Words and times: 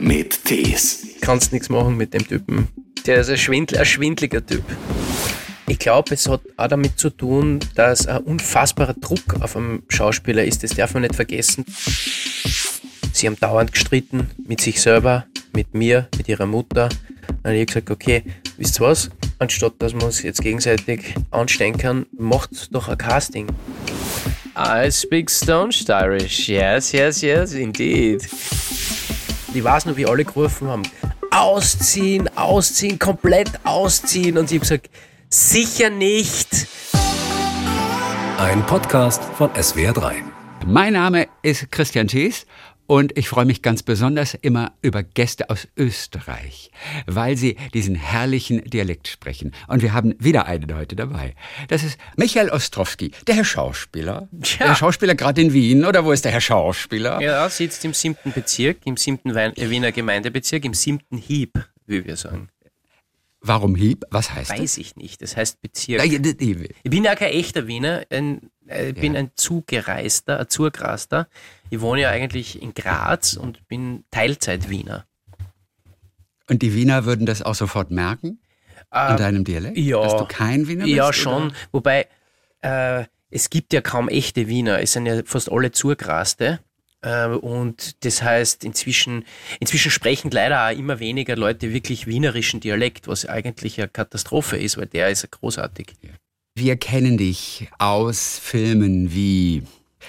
mit 0.00 0.44
Tees. 0.44 1.06
Kannst 1.20 1.52
nichts 1.52 1.68
machen 1.68 1.96
mit 1.96 2.14
dem 2.14 2.26
Typen. 2.26 2.68
Der 3.06 3.20
ist 3.20 3.30
ein, 3.30 3.36
Schwindl 3.36 3.78
ein 3.78 3.84
schwindliger 3.84 4.44
Typ. 4.44 4.64
Ich 5.68 5.78
glaube, 5.78 6.14
es 6.14 6.28
hat 6.28 6.40
auch 6.56 6.68
damit 6.68 6.98
zu 6.98 7.10
tun, 7.10 7.60
dass 7.74 8.06
ein 8.06 8.18
unfassbarer 8.24 8.94
Druck 8.94 9.40
auf 9.40 9.56
einem 9.56 9.82
Schauspieler 9.88 10.44
ist. 10.44 10.62
Das 10.62 10.74
darf 10.74 10.94
man 10.94 11.02
nicht 11.02 11.14
vergessen. 11.14 11.64
Sie 13.12 13.26
haben 13.26 13.38
dauernd 13.38 13.72
gestritten 13.72 14.30
mit 14.46 14.60
sich 14.60 14.80
selber, 14.80 15.26
mit 15.52 15.74
mir, 15.74 16.08
mit 16.16 16.28
ihrer 16.28 16.46
Mutter. 16.46 16.88
Dann 17.42 17.52
habe 17.52 17.56
ich 17.56 17.66
gesagt, 17.66 17.90
okay, 17.90 18.24
wisst 18.56 18.80
ihr 18.80 18.86
was? 18.86 19.10
Anstatt 19.38 19.74
dass 19.78 19.94
wir 19.94 20.02
uns 20.02 20.22
jetzt 20.22 20.42
gegenseitig 20.42 21.14
anstellen 21.30 21.78
kann, 21.78 22.06
macht 22.18 22.74
doch 22.74 22.88
ein 22.88 22.98
Casting. 22.98 23.46
I 24.56 24.90
speak 24.90 25.30
Stone 25.30 25.70
Irish. 25.88 26.48
Yes, 26.48 26.92
yes, 26.92 27.22
yes, 27.22 27.52
indeed. 27.54 28.28
Ich 29.52 29.64
weiß 29.64 29.86
noch, 29.86 29.96
wie 29.96 30.06
alle 30.06 30.24
gerufen 30.24 30.68
haben. 30.68 30.82
Ausziehen, 31.32 32.28
ausziehen, 32.36 33.00
komplett 33.00 33.50
ausziehen. 33.64 34.38
Und 34.38 34.44
ich 34.44 34.58
habe 34.58 34.60
gesagt, 34.60 34.90
sicher 35.28 35.90
nicht. 35.90 36.68
Ein 38.38 38.64
Podcast 38.66 39.20
von 39.36 39.50
SWR3. 39.50 40.22
Mein 40.66 40.92
Name 40.92 41.26
ist 41.42 41.70
Christian 41.72 42.06
Thies 42.06 42.46
und 42.90 43.16
ich 43.16 43.28
freue 43.28 43.44
mich 43.44 43.62
ganz 43.62 43.84
besonders 43.84 44.34
immer 44.34 44.72
über 44.82 45.04
Gäste 45.04 45.48
aus 45.48 45.68
Österreich, 45.76 46.72
weil 47.06 47.36
sie 47.36 47.56
diesen 47.72 47.94
herrlichen 47.94 48.64
Dialekt 48.64 49.06
sprechen. 49.06 49.52
Und 49.68 49.82
wir 49.82 49.92
haben 49.92 50.16
wieder 50.18 50.46
einen 50.46 50.74
heute 50.74 50.96
dabei. 50.96 51.36
Das 51.68 51.84
ist 51.84 51.98
Michael 52.16 52.50
Ostrowski, 52.50 53.12
der 53.28 53.36
Herr 53.36 53.44
Schauspieler. 53.44 54.28
Ja. 54.58 54.66
Der 54.66 54.74
Schauspieler 54.74 55.14
gerade 55.14 55.40
in 55.40 55.52
Wien, 55.52 55.84
oder 55.84 56.04
wo 56.04 56.10
ist 56.10 56.24
der 56.24 56.32
Herr 56.32 56.40
Schauspieler? 56.40 57.20
Ja, 57.20 57.48
sitzt 57.48 57.84
im 57.84 57.94
siebten 57.94 58.32
Bezirk, 58.32 58.78
im 58.84 58.96
siebten 58.96 59.36
äh, 59.36 59.70
Wiener 59.70 59.92
Gemeindebezirk, 59.92 60.64
im 60.64 60.74
siebten 60.74 61.16
Hieb, 61.16 61.64
wie 61.86 62.04
wir 62.04 62.16
sagen. 62.16 62.48
Warum 63.40 63.76
Hieb? 63.76 64.04
Was 64.10 64.34
heißt 64.34 64.50
Weiß 64.50 64.78
ich 64.78 64.96
nicht, 64.96 65.22
das 65.22 65.36
heißt 65.36 65.62
Bezirk. 65.62 66.02
das? 66.02 66.10
Das-. 66.10 66.34
Ich 66.82 66.90
bin 66.90 67.04
ja 67.04 67.14
kein 67.14 67.30
echter 67.30 67.68
Wiener, 67.68 68.04
ein, 68.10 68.50
ich 68.70 68.94
bin 68.94 69.16
ein 69.16 69.30
Zugereister, 69.34 70.40
ein 70.40 70.48
Zugraster. 70.48 71.28
Ich 71.70 71.80
wohne 71.80 72.02
ja 72.02 72.10
eigentlich 72.10 72.60
in 72.60 72.74
Graz 72.74 73.34
und 73.34 73.66
bin 73.68 74.04
Teilzeit-Wiener. 74.10 75.06
Und 76.48 76.62
die 76.62 76.74
Wiener 76.74 77.04
würden 77.04 77.26
das 77.26 77.42
auch 77.42 77.54
sofort 77.54 77.90
merken? 77.90 78.40
Äh, 78.92 79.12
in 79.12 79.16
deinem 79.16 79.44
Dialekt? 79.44 79.78
ja. 79.78 80.02
Dass 80.02 80.16
du 80.16 80.24
kein 80.26 80.66
Wiener 80.68 80.84
bist? 80.84 80.96
Ja, 80.96 81.04
oder? 81.04 81.12
schon. 81.12 81.52
Wobei, 81.72 82.08
äh, 82.62 83.04
es 83.30 83.50
gibt 83.50 83.72
ja 83.72 83.80
kaum 83.80 84.08
echte 84.08 84.48
Wiener. 84.48 84.80
Es 84.80 84.92
sind 84.92 85.06
ja 85.06 85.22
fast 85.24 85.50
alle 85.50 85.70
Zugraste. 85.70 86.60
Äh, 87.02 87.26
und 87.28 88.04
das 88.04 88.22
heißt, 88.22 88.64
inzwischen, 88.64 89.24
inzwischen 89.60 89.90
sprechen 89.90 90.30
leider 90.30 90.66
auch 90.66 90.76
immer 90.76 90.98
weniger 90.98 91.36
Leute 91.36 91.72
wirklich 91.72 92.06
wienerischen 92.06 92.60
Dialekt, 92.60 93.08
was 93.08 93.26
eigentlich 93.26 93.78
eine 93.78 93.88
Katastrophe 93.88 94.56
ist, 94.56 94.76
weil 94.76 94.86
der 94.86 95.10
ist 95.10 95.22
ja 95.22 95.28
großartig. 95.30 95.94
Wir 96.54 96.76
kennen 96.76 97.16
dich 97.16 97.68
aus 97.78 98.38
Filmen 98.38 99.12
wie. 99.14 99.62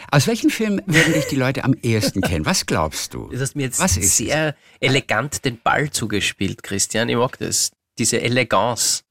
Aus 0.10 0.26
welchen 0.28 0.50
Filmen 0.50 0.82
würden 0.86 1.14
dich 1.14 1.26
die 1.28 1.36
Leute 1.36 1.64
am 1.64 1.74
ehesten 1.82 2.22
kennen? 2.22 2.46
Was 2.46 2.66
glaubst 2.66 3.14
du? 3.14 3.28
Du 3.30 3.40
hast 3.40 3.56
mir 3.56 3.64
jetzt 3.64 3.78
sehr 3.78 4.56
elegant 4.80 5.46
den 5.46 5.60
Ball 5.62 5.90
zugespielt, 5.92 6.64
Christian. 6.64 7.10
Ich 7.10 7.16
mag 7.18 7.38
das. 7.40 7.72
Diese 7.98 8.22
Eleganz. 8.22 9.04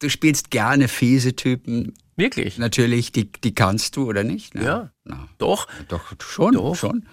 Du 0.00 0.10
spielst 0.10 0.50
gerne 0.50 0.88
fiese 0.88 1.34
Typen. 1.36 1.94
Wirklich? 2.16 2.58
Natürlich, 2.58 3.12
die, 3.12 3.30
die 3.32 3.54
kannst 3.54 3.96
du 3.96 4.06
oder 4.08 4.24
nicht? 4.24 4.54
Na, 4.54 4.62
Ja. 4.62 4.90
Na, 5.04 5.28
Doch. 5.38 5.68
doch, 5.88 6.12
schon. 6.20 6.52
Doch. 6.54 6.74
schon. 6.74 7.06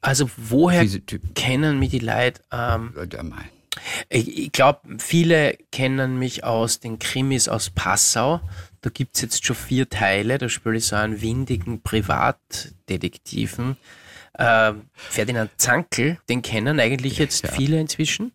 Also 0.00 0.30
woher 0.36 0.86
kennen 1.34 1.78
mich 1.80 1.90
die 1.90 1.98
Leute? 1.98 2.40
Ähm, 2.52 2.94
Oder 2.96 3.22
mal. 3.24 3.44
Ich, 4.08 4.52
glaube, 4.52 4.98
viele 4.98 5.58
kennen 5.70 6.18
mich 6.18 6.44
aus 6.44 6.80
den 6.80 6.98
Krimis 6.98 7.48
aus 7.48 7.70
Passau. 7.70 8.40
Da 8.80 8.90
gibt's 8.90 9.20
jetzt 9.20 9.44
schon 9.44 9.56
vier 9.56 9.88
Teile. 9.88 10.38
Da 10.38 10.48
spiele 10.48 10.76
ich 10.76 10.86
so 10.86 10.96
einen 10.96 11.20
windigen 11.20 11.82
Privatdetektiven. 11.82 13.76
Ähm, 14.38 14.82
Ferdinand 14.92 15.50
Zankel, 15.56 16.18
den 16.28 16.42
kennen 16.42 16.78
eigentlich 16.78 17.18
jetzt 17.18 17.44
ja. 17.44 17.52
viele 17.52 17.80
inzwischen. 17.80 18.32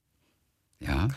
Ja. 0.80 1.10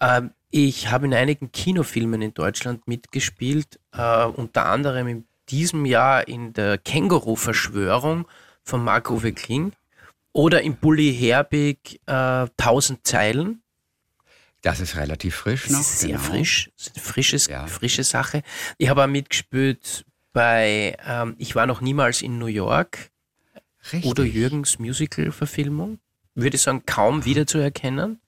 Ähm, 0.00 0.30
ich 0.50 0.90
habe 0.90 1.06
in 1.06 1.14
einigen 1.14 1.52
Kinofilmen 1.52 2.22
in 2.22 2.34
Deutschland 2.34 2.88
mitgespielt, 2.88 3.78
äh, 3.92 4.24
unter 4.24 4.66
anderem 4.66 5.06
in 5.08 5.24
diesem 5.50 5.84
Jahr 5.84 6.26
in 6.26 6.52
der 6.52 6.78
Känguru-Verschwörung 6.78 8.26
von 8.62 8.82
Marc-Uwe 8.82 9.32
Kling 9.32 9.72
oder 10.32 10.62
im 10.62 10.76
Bully 10.76 11.14
Herbig 11.14 12.00
äh, 12.06 12.12
1000 12.12 13.06
Zeilen. 13.06 13.59
Das 14.62 14.80
ist 14.80 14.96
relativ 14.96 15.34
frisch 15.36 15.62
Das 15.64 15.72
noch. 15.72 15.80
ist 15.80 16.00
sehr 16.00 16.08
genau. 16.10 16.20
frisch, 16.22 16.70
das 16.76 16.86
ist 16.88 16.96
eine 16.96 17.04
frisches, 17.04 17.46
Ja. 17.46 17.66
frische 17.66 18.04
Sache. 18.04 18.42
Ich 18.78 18.88
habe 18.88 19.02
auch 19.04 19.08
mitgespielt 19.08 20.04
bei 20.32 20.96
ähm, 21.06 21.34
Ich 21.38 21.54
war 21.54 21.66
noch 21.66 21.80
niemals 21.80 22.22
in 22.22 22.38
New 22.38 22.46
York, 22.46 23.10
Richtig. 23.92 24.04
Udo 24.10 24.22
Jürgens 24.22 24.78
Musical-Verfilmung. 24.78 25.98
Würde 26.34 26.56
ich 26.56 26.62
sagen, 26.62 26.82
kaum 26.86 27.24
wiederzuerkennen 27.24 28.20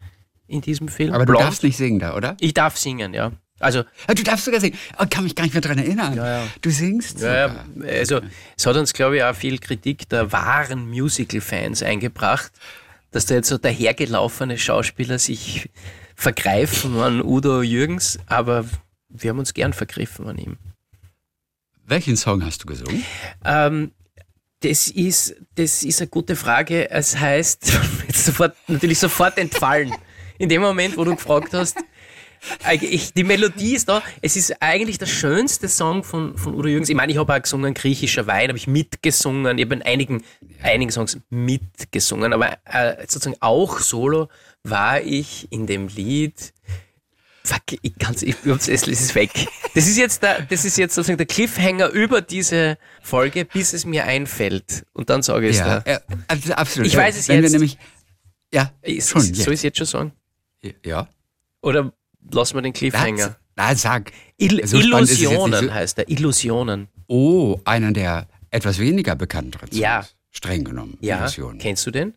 in 0.47 0.61
diesem 0.63 0.89
Film. 0.89 1.13
Aber 1.15 1.27
du 1.27 1.33
Blond. 1.33 1.45
darfst 1.45 1.63
nicht 1.63 1.77
singen 1.77 1.99
da, 1.99 2.17
oder? 2.17 2.37
Ich 2.41 2.55
darf 2.55 2.77
singen, 2.79 3.13
ja. 3.15 3.33
Also, 3.61 3.85
Ah, 4.09 4.15
Du 4.15 4.23
darfst 4.25 4.47
sogar 4.47 4.61
singen. 4.61 4.77
Oh, 4.99 5.05
kann 5.09 5.23
mich 5.25 5.37
gar 5.37 5.45
nicht 5.45 5.53
mehr 5.53 5.61
dran 5.61 5.79
erinnern. 5.79 6.17
Ja, 6.17 6.41
ja. 6.43 6.49
Du 6.63 6.71
singst 6.71 7.21
ja, 7.21 7.65
also 7.87 8.21
es 8.57 8.67
hat 8.67 8.77
uns, 8.77 8.93
glaube 8.93 9.19
ich, 9.19 9.23
auch 9.23 9.37
viel 9.37 9.59
Kritik 9.59 10.09
der 10.09 10.33
wahren 10.33 10.89
Musical-Fans 10.89 11.83
eingebracht, 11.85 12.51
dass 13.13 13.27
da 13.27 13.35
jetzt 13.37 13.49
so 13.49 13.59
dahergelaufene 13.59 14.59
Schauspieler 14.59 15.19
sich 15.21 15.69
vergreifen 16.15 16.99
an 16.99 17.23
Udo 17.23 17.63
Jürgens, 17.63 18.19
aber 18.27 18.65
wir 19.09 19.31
haben 19.31 19.39
uns 19.39 19.55
gern 19.55 19.73
vergriffen 19.73 20.29
an 20.29 20.39
ihm. 20.39 20.57
Welchen 21.85 22.17
Song 22.17 22.45
hast 22.45 22.63
du 22.63 22.67
gesungen? 22.67 23.05
Ähm, 23.45 23.93
das 24.61 24.89
ist, 24.89 25.35
das 25.57 25.83
ist 25.83 26.01
eine 26.01 26.09
gute 26.09 26.37
Frage. 26.37 26.91
Es 26.91 27.19
heißt, 27.19 27.73
jetzt 28.07 28.25
sofort, 28.25 28.57
natürlich 28.69 28.99
sofort 28.99 29.37
entfallen. 29.39 29.93
In 30.39 30.49
dem 30.49 30.63
Moment, 30.63 30.97
wo 30.97 31.05
du 31.05 31.15
gefragt 31.15 31.53
hast, 31.53 31.77
ich, 32.81 33.13
die 33.15 33.25
Melodie 33.25 33.75
ist 33.75 33.89
da. 33.89 34.03
Es 34.21 34.37
ist 34.37 34.61
eigentlich 34.61 34.99
der 34.99 35.07
schönste 35.07 35.69
Song 35.69 36.03
von, 36.03 36.37
von 36.37 36.55
Udo 36.55 36.69
Jürgens. 36.69 36.89
Ich 36.89 36.97
meine, 36.97 37.13
ich 37.13 37.19
habe 37.19 37.35
auch 37.35 37.43
gesungen, 37.43 37.73
griechischer 37.75 38.27
Wein, 38.27 38.49
habe 38.49 38.59
ich 38.59 38.67
mitgesungen. 38.67 39.59
Ich 39.59 39.65
habe 39.65 39.75
in 39.75 39.83
einigen, 39.83 40.25
einigen 40.63 40.91
Songs 40.91 41.19
mitgesungen, 41.31 42.33
aber 42.33 42.59
äh, 42.65 42.97
sozusagen 43.07 43.37
auch 43.41 43.79
solo 43.79 44.29
war 44.65 45.01
ich 45.03 45.51
in 45.51 45.67
dem 45.67 45.89
Lied. 45.89 46.53
Fuck, 47.45 47.63
ich 47.83 47.99
kann's, 47.99 48.23
ich, 48.23 48.37
es 48.47 48.69
es 48.69 48.87
ist 48.87 49.15
weg. 49.17 49.31
Das 49.75 49.89
ist 49.89 49.97
jetzt 49.97 50.23
der, 50.23 50.43
das 50.43 50.65
ist 50.65 50.79
jetzt 50.79 50.95
sozusagen 50.95 51.17
der 51.19 51.27
Cliffhanger 51.27 51.89
über 51.89 52.21
diese 52.21 52.79
Folge, 53.03 53.45
bis 53.45 53.73
es 53.73 53.85
mir 53.85 54.05
einfällt. 54.05 54.87
Und 54.93 55.11
dann 55.11 55.23
sage 55.23 55.49
ich 55.49 55.55
es 55.57 55.59
ja, 55.59 55.81
da. 55.81 55.91
äh, 55.93 56.01
abs- 56.29 56.51
absolut. 56.51 56.87
Ich 56.87 56.97
weiß 56.97 57.17
es 57.19 57.29
Wenn 57.29 57.43
jetzt. 57.43 57.53
Wir 57.53 57.59
nämlich, 57.59 57.79
ja, 58.55 58.71
Ist, 58.83 59.11
schon 59.11 59.23
ist, 59.23 59.35
soll 59.37 59.39
ich 59.39 59.47
jetzt. 59.47 59.57
es 59.59 59.63
jetzt 59.63 59.79
schon 59.79 59.87
sagen? 59.87 60.13
Ja. 60.85 61.09
Oder 61.63 61.93
lassen 62.31 62.55
wir 62.55 62.63
den 62.63 62.73
Cliffhanger? 62.73 63.37
Na, 63.57 63.71
na, 63.71 63.75
sag. 63.75 64.13
Il 64.37 64.65
So 64.67 64.79
es 64.79 64.85
nicht 64.85 64.85
Illusionen 65.21 65.67
so- 65.67 65.75
heißt 65.75 65.99
er. 65.99 66.09
Illusionen. 66.09 66.89
Oh, 67.09 67.61
einer 67.65 67.91
der 67.93 68.29
etwas 68.51 68.79
weniger 68.79 69.17
bekannteren 69.17 69.67
Songs. 69.69 69.81
Ja. 69.81 70.07
Streng 70.31 70.63
genommen. 70.63 70.97
Ja. 71.01 71.19
Illusion. 71.19 71.59
Kennst 71.59 71.85
du 71.87 71.91
den? 71.91 72.15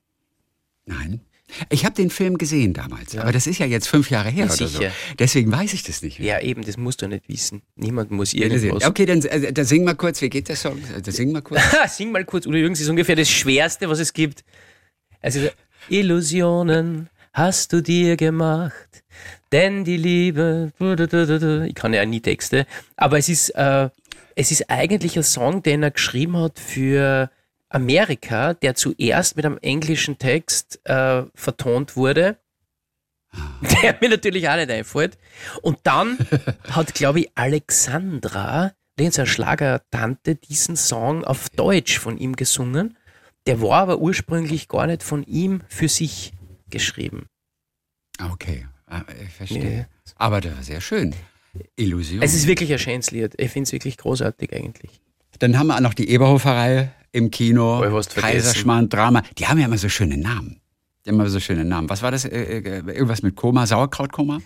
Nein. 0.86 1.22
Ich 1.70 1.86
habe 1.86 1.94
den 1.96 2.10
Film 2.10 2.38
gesehen 2.38 2.74
damals, 2.74 3.16
aber 3.16 3.32
das 3.32 3.46
ist 3.48 3.60
ja 3.60 3.66
jetzt 3.68 3.88
fünf 3.88 4.10
Jahre 4.10 4.30
her 4.30 4.46
Ja, 4.46 4.54
oder 4.54 4.56
so. 4.56 4.66
sicher. 4.68 4.92
Deswegen 5.20 5.52
weiß 5.52 5.74
ich 5.74 5.84
das 5.84 6.02
nicht 6.02 6.20
mehr. 6.20 6.28
Ja, 6.28 6.42
eben, 6.42 6.64
das 6.66 6.76
musst 6.76 7.02
du 7.02 7.08
nicht 7.08 7.30
wissen. 7.30 7.62
Niemand 7.76 8.10
muss 8.12 8.34
Ja, 8.34 8.48
irgendwas. 8.48 8.84
Okay, 8.86 9.06
dann, 9.06 9.22
äh, 9.24 9.54
dann 9.54 9.64
sing 9.66 9.84
mal 9.84 9.96
kurz, 9.96 10.22
wie 10.22 10.30
geht 10.30 10.50
der 10.50 10.56
Song? 10.56 10.82
Dann 10.92 11.14
sing 11.14 11.32
mal 11.32 11.42
kurz. 11.42 11.62
Sing 11.96 12.12
mal 12.12 12.26
kurz, 12.26 12.46
Udo 12.48 12.58
Jürgens 12.58 12.82
ist 12.82 12.90
ungefähr 12.90 13.16
das 13.16 13.30
Schwerste, 13.30 13.88
was 13.90 14.00
es 14.00 14.12
gibt. 14.14 14.44
Also, 15.22 15.48
Illusionen 15.88 17.10
hast 17.34 17.74
du 17.74 17.82
dir 17.82 18.16
gemacht, 18.18 19.04
denn 19.52 19.84
die 19.84 19.98
Liebe, 19.98 20.72
ich 20.80 21.76
kann 21.76 21.94
ja 21.94 22.06
nie 22.06 22.22
Texte, 22.22 22.66
aber 22.96 23.18
es 23.18 23.30
ist, 23.30 23.50
äh, 23.50 23.90
es 24.36 24.52
ist 24.52 24.70
eigentlich 24.70 25.16
ein 25.18 25.24
Song, 25.24 25.62
den 25.64 25.84
er 25.84 25.92
geschrieben 25.92 26.38
hat 26.38 26.60
für 26.60 27.30
Amerika, 27.76 28.54
der 28.54 28.76
zuerst 28.76 29.36
mit 29.36 29.46
einem 29.46 29.58
englischen 29.58 30.18
Text 30.18 30.80
äh, 30.86 31.24
vertont 31.36 31.98
wurde. 31.98 32.38
Der 33.84 33.98
mir 34.00 34.10
natürlich 34.10 34.48
auch 34.48 34.56
nicht 34.56 34.72
einfällt. 34.72 35.18
Und 35.62 35.80
dann 35.84 36.18
hat, 36.70 36.94
glaube 36.94 37.20
ich, 37.20 37.32
Alexandra, 37.36 38.72
unsere 38.98 39.28
Schlagertante, 39.28 40.36
diesen 40.36 40.78
Song 40.78 41.26
auf 41.26 41.50
Deutsch 41.50 42.00
von 42.00 42.18
ihm 42.18 42.38
gesungen. 42.38 42.98
Der 43.46 43.62
war 43.62 43.82
aber 43.82 44.00
ursprünglich 44.00 44.70
gar 44.70 44.88
nicht 44.88 45.04
von 45.04 45.24
ihm 45.24 45.62
für 45.68 45.90
sich 45.90 46.32
geschrieben. 46.70 47.28
Okay, 48.32 48.68
ah, 48.88 49.02
ich 49.22 49.34
verstehe. 49.34 49.64
Nee. 49.64 49.86
Aber 50.16 50.40
das 50.40 50.56
war 50.56 50.64
sehr 50.64 50.80
schön. 50.80 51.14
Illusion. 51.76 52.22
Es 52.22 52.34
ist 52.34 52.48
wirklich 52.48 52.72
ein 52.72 52.80
schönes 52.80 53.12
Lied. 53.12 53.34
Ich 53.38 53.52
finde 53.52 53.68
es 53.68 53.74
wirklich 53.74 53.98
großartig 53.98 54.54
eigentlich. 54.54 55.02
Dann 55.40 55.60
haben 55.60 55.68
wir 55.68 55.76
auch 55.76 55.82
noch 55.82 55.94
die 55.94 56.10
Eberhofer-Reihe 56.10 56.92
im 57.16 57.32
Kino. 57.32 57.82
Kaiserschmarrn, 58.16 58.90
Drama. 58.90 59.24
Die 59.38 59.48
haben 59.48 59.58
ja 59.58 59.66
immer 59.66 59.78
so 59.78 59.88
schöne 59.90 60.18
Namen. 60.18 60.60
Die 61.06 61.10
haben 61.10 61.20
immer 61.20 61.30
so 61.30 61.40
schöne 61.40 61.64
Namen. 61.64 61.90
Was 61.90 62.02
war 62.02 62.12
das? 62.12 62.26
Äh, 62.26 62.58
äh, 62.58 62.60
irgendwas 62.80 63.22
mit 63.24 63.36
Koma, 63.36 63.66
Sauerkrautkoma? 63.66 64.42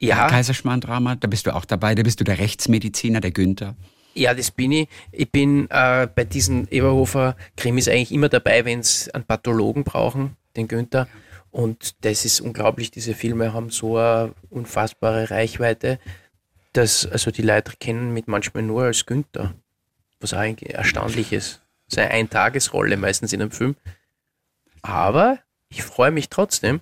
Ja. 0.00 0.28
Kaiserschmarrn-Drama, 0.28 1.16
da 1.16 1.26
bist 1.26 1.46
du 1.46 1.54
auch 1.54 1.64
dabei, 1.64 1.96
da 1.96 2.04
bist 2.04 2.20
du 2.20 2.24
der 2.24 2.38
Rechtsmediziner, 2.38 3.20
der 3.20 3.32
Günther. 3.32 3.74
Ja, 4.14 4.32
das 4.32 4.52
bin 4.52 4.70
ich. 4.72 4.88
Ich 5.10 5.30
bin 5.30 5.68
äh, 5.70 6.06
bei 6.06 6.24
diesen 6.24 6.68
Eberhofer-Krimis 6.68 7.88
eigentlich 7.88 8.12
immer 8.12 8.28
dabei, 8.28 8.64
wenn 8.64 8.78
es 8.78 9.08
einen 9.10 9.24
Pathologen 9.24 9.84
brauchen, 9.84 10.36
den 10.56 10.68
Günther. 10.68 11.08
Und 11.50 12.04
das 12.04 12.24
ist 12.24 12.40
unglaublich, 12.40 12.90
diese 12.90 13.14
Filme 13.14 13.52
haben 13.52 13.70
so 13.70 13.96
eine 13.96 14.34
unfassbare 14.50 15.30
Reichweite, 15.30 15.98
dass 16.72 17.06
also 17.06 17.30
die 17.32 17.42
Leute 17.42 17.72
kennen 17.80 18.14
mich 18.14 18.26
manchmal 18.28 18.62
nur 18.62 18.84
als 18.84 19.04
Günther, 19.04 19.54
was 20.20 20.32
eigentlich 20.32 20.74
erstaunlich 20.74 21.32
ist. 21.32 21.60
Seine 21.88 22.10
Eintagesrolle 22.10 22.96
meistens 22.96 23.32
in 23.32 23.40
einem 23.42 23.50
Film. 23.50 23.74
Aber 24.82 25.38
ich 25.70 25.82
freue 25.82 26.10
mich 26.10 26.28
trotzdem, 26.28 26.80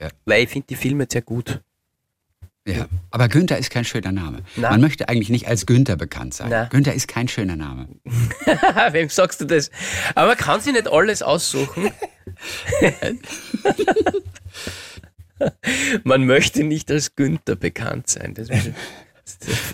Ja. 0.00 0.08
weil 0.24 0.42
ich 0.44 0.50
finde 0.50 0.66
die 0.68 0.76
Filme 0.76 1.06
sehr 1.10 1.22
gut. 1.22 1.60
Ja. 2.66 2.88
Aber 3.12 3.28
Günther 3.28 3.58
ist 3.58 3.70
kein 3.70 3.84
schöner 3.84 4.10
Name. 4.10 4.42
Na. 4.56 4.70
Man 4.70 4.80
möchte 4.80 5.08
eigentlich 5.08 5.28
nicht 5.28 5.46
als 5.46 5.66
Günther 5.66 5.94
bekannt 5.96 6.34
sein. 6.34 6.48
Na. 6.50 6.64
Günther 6.64 6.94
ist 6.94 7.06
kein 7.06 7.28
schöner 7.28 7.54
Name. 7.54 7.86
Wem 8.90 9.08
sagst 9.08 9.40
du 9.40 9.44
das? 9.44 9.70
Aber 10.16 10.28
man 10.28 10.36
kann 10.36 10.60
sich 10.60 10.72
nicht 10.72 10.88
alles 10.88 11.22
aussuchen. 11.22 11.92
man 16.04 16.24
möchte 16.26 16.64
nicht 16.64 16.90
als 16.90 17.14
Günther 17.14 17.56
bekannt 17.56 18.08
sein. 18.08 18.34
Das 18.34 18.48
ist 18.48 18.70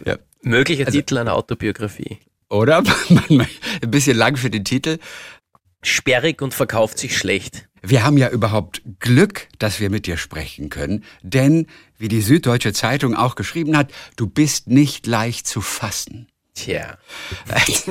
Ja. 0.04 0.18
möglicher 0.42 0.86
Titel 0.86 1.16
einer 1.18 1.34
Autobiografie. 1.34 2.18
Oder? 2.52 2.82
Ein 3.08 3.46
bisschen 3.90 4.16
lang 4.16 4.36
für 4.36 4.50
den 4.50 4.64
Titel. 4.64 4.98
Sperrig 5.82 6.42
und 6.42 6.54
verkauft 6.54 6.98
sich 6.98 7.16
schlecht. 7.16 7.68
Wir 7.82 8.04
haben 8.04 8.16
ja 8.18 8.28
überhaupt 8.28 8.82
Glück, 9.00 9.48
dass 9.58 9.80
wir 9.80 9.90
mit 9.90 10.06
dir 10.06 10.16
sprechen 10.16 10.68
können, 10.68 11.02
denn, 11.22 11.66
wie 11.98 12.06
die 12.06 12.20
Süddeutsche 12.20 12.72
Zeitung 12.72 13.16
auch 13.16 13.34
geschrieben 13.34 13.76
hat, 13.76 13.90
du 14.14 14.28
bist 14.28 14.68
nicht 14.68 15.06
leicht 15.08 15.48
zu 15.48 15.60
fassen. 15.60 16.28
Tja, 16.54 16.98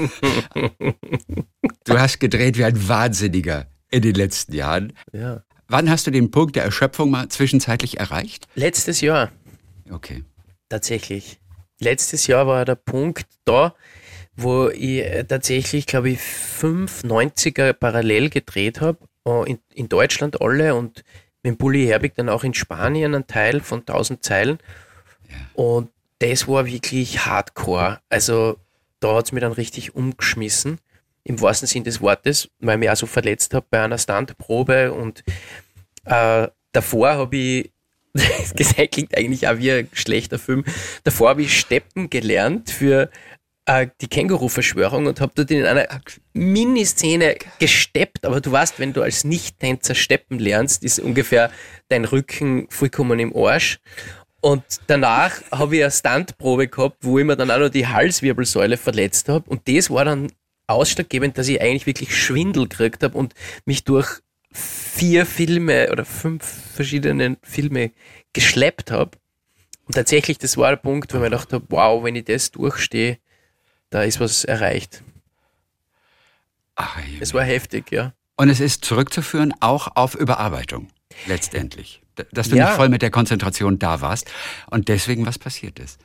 Du 1.84 1.98
hast 2.00 2.20
gedreht 2.20 2.58
wie 2.58 2.64
ein 2.64 2.88
Wahnsinniger 2.88 3.68
in 3.90 4.02
den 4.02 4.16
letzten 4.16 4.54
Jahren. 4.54 4.94
ja. 5.12 5.44
Wann 5.68 5.90
hast 5.90 6.06
du 6.06 6.12
den 6.12 6.32
Punkt 6.32 6.58
der 6.58 6.64
Erschöpfung 6.66 7.10
mal 7.12 7.30
zwischenzeitlich 7.30 7.98
erreicht? 7.98 8.46
Letztes 8.56 9.00
Jahr 9.00 9.32
Okay. 9.90 10.26
tatsächlich. 10.68 11.40
Letztes 11.80 12.28
Jahr 12.28 12.46
war 12.46 12.66
der 12.66 12.76
Punkt 12.76 13.26
da, 13.46 13.74
wo 14.36 14.70
ich 14.70 15.00
äh, 15.00 15.24
tatsächlich, 15.24 15.86
glaube 15.86 16.12
ich, 16.12 16.22
fünf 16.22 17.04
90er 17.04 17.74
parallel 17.74 18.30
gedreht 18.30 18.82
habe, 18.82 18.98
in, 19.46 19.60
in 19.74 19.88
Deutschland 19.88 20.42
alle 20.42 20.74
und 20.74 21.04
mit 21.44 21.54
dem 21.54 21.58
Bulli 21.58 21.86
Herbig 21.86 22.16
dann 22.16 22.30
auch 22.30 22.44
in 22.44 22.54
Spanien 22.54 23.14
einen 23.14 23.28
Teil 23.28 23.60
von 23.60 23.80
1000 23.80 24.24
Zeilen. 24.24 24.58
Und 25.54 25.90
das 26.20 26.48
war 26.48 26.66
wirklich 26.66 27.26
hardcore. 27.26 28.00
Also 28.10 28.58
da 29.00 29.16
hat 29.16 29.26
es 29.26 29.32
mich 29.32 29.42
dann 29.42 29.52
richtig 29.52 29.96
umgeschmissen, 29.96 30.80
im 31.24 31.42
wahrsten 31.42 31.68
Sinn 31.68 31.84
des 31.84 32.02
Wortes, 32.02 32.50
weil 32.60 32.76
ich 32.76 32.80
mich 32.80 32.90
auch 32.90 32.96
so 32.96 33.06
verletzt 33.08 33.54
habe 33.54 33.66
bei 33.70 33.84
einer 33.84 33.98
Standprobe 33.98 34.94
und 34.94 35.24
äh, 36.06 36.48
davor 36.72 37.10
habe 37.16 37.36
ich, 37.36 37.72
das 38.14 38.76
klingt 38.92 39.18
eigentlich 39.18 39.48
auch 39.48 39.58
wie 39.58 39.72
ein 39.72 39.90
schlechter 39.94 40.40
Film, 40.40 40.64
davor 41.04 41.30
habe 41.30 41.44
ich 41.44 41.60
Steppen 41.60 42.10
gelernt 42.10 42.70
für 42.70 43.10
äh, 43.66 43.88
die 44.02 44.08
Känguru-Verschwörung 44.08 45.06
und 45.06 45.22
habe 45.22 45.34
dort 45.36 45.52
in 45.52 45.66
einer 45.66 45.88
Miniszene 46.34 47.38
gesteppt, 47.60 48.26
aber 48.26 48.42
du 48.42 48.52
weißt, 48.52 48.80
wenn 48.80 48.94
du 48.94 49.02
als 49.02 49.24
Nicht-Tänzer 49.24 49.96
steppen 49.96 50.40
lernst, 50.40 50.84
ist 50.84 51.00
ungefähr 51.00 51.52
dein 51.90 52.06
Rücken 52.06 52.68
vollkommen 52.70 53.20
im 53.20 53.36
Arsch. 53.36 53.80
Und 54.42 54.64
danach 54.88 55.40
habe 55.52 55.78
ich 55.78 55.84
eine 55.84 55.92
Standprobe 55.92 56.68
gehabt, 56.68 56.98
wo 57.02 57.20
ich 57.20 57.26
mir 57.26 57.36
dann 57.36 57.52
auch 57.52 57.60
noch 57.60 57.70
die 57.70 57.88
Halswirbelsäule 57.88 58.78
verletzt 58.78 59.30
habe. 59.30 59.48
Und 59.48 59.68
das 59.68 59.92
war 59.92 60.06
dann 60.06 60.32
ausschlaggebend, 60.66 61.38
dass 61.38 61.48
ich 61.48 61.62
eigentlich 61.62 61.86
wirklich 61.86 62.16
Schwindel 62.16 62.68
gekriegt 62.68 63.04
habe 63.04 63.18
und 63.18 63.36
mich 63.66 63.84
durch 63.84 64.22
vier 64.52 65.26
Filme 65.26 65.92
oder 65.92 66.06
fünf 66.06 66.44
verschiedene 66.74 67.38
Filme 67.44 67.92
geschleppt 68.34 68.90
habe. 68.90 69.12
Und 69.86 69.94
tatsächlich, 69.94 70.40
das 70.40 70.58
war 70.58 70.70
der 70.70 70.78
Punkt, 70.78 71.14
wo 71.14 71.18
ich 71.18 71.22
mir 71.22 71.30
gedacht 71.30 71.54
habe, 71.54 71.66
wow, 71.70 72.04
wenn 72.04 72.16
ich 72.16 72.26
das 72.26 72.52
durchstehe, 72.52 73.20
da 73.92 74.02
ist 74.04 74.20
was 74.20 74.44
erreicht. 74.44 75.04
Ach, 76.76 76.98
Es 77.20 77.34
war 77.34 77.44
heftig, 77.44 77.92
ja. 77.92 78.14
Und 78.38 78.50
es 78.50 78.60
ist 78.60 78.84
zurückzuführen 78.84 79.54
auch 79.60 79.96
auf 79.96 80.16
Überarbeitung, 80.16 80.88
letztendlich. 81.28 82.02
Dass 82.32 82.50
du 82.50 82.56
Ja. 82.56 82.66
nicht 82.66 82.76
voll 82.76 82.90
mit 82.90 83.02
der 83.04 83.12
Konzentration 83.12 83.78
da 83.78 84.02
warst 84.02 84.32
und 84.70 84.88
deswegen 84.88 85.26
was 85.26 85.38
passiert 85.38 85.78
ist. 85.80 86.00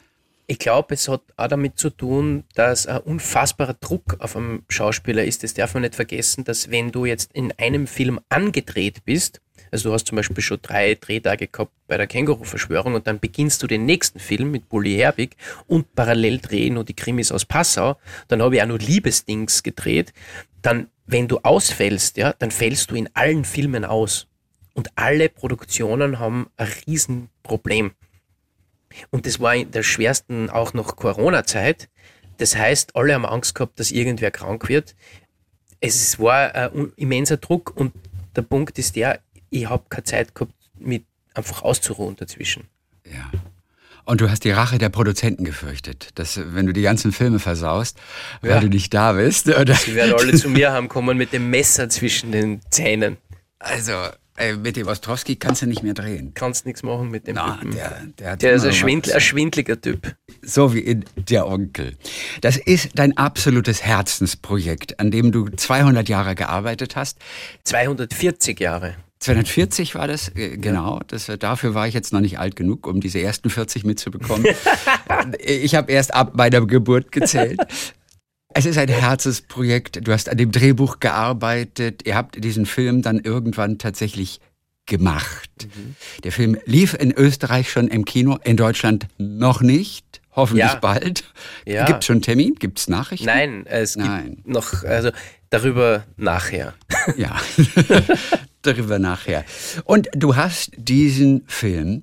Ich 0.48 0.58
glaube, 0.58 0.94
es 0.94 1.08
hat 1.08 1.22
auch 1.36 1.48
damit 1.48 1.78
zu 1.78 1.90
tun, 1.90 2.44
dass 2.54 2.86
ein 2.86 2.98
unfassbarer 3.00 3.74
Druck 3.74 4.16
auf 4.20 4.36
einem 4.36 4.64
Schauspieler 4.68 5.24
ist. 5.24 5.42
Das 5.42 5.54
darf 5.54 5.74
man 5.74 5.82
nicht 5.82 5.96
vergessen, 5.96 6.44
dass 6.44 6.70
wenn 6.70 6.92
du 6.92 7.04
jetzt 7.04 7.32
in 7.32 7.52
einem 7.58 7.86
Film 7.88 8.20
angedreht 8.28 9.04
bist, 9.04 9.40
also 9.70 9.88
du 9.88 9.94
hast 9.94 10.06
zum 10.06 10.16
Beispiel 10.16 10.42
schon 10.42 10.58
drei 10.62 10.94
Drehtage 10.94 11.48
gehabt 11.48 11.72
bei 11.86 11.96
der 11.96 12.06
Känguru-Verschwörung 12.06 12.94
und 12.94 13.06
dann 13.06 13.20
beginnst 13.20 13.62
du 13.62 13.66
den 13.66 13.84
nächsten 13.86 14.18
Film 14.18 14.50
mit 14.50 14.68
Bully 14.68 14.94
Herbig 14.96 15.36
und 15.66 15.94
parallel 15.94 16.38
drehen 16.38 16.74
nur 16.74 16.84
die 16.84 16.94
Krimis 16.94 17.32
aus 17.32 17.44
Passau, 17.44 17.96
dann 18.28 18.42
habe 18.42 18.56
ich 18.56 18.62
auch 18.62 18.66
nur 18.66 18.78
Liebesdings 18.78 19.62
gedreht, 19.62 20.12
dann, 20.62 20.88
wenn 21.06 21.28
du 21.28 21.38
ausfällst, 21.38 22.16
ja, 22.16 22.32
dann 22.32 22.50
fällst 22.50 22.90
du 22.90 22.94
in 22.96 23.08
allen 23.14 23.44
Filmen 23.44 23.84
aus. 23.84 24.26
Und 24.74 24.90
alle 24.94 25.30
Produktionen 25.30 26.18
haben 26.18 26.50
ein 26.58 26.68
Riesenproblem. 26.86 27.92
Und 29.10 29.24
das 29.24 29.40
war 29.40 29.54
in 29.54 29.70
der 29.70 29.82
schwersten 29.82 30.50
auch 30.50 30.74
noch 30.74 30.96
Corona-Zeit. 30.96 31.88
Das 32.36 32.56
heißt, 32.56 32.94
alle 32.94 33.14
haben 33.14 33.24
Angst 33.24 33.54
gehabt, 33.54 33.80
dass 33.80 33.90
irgendwer 33.90 34.30
krank 34.30 34.68
wird. 34.68 34.94
Es 35.80 36.18
war 36.18 36.54
ein 36.54 36.72
un- 36.72 36.92
immenser 36.96 37.38
Druck 37.38 37.74
und 37.74 37.94
der 38.34 38.42
Punkt 38.42 38.78
ist 38.78 38.96
der, 38.96 39.20
ich 39.50 39.68
habe 39.68 39.84
keine 39.88 40.04
Zeit 40.04 40.34
gehabt, 40.34 40.52
mit 40.78 41.04
einfach 41.34 41.62
auszuruhen 41.62 42.16
dazwischen. 42.16 42.64
Ja. 43.04 43.30
Und 44.04 44.20
du 44.20 44.30
hast 44.30 44.44
die 44.44 44.50
Rache 44.52 44.78
der 44.78 44.88
Produzenten 44.88 45.44
gefürchtet, 45.44 46.10
dass 46.14 46.38
wenn 46.54 46.66
du 46.66 46.72
die 46.72 46.82
ganzen 46.82 47.10
Filme 47.12 47.38
versaust, 47.40 47.98
weil 48.40 48.50
Ja. 48.52 48.60
du 48.60 48.68
nicht 48.68 48.94
da 48.94 49.12
bist, 49.14 49.48
oder? 49.48 49.74
Die 49.86 49.94
werden 49.96 50.14
alle 50.16 50.34
zu 50.34 50.48
mir 50.48 50.72
haben 50.72 50.88
kommen 50.88 51.16
mit 51.18 51.32
dem 51.32 51.50
Messer 51.50 51.88
zwischen 51.88 52.30
den 52.30 52.60
Zähnen. 52.70 53.16
Also, 53.58 53.92
äh, 54.36 54.54
mit 54.54 54.76
dem 54.76 54.86
Ostrowski 54.86 55.36
kannst 55.36 55.62
du 55.62 55.66
nicht 55.66 55.82
mehr 55.82 55.94
drehen. 55.94 56.32
Kannst 56.34 56.66
nichts 56.66 56.82
machen 56.84 57.10
mit 57.10 57.26
dem 57.26 57.34
Na, 57.34 57.56
Typen. 57.56 57.72
der, 57.74 58.02
der, 58.18 58.36
Der 58.36 58.52
ist 58.52 58.64
ein, 58.64 58.72
Schwindl, 58.74 59.12
ein 59.12 59.20
schwindliger 59.20 59.80
Typ. 59.80 60.14
So 60.42 60.72
wie 60.72 60.80
in 60.80 61.04
Der 61.16 61.48
Onkel. 61.48 61.96
Das 62.42 62.58
ist 62.58 62.90
dein 62.94 63.16
absolutes 63.16 63.82
Herzensprojekt, 63.82 65.00
an 65.00 65.10
dem 65.10 65.32
du 65.32 65.48
200 65.48 66.08
Jahre 66.08 66.34
gearbeitet 66.36 66.94
hast. 66.94 67.18
240 67.64 68.60
Jahre. 68.60 68.94
240 69.20 69.94
war 69.94 70.06
das, 70.06 70.28
äh, 70.36 70.56
genau. 70.56 71.00
Das, 71.08 71.28
äh, 71.28 71.38
dafür 71.38 71.74
war 71.74 71.88
ich 71.88 71.94
jetzt 71.94 72.12
noch 72.12 72.20
nicht 72.20 72.38
alt 72.38 72.54
genug, 72.56 72.86
um 72.86 73.00
diese 73.00 73.20
ersten 73.20 73.50
40 73.50 73.84
mitzubekommen. 73.84 74.46
ich 75.38 75.74
habe 75.74 75.90
erst 75.92 76.14
ab 76.14 76.32
meiner 76.34 76.64
Geburt 76.66 77.12
gezählt. 77.12 77.58
Es 78.54 78.66
ist 78.66 78.78
ein 78.78 78.88
Herzensprojekt. 78.88 80.06
Du 80.06 80.12
hast 80.12 80.28
an 80.28 80.36
dem 80.36 80.52
Drehbuch 80.52 81.00
gearbeitet. 81.00 82.02
Ihr 82.06 82.14
habt 82.14 82.42
diesen 82.42 82.66
Film 82.66 83.02
dann 83.02 83.18
irgendwann 83.20 83.78
tatsächlich 83.78 84.40
gemacht. 84.86 85.66
Der 86.24 86.32
Film 86.32 86.56
lief 86.64 86.94
in 86.94 87.12
Österreich 87.12 87.70
schon 87.70 87.88
im 87.88 88.04
Kino, 88.04 88.38
in 88.44 88.56
Deutschland 88.56 89.08
noch 89.18 89.60
nicht. 89.60 90.04
Hoffentlich 90.32 90.66
Ja. 90.66 90.76
bald. 90.76 91.24
Ja. 91.64 91.86
Gibt 91.86 92.04
schon 92.04 92.22
Termin? 92.22 92.54
Gibt's 92.54 92.88
Nachrichten? 92.88 93.26
Nein, 93.26 93.66
es 93.66 93.94
gibt 93.94 94.06
Nein. 94.06 94.42
noch, 94.44 94.84
also 94.84 95.10
darüber 95.50 96.04
nachher. 96.16 96.74
Ja, 97.16 97.36
darüber 98.66 98.98
nachher. 98.98 99.44
Und 99.84 100.08
du 100.12 100.36
hast 100.36 100.72
diesen 100.76 101.44
Film 101.46 102.02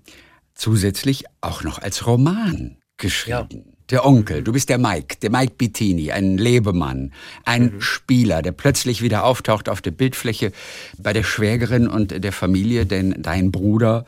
zusätzlich 0.55 1.25
auch 1.41 1.63
noch 1.63 1.79
als 1.79 2.07
Roman 2.07 2.77
geschrieben. 2.97 3.73
Der 3.89 4.05
Onkel, 4.05 4.43
du 4.43 4.53
bist 4.53 4.69
der 4.69 4.77
Mike, 4.77 5.17
der 5.21 5.29
Mike 5.29 5.55
Bettini, 5.57 6.11
ein 6.11 6.37
Lebemann, 6.37 7.11
ein 7.43 7.75
Spieler, 7.79 8.41
der 8.41 8.53
plötzlich 8.53 9.01
wieder 9.01 9.25
auftaucht 9.25 9.67
auf 9.67 9.81
der 9.81 9.91
Bildfläche 9.91 10.53
bei 10.97 11.11
der 11.11 11.23
Schwägerin 11.23 11.87
und 11.87 12.23
der 12.23 12.31
Familie, 12.31 12.85
denn 12.85 13.13
dein 13.19 13.51
Bruder, 13.51 14.05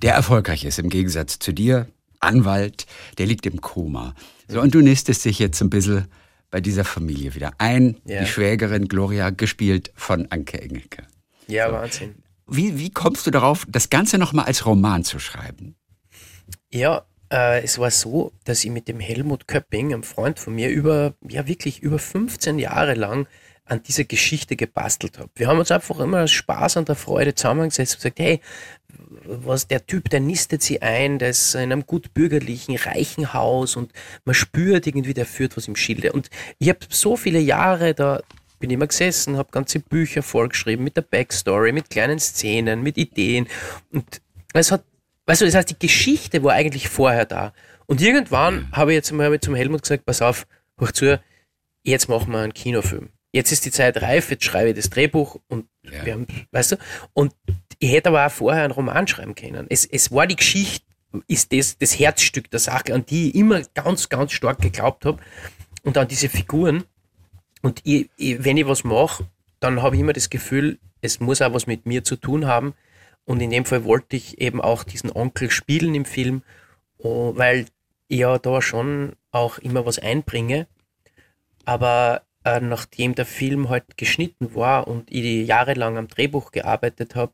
der 0.00 0.14
erfolgreich 0.14 0.64
ist 0.64 0.78
im 0.78 0.88
Gegensatz 0.88 1.38
zu 1.38 1.52
dir, 1.52 1.88
Anwalt, 2.20 2.86
der 3.18 3.26
liegt 3.26 3.44
im 3.46 3.60
Koma. 3.60 4.14
So, 4.48 4.60
und 4.60 4.74
du 4.74 4.80
nistest 4.80 5.24
dich 5.24 5.38
jetzt 5.38 5.60
ein 5.60 5.70
bisschen 5.70 6.06
bei 6.50 6.60
dieser 6.60 6.84
Familie 6.84 7.34
wieder 7.34 7.52
ein. 7.58 7.96
Ja. 8.04 8.20
Die 8.20 8.26
Schwägerin 8.26 8.88
Gloria, 8.88 9.30
gespielt 9.30 9.92
von 9.94 10.26
Anke 10.30 10.60
Engelke. 10.60 11.06
Ja, 11.46 11.72
Wahnsinn. 11.72 12.14
Wie, 12.46 12.78
wie 12.78 12.90
kommst 12.90 13.26
du 13.26 13.30
darauf, 13.30 13.64
das 13.68 13.90
Ganze 13.90 14.18
nochmal 14.18 14.46
als 14.46 14.66
Roman 14.66 15.04
zu 15.04 15.18
schreiben? 15.18 15.76
Ja, 16.70 17.04
äh, 17.32 17.62
es 17.62 17.78
war 17.78 17.90
so, 17.90 18.32
dass 18.44 18.64
ich 18.64 18.70
mit 18.70 18.88
dem 18.88 19.00
Helmut 19.00 19.48
Köpping, 19.48 19.92
einem 19.92 20.02
Freund 20.02 20.38
von 20.38 20.54
mir, 20.54 20.68
über, 20.68 21.14
ja 21.26 21.46
wirklich 21.46 21.80
über 21.80 21.98
15 21.98 22.58
Jahre 22.58 22.94
lang 22.94 23.26
an 23.64 23.82
dieser 23.82 24.04
Geschichte 24.04 24.56
gebastelt 24.56 25.18
habe. 25.18 25.30
Wir 25.36 25.46
haben 25.46 25.58
uns 25.58 25.70
einfach 25.70 25.98
immer 26.00 26.24
aus 26.24 26.32
Spaß 26.32 26.76
und 26.76 26.88
der 26.88 26.96
Freude 26.96 27.34
zusammengesetzt 27.34 27.94
und 27.94 27.98
gesagt, 27.98 28.18
hey, 28.18 28.40
was 29.24 29.68
der 29.68 29.86
Typ, 29.86 30.10
der 30.10 30.20
nistet 30.20 30.62
sie 30.62 30.82
ein, 30.82 31.18
der 31.18 31.30
ist 31.30 31.54
in 31.54 31.72
einem 31.72 31.86
gut 31.86 32.12
bürgerlichen, 32.12 32.76
reichen 32.76 33.32
Haus 33.32 33.76
und 33.76 33.92
man 34.24 34.34
spürt 34.34 34.86
irgendwie, 34.86 35.14
der 35.14 35.26
führt 35.26 35.56
was 35.56 35.68
im 35.68 35.76
Schilde. 35.76 36.12
Und 36.12 36.28
ich 36.58 36.68
habe 36.68 36.80
so 36.88 37.16
viele 37.16 37.38
Jahre 37.38 37.94
da 37.94 38.20
bin 38.62 38.70
immer 38.70 38.86
gesessen, 38.86 39.36
habe 39.36 39.50
ganze 39.50 39.80
Bücher 39.80 40.22
vollgeschrieben 40.22 40.84
mit 40.84 40.96
der 40.96 41.02
Backstory, 41.02 41.72
mit 41.72 41.90
kleinen 41.90 42.20
Szenen, 42.20 42.82
mit 42.82 42.96
Ideen 42.96 43.48
und 43.90 44.22
es 44.54 44.70
hat, 44.70 44.84
weißt 45.26 45.40
du, 45.40 45.46
das 45.46 45.54
heißt, 45.54 45.70
die 45.70 45.78
Geschichte 45.78 46.42
war 46.44 46.52
eigentlich 46.52 46.88
vorher 46.88 47.26
da. 47.26 47.52
Und 47.86 48.00
irgendwann 48.00 48.54
mhm. 48.54 48.72
habe 48.72 48.92
ich 48.92 48.96
jetzt 48.96 49.12
mal 49.12 49.40
zum 49.40 49.54
Helmut 49.54 49.82
gesagt, 49.82 50.04
pass 50.06 50.22
auf, 50.22 50.46
hoch 50.80 50.92
zu, 50.92 51.20
jetzt 51.82 52.08
machen 52.08 52.32
wir 52.32 52.38
einen 52.38 52.54
Kinofilm. 52.54 53.08
Jetzt 53.32 53.50
ist 53.50 53.64
die 53.64 53.70
Zeit 53.70 54.00
reif, 54.00 54.30
jetzt 54.30 54.44
schreibe 54.44 54.70
ich 54.70 54.76
das 54.76 54.90
Drehbuch 54.90 55.40
und 55.48 55.66
ja. 55.82 56.04
wir 56.04 56.12
haben, 56.12 56.26
weißt 56.52 56.72
du, 56.72 56.76
und 57.14 57.34
ich 57.78 57.90
hätte 57.90 58.10
aber 58.10 58.26
auch 58.26 58.30
vorher 58.30 58.62
einen 58.62 58.72
Roman 58.72 59.08
schreiben 59.08 59.34
können. 59.34 59.66
Es, 59.70 59.84
es 59.84 60.12
war 60.12 60.26
die 60.26 60.36
Geschichte, 60.36 60.86
ist 61.26 61.52
das, 61.52 61.78
das 61.78 61.98
Herzstück 61.98 62.50
der 62.50 62.60
Sache, 62.60 62.94
an 62.94 63.04
die 63.06 63.30
ich 63.30 63.34
immer 63.34 63.62
ganz, 63.74 64.08
ganz 64.08 64.32
stark 64.32 64.60
geglaubt 64.60 65.04
habe 65.04 65.20
und 65.82 65.98
an 65.98 66.06
diese 66.06 66.28
Figuren. 66.28 66.84
Und 67.62 67.80
ich, 67.84 68.10
ich, 68.16 68.44
wenn 68.44 68.56
ich 68.56 68.66
was 68.66 68.84
mache, 68.84 69.26
dann 69.60 69.82
habe 69.82 69.96
ich 69.96 70.02
immer 70.02 70.12
das 70.12 70.30
Gefühl, 70.30 70.78
es 71.00 71.20
muss 71.20 71.40
auch 71.40 71.54
was 71.54 71.66
mit 71.66 71.86
mir 71.86 72.04
zu 72.04 72.16
tun 72.16 72.46
haben. 72.46 72.74
Und 73.24 73.40
in 73.40 73.50
dem 73.50 73.64
Fall 73.64 73.84
wollte 73.84 74.16
ich 74.16 74.40
eben 74.40 74.60
auch 74.60 74.82
diesen 74.82 75.10
Onkel 75.12 75.50
spielen 75.50 75.94
im 75.94 76.04
Film, 76.04 76.42
weil 76.98 77.66
ich 78.08 78.18
ja 78.18 78.38
da 78.38 78.60
schon 78.60 79.14
auch 79.30 79.58
immer 79.58 79.86
was 79.86 79.98
einbringe. 79.98 80.66
Aber 81.64 82.22
äh, 82.44 82.60
nachdem 82.60 83.14
der 83.14 83.26
Film 83.26 83.68
halt 83.68 83.96
geschnitten 83.96 84.54
war 84.54 84.88
und 84.88 85.10
ich 85.12 85.46
jahrelang 85.46 85.96
am 85.96 86.08
Drehbuch 86.08 86.50
gearbeitet 86.50 87.14
habe, 87.14 87.32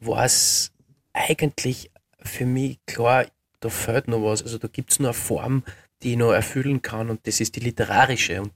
war 0.00 0.24
es 0.24 0.72
eigentlich 1.14 1.90
für 2.20 2.44
mich 2.44 2.78
klar, 2.86 3.26
da 3.60 3.70
fehlt 3.70 4.08
noch 4.08 4.22
was. 4.22 4.42
Also 4.42 4.58
da 4.58 4.68
gibt 4.68 4.92
es 4.92 4.98
noch 4.98 5.08
eine 5.08 5.14
Form, 5.14 5.64
die 6.02 6.12
ich 6.12 6.18
noch 6.18 6.32
erfüllen 6.32 6.82
kann 6.82 7.08
und 7.08 7.26
das 7.26 7.40
ist 7.40 7.56
die 7.56 7.60
literarische. 7.60 8.42
Und 8.42 8.52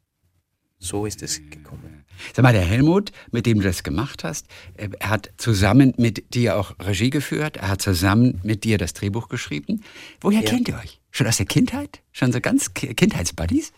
so 0.78 1.06
ist 1.06 1.22
es 1.22 1.40
gekommen. 1.50 2.04
Sag 2.34 2.42
mal, 2.42 2.52
der 2.52 2.64
Helmut, 2.64 3.12
mit 3.30 3.46
dem 3.46 3.58
du 3.58 3.64
das 3.64 3.82
gemacht 3.82 4.24
hast, 4.24 4.46
äh, 4.76 4.88
er 4.98 5.10
hat 5.10 5.30
zusammen 5.36 5.94
mit 5.96 6.34
dir 6.34 6.56
auch 6.56 6.74
Regie 6.80 7.10
geführt, 7.10 7.56
er 7.56 7.68
hat 7.68 7.82
zusammen 7.82 8.40
mit 8.42 8.64
dir 8.64 8.78
das 8.78 8.92
Drehbuch 8.92 9.28
geschrieben. 9.28 9.84
Woher 10.20 10.42
ja. 10.42 10.50
kennt 10.50 10.68
ihr 10.68 10.76
euch? 10.76 11.00
Schon 11.10 11.26
aus 11.26 11.36
der 11.36 11.46
Kindheit? 11.46 12.00
Schon 12.12 12.32
so 12.32 12.40
ganz 12.40 12.74
Kindheitsbuddies? 12.74 13.72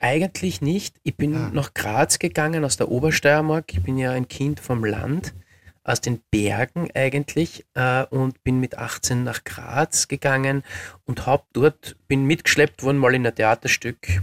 Eigentlich 0.00 0.60
nicht. 0.60 0.96
Ich 1.02 1.16
bin 1.16 1.34
ah. 1.34 1.50
nach 1.52 1.74
Graz 1.74 2.18
gegangen 2.18 2.64
aus 2.64 2.76
der 2.76 2.90
Obersteiermark. 2.90 3.72
Ich 3.72 3.82
bin 3.82 3.98
ja 3.98 4.12
ein 4.12 4.28
Kind 4.28 4.60
vom 4.60 4.84
Land, 4.84 5.34
aus 5.82 6.00
den 6.00 6.20
Bergen 6.30 6.88
eigentlich 6.94 7.64
äh, 7.74 8.04
und 8.04 8.44
bin 8.44 8.60
mit 8.60 8.78
18 8.78 9.24
nach 9.24 9.42
Graz 9.42 10.06
gegangen 10.06 10.62
und 11.06 11.26
hab 11.26 11.46
dort, 11.52 11.96
bin 12.06 12.24
mitgeschleppt 12.26 12.82
worden 12.82 12.98
mal 12.98 13.14
in 13.14 13.26
ein 13.26 13.34
Theaterstück 13.34 14.22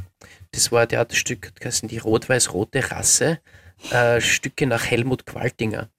das 0.56 0.72
war 0.72 0.84
ein 0.84 0.90
Theaterstück, 0.90 1.52
das 1.60 1.82
die 1.82 1.98
rot-weiß-rote 1.98 2.92
Rasse, 2.92 3.40
äh, 3.92 4.22
Stücke 4.22 4.66
nach 4.66 4.86
Helmut 4.86 5.26
Qualtinger. 5.26 5.90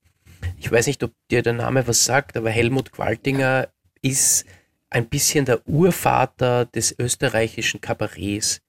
Ich 0.59 0.71
weiß 0.73 0.87
nicht, 0.87 1.03
ob 1.03 1.13
dir 1.31 1.43
der 1.43 1.53
Name 1.53 1.87
was 1.87 2.05
sagt, 2.05 2.37
aber 2.37 2.51
Helmut 2.51 2.93
Qualtinger 2.93 3.69
ist 4.03 4.47
ein 4.89 5.09
bisschen 5.09 5.45
der 5.45 5.67
Urvater 5.69 6.65
des 6.65 6.99
österreichischen 6.99 7.81
Kabarets. 7.81 8.63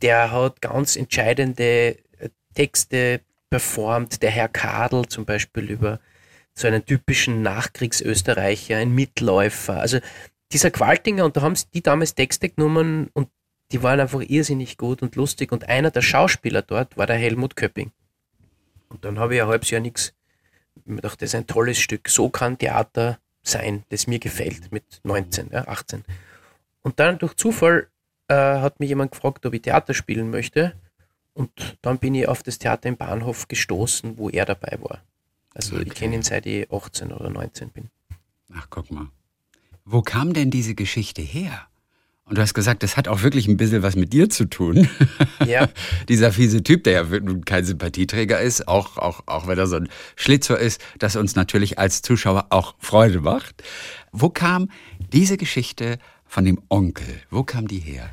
Der 0.00 0.32
hat 0.32 0.60
ganz 0.60 0.96
entscheidende 0.96 1.98
äh, 2.18 2.28
Texte 2.54 3.20
performt. 3.50 4.22
Der 4.22 4.30
Herr 4.30 4.48
Kadel 4.48 5.06
zum 5.06 5.24
Beispiel 5.24 5.70
über 5.70 6.00
so 6.54 6.66
einen 6.66 6.84
typischen 6.84 7.42
Nachkriegsösterreicher, 7.42 8.76
ein 8.76 8.92
Mitläufer. 8.92 9.80
Also 9.80 10.00
dieser 10.52 10.70
Qualtinger, 10.70 11.24
und 11.24 11.36
da 11.36 11.42
haben 11.42 11.54
sie 11.54 11.66
die 11.72 11.82
damals 11.82 12.14
Texte 12.14 12.48
genommen 12.48 13.08
und 13.12 13.28
die 13.72 13.82
waren 13.82 14.00
einfach 14.00 14.20
irrsinnig 14.20 14.76
gut 14.76 15.02
und 15.02 15.16
lustig. 15.16 15.50
Und 15.52 15.68
einer 15.68 15.90
der 15.90 16.02
Schauspieler 16.02 16.62
dort 16.62 16.96
war 16.96 17.06
der 17.06 17.16
Helmut 17.16 17.56
Köpping. 17.56 17.90
Und 18.88 19.04
dann 19.04 19.18
habe 19.18 19.34
ich 19.34 19.42
ein 19.42 19.48
halbes 19.48 19.70
Jahr 19.70 19.80
nichts. 19.80 20.12
Ich 20.84 21.00
dachte, 21.00 21.18
das 21.18 21.30
ist 21.30 21.34
ein 21.34 21.46
tolles 21.46 21.78
Stück. 21.78 22.08
So 22.08 22.28
kann 22.28 22.58
Theater 22.58 23.18
sein, 23.42 23.84
das 23.88 24.06
mir 24.06 24.18
gefällt, 24.18 24.70
mit 24.70 25.00
19, 25.04 25.50
ja, 25.50 25.66
18. 25.66 26.04
Und 26.82 27.00
dann 27.00 27.18
durch 27.18 27.34
Zufall 27.34 27.88
äh, 28.28 28.34
hat 28.34 28.78
mich 28.78 28.90
jemand 28.90 29.12
gefragt, 29.12 29.44
ob 29.46 29.54
ich 29.54 29.62
Theater 29.62 29.94
spielen 29.94 30.30
möchte. 30.30 30.74
Und 31.34 31.78
dann 31.80 31.98
bin 31.98 32.14
ich 32.14 32.28
auf 32.28 32.42
das 32.42 32.58
Theater 32.58 32.88
im 32.88 32.96
Bahnhof 32.96 33.48
gestoßen, 33.48 34.18
wo 34.18 34.28
er 34.28 34.44
dabei 34.44 34.78
war. 34.80 35.02
Also 35.54 35.76
okay. 35.76 35.84
ich 35.86 35.94
kenne 35.94 36.14
ihn 36.16 36.22
seit 36.22 36.46
ich 36.46 36.70
18 36.70 37.12
oder 37.12 37.30
19 37.30 37.70
bin. 37.70 37.90
Ach, 38.54 38.66
guck 38.68 38.90
mal. 38.90 39.08
Wo 39.84 40.02
kam 40.02 40.34
denn 40.34 40.50
diese 40.50 40.74
Geschichte 40.74 41.22
her? 41.22 41.66
Und 42.24 42.38
du 42.38 42.42
hast 42.42 42.54
gesagt, 42.54 42.82
das 42.82 42.96
hat 42.96 43.08
auch 43.08 43.22
wirklich 43.22 43.48
ein 43.48 43.56
bisschen 43.56 43.82
was 43.82 43.96
mit 43.96 44.12
dir 44.12 44.28
zu 44.28 44.46
tun. 44.46 44.88
Ja. 45.46 45.68
Dieser 46.08 46.30
fiese 46.30 46.62
Typ, 46.62 46.84
der 46.84 46.92
ja 46.92 47.20
kein 47.44 47.64
Sympathieträger 47.64 48.40
ist, 48.40 48.68
auch, 48.68 48.96
auch, 48.96 49.22
auch 49.26 49.48
wenn 49.48 49.58
er 49.58 49.66
so 49.66 49.74
ein 49.74 49.88
Schlitzer 50.14 50.56
ist, 50.56 50.80
das 51.00 51.16
uns 51.16 51.34
natürlich 51.34 51.80
als 51.80 52.00
Zuschauer 52.00 52.46
auch 52.50 52.76
Freude 52.78 53.20
macht. 53.20 53.64
Wo 54.12 54.28
kam 54.28 54.70
diese 55.12 55.36
Geschichte 55.36 55.98
von 56.24 56.44
dem 56.44 56.62
Onkel, 56.68 57.20
wo 57.28 57.42
kam 57.42 57.66
die 57.66 57.80
her? 57.80 58.08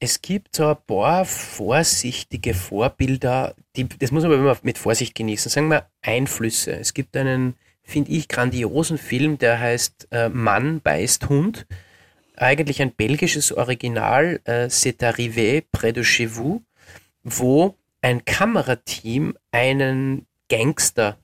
Es 0.00 0.22
gibt 0.22 0.56
so 0.56 0.68
ein 0.68 0.76
paar 0.86 1.26
vorsichtige 1.26 2.54
Vorbilder, 2.54 3.54
die, 3.76 3.86
das 3.86 4.10
muss 4.10 4.22
man 4.22 4.32
aber 4.32 4.40
immer 4.40 4.56
mit 4.62 4.78
Vorsicht 4.78 5.14
genießen. 5.14 5.50
Sagen 5.50 5.68
wir 5.68 5.86
Einflüsse. 6.00 6.72
Es 6.72 6.94
gibt 6.94 7.14
einen, 7.14 7.56
finde 7.82 8.10
ich, 8.10 8.26
grandiosen 8.26 8.96
Film, 8.96 9.36
der 9.36 9.60
heißt 9.60 10.08
äh, 10.12 10.30
Mann 10.30 10.80
beißt 10.80 11.28
Hund 11.28 11.66
eigentlich 12.42 12.82
ein 12.82 12.92
belgisches 12.92 13.52
Original, 13.52 14.40
äh, 14.44 14.68
C'est 14.68 15.02
arrivé 15.02 15.62
près 15.72 15.92
de 15.92 16.02
chez 16.02 16.26
vous, 16.26 16.62
wo 17.22 17.76
ein 18.00 18.24
Kamerateam 18.24 19.36
einen 19.52 20.26
Gangster 20.48 21.18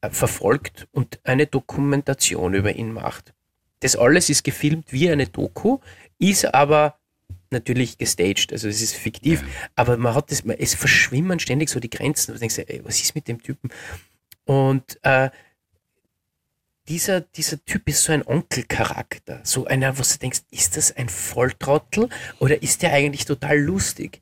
äh, 0.00 0.10
verfolgt 0.10 0.88
und 0.92 1.20
eine 1.24 1.46
Dokumentation 1.46 2.54
über 2.54 2.74
ihn 2.74 2.92
macht. 2.92 3.34
Das 3.80 3.94
alles 3.96 4.30
ist 4.30 4.42
gefilmt 4.42 4.92
wie 4.92 5.10
eine 5.10 5.26
Doku, 5.26 5.78
ist 6.18 6.54
aber 6.54 6.98
natürlich 7.50 7.98
gestaged, 7.98 8.52
also 8.52 8.68
es 8.68 8.80
ist 8.80 8.94
fiktiv, 8.94 9.44
aber 9.74 9.98
man 9.98 10.14
hat 10.14 10.30
das, 10.30 10.42
es 10.58 10.74
verschwimmen 10.74 11.38
ständig 11.38 11.68
so 11.68 11.80
die 11.80 11.90
Grenzen. 11.90 12.32
Du 12.32 12.38
denkst, 12.38 12.58
ey, 12.58 12.80
was 12.84 13.00
ist 13.00 13.14
mit 13.14 13.28
dem 13.28 13.42
Typen? 13.42 13.70
Und 14.44 14.98
äh, 15.02 15.30
dieser, 16.88 17.20
dieser 17.20 17.64
Typ 17.64 17.88
ist 17.88 18.04
so 18.04 18.12
ein 18.12 18.26
Onkelcharakter. 18.26 19.40
So 19.44 19.66
einer, 19.66 19.96
wo 19.98 20.02
du 20.02 20.18
denkst, 20.18 20.40
ist 20.50 20.76
das 20.76 20.94
ein 20.96 21.08
Volltrottel 21.08 22.08
oder 22.38 22.62
ist 22.62 22.82
der 22.82 22.92
eigentlich 22.92 23.24
total 23.24 23.58
lustig? 23.58 24.20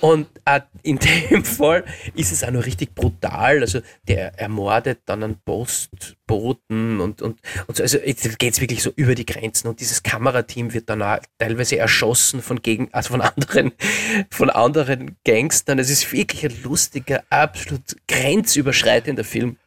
Und 0.00 0.28
äh, 0.46 0.60
in 0.82 0.98
dem 1.30 1.44
Fall 1.44 1.84
ist 2.14 2.32
es 2.32 2.42
auch 2.42 2.50
noch 2.50 2.66
richtig 2.66 2.94
brutal. 2.94 3.60
Also 3.60 3.80
der 4.08 4.38
ermordet 4.38 5.00
dann 5.06 5.22
einen 5.22 5.36
Postboten 5.44 7.00
und, 7.00 7.22
und, 7.22 7.38
und 7.66 7.76
so. 7.76 7.82
Also 7.82 7.98
jetzt 7.98 8.38
geht 8.38 8.54
es 8.54 8.60
wirklich 8.60 8.82
so 8.82 8.90
über 8.96 9.14
die 9.14 9.26
Grenzen. 9.26 9.68
Und 9.68 9.80
dieses 9.80 10.02
Kamerateam 10.02 10.72
wird 10.72 10.88
dann 10.88 11.02
auch 11.02 11.18
teilweise 11.38 11.78
erschossen 11.78 12.42
von 12.42 12.62
gegen, 12.62 12.92
also 12.92 13.10
von 13.10 13.20
anderen, 13.20 13.72
von 14.30 14.50
anderen 14.50 15.16
Gangstern. 15.24 15.78
Es 15.78 15.90
ist 15.90 16.12
wirklich 16.12 16.44
ein 16.44 16.62
lustiger, 16.62 17.22
absolut 17.30 17.96
grenzüberschreitender 18.08 19.24
Film. 19.24 19.58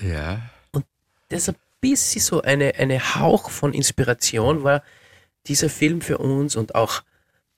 Ja. 0.00 0.40
Und 0.72 0.84
deshalb 1.30 1.56
bisschen 1.90 2.22
so 2.22 2.42
eine, 2.42 2.74
eine 2.74 3.14
Hauch 3.14 3.50
von 3.50 3.72
Inspiration 3.72 4.64
war 4.64 4.82
dieser 5.46 5.70
Film 5.70 6.00
für 6.00 6.18
uns 6.18 6.56
und 6.56 6.74
auch, 6.74 7.02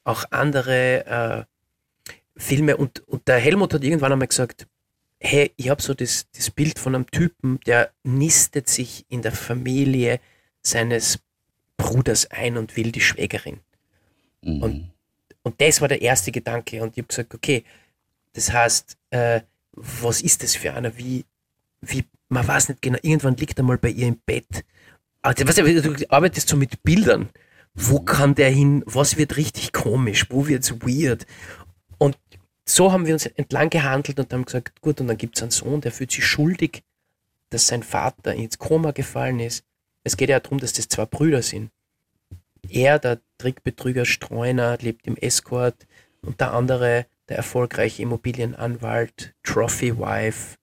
auch 0.05 0.25
andere 0.31 1.07
äh, 1.07 1.45
Filme. 2.37 2.77
Und, 2.77 3.07
und 3.09 3.27
der 3.27 3.39
Helmut 3.39 3.73
hat 3.73 3.83
irgendwann 3.83 4.13
einmal 4.13 4.29
gesagt, 4.29 4.67
hey, 5.19 5.53
ich 5.57 5.71
habe 5.71 5.81
so 5.81 5.95
das, 5.95 6.27
das 6.37 6.51
Bild 6.51 6.79
von 6.79 6.95
einem 6.95 7.11
Typen, 7.11 7.59
der 7.67 7.91
nistet 8.05 8.69
sich 8.69 9.07
in 9.09 9.23
der 9.23 9.33
Familie 9.33 10.21
seines 10.63 11.21
Bruders 11.79 12.31
ein 12.31 12.59
und 12.59 12.77
will 12.77 12.93
die 12.93 13.01
Schwägerin. 13.01 13.61
Mhm. 14.43 14.63
Und, 14.63 14.91
und 15.43 15.61
das 15.61 15.81
war 15.81 15.89
der 15.89 16.03
erste 16.03 16.33
Gedanke. 16.33 16.83
Und 16.83 16.97
ich 16.97 16.99
habe 16.99 17.09
gesagt, 17.09 17.35
okay, 17.35 17.65
das 18.35 18.53
heißt, 18.53 18.97
äh, 19.11 19.41
was 19.73 20.21
ist 20.21 20.43
das 20.43 20.55
für 20.55 20.75
einer? 20.75 20.97
Wie, 20.99 21.25
wie 21.81 22.05
man 22.29 22.47
weiß 22.47 22.69
nicht 22.69 22.83
genau, 22.83 22.99
irgendwann 23.03 23.37
liegt 23.37 23.59
er 23.59 23.65
mal 23.65 23.79
bei 23.79 23.91
ihr 23.91 24.09
im 24.09 24.19
Bett. 24.25 24.65
Also, 25.23 25.47
weißt 25.47 25.59
du, 25.59 25.95
du 25.95 26.11
arbeitest 26.11 26.49
so 26.49 26.57
mit 26.57 26.83
Bildern. 26.83 27.31
Wo 27.75 28.01
kann 28.01 28.35
der 28.35 28.51
hin? 28.51 28.83
Was 28.87 29.17
wird 29.17 29.37
richtig 29.37 29.73
komisch? 29.73 30.27
Wo 30.31 30.47
wird 30.47 30.65
es 30.65 30.81
weird? 30.83 31.27
Und 31.99 32.19
so 32.65 32.93
haben 32.93 33.07
wir 33.07 33.15
uns 33.15 33.27
entlang 33.27 33.71
gehandelt 33.71 34.19
und 34.21 34.33
haben 34.33 34.45
gesagt, 34.45 34.81
gut, 34.81 35.01
und 35.01 35.09
dann 35.09 35.17
gibt 35.17 35.37
es 35.37 35.43
einen 35.43 35.51
Sohn, 35.51 35.81
der 35.81 35.93
fühlt 35.93 36.11
sich 36.11 36.27
schuldig, 36.27 36.83
dass 37.51 37.67
sein 37.67 37.83
Vater 37.83 38.35
ins 38.35 38.59
Koma 38.59 38.91
gefallen 38.91 39.41
ist. 39.41 39.65
Es 40.05 40.17
geht 40.17 40.29
ja 40.29 40.41
darum, 40.41 40.59
dass 40.59 40.75
das 40.75 40.89
zwei 40.89 41.07
Brüder 41.07 41.43
sind. 41.43 41.71
Er, 42.69 42.99
der 42.99 43.21
Trickbetrüger 43.39 44.05
Streuner, 44.05 44.77
lebt 44.79 45.07
im 45.07 45.17
Escort 45.17 45.87
und 46.23 46.41
der 46.41 46.53
andere 46.53 47.07
der 47.29 47.39
erfolgreiche 47.39 48.03
Immobilienanwalt, 48.03 49.35
Trophy 49.43 49.99
Wife, 49.99 50.58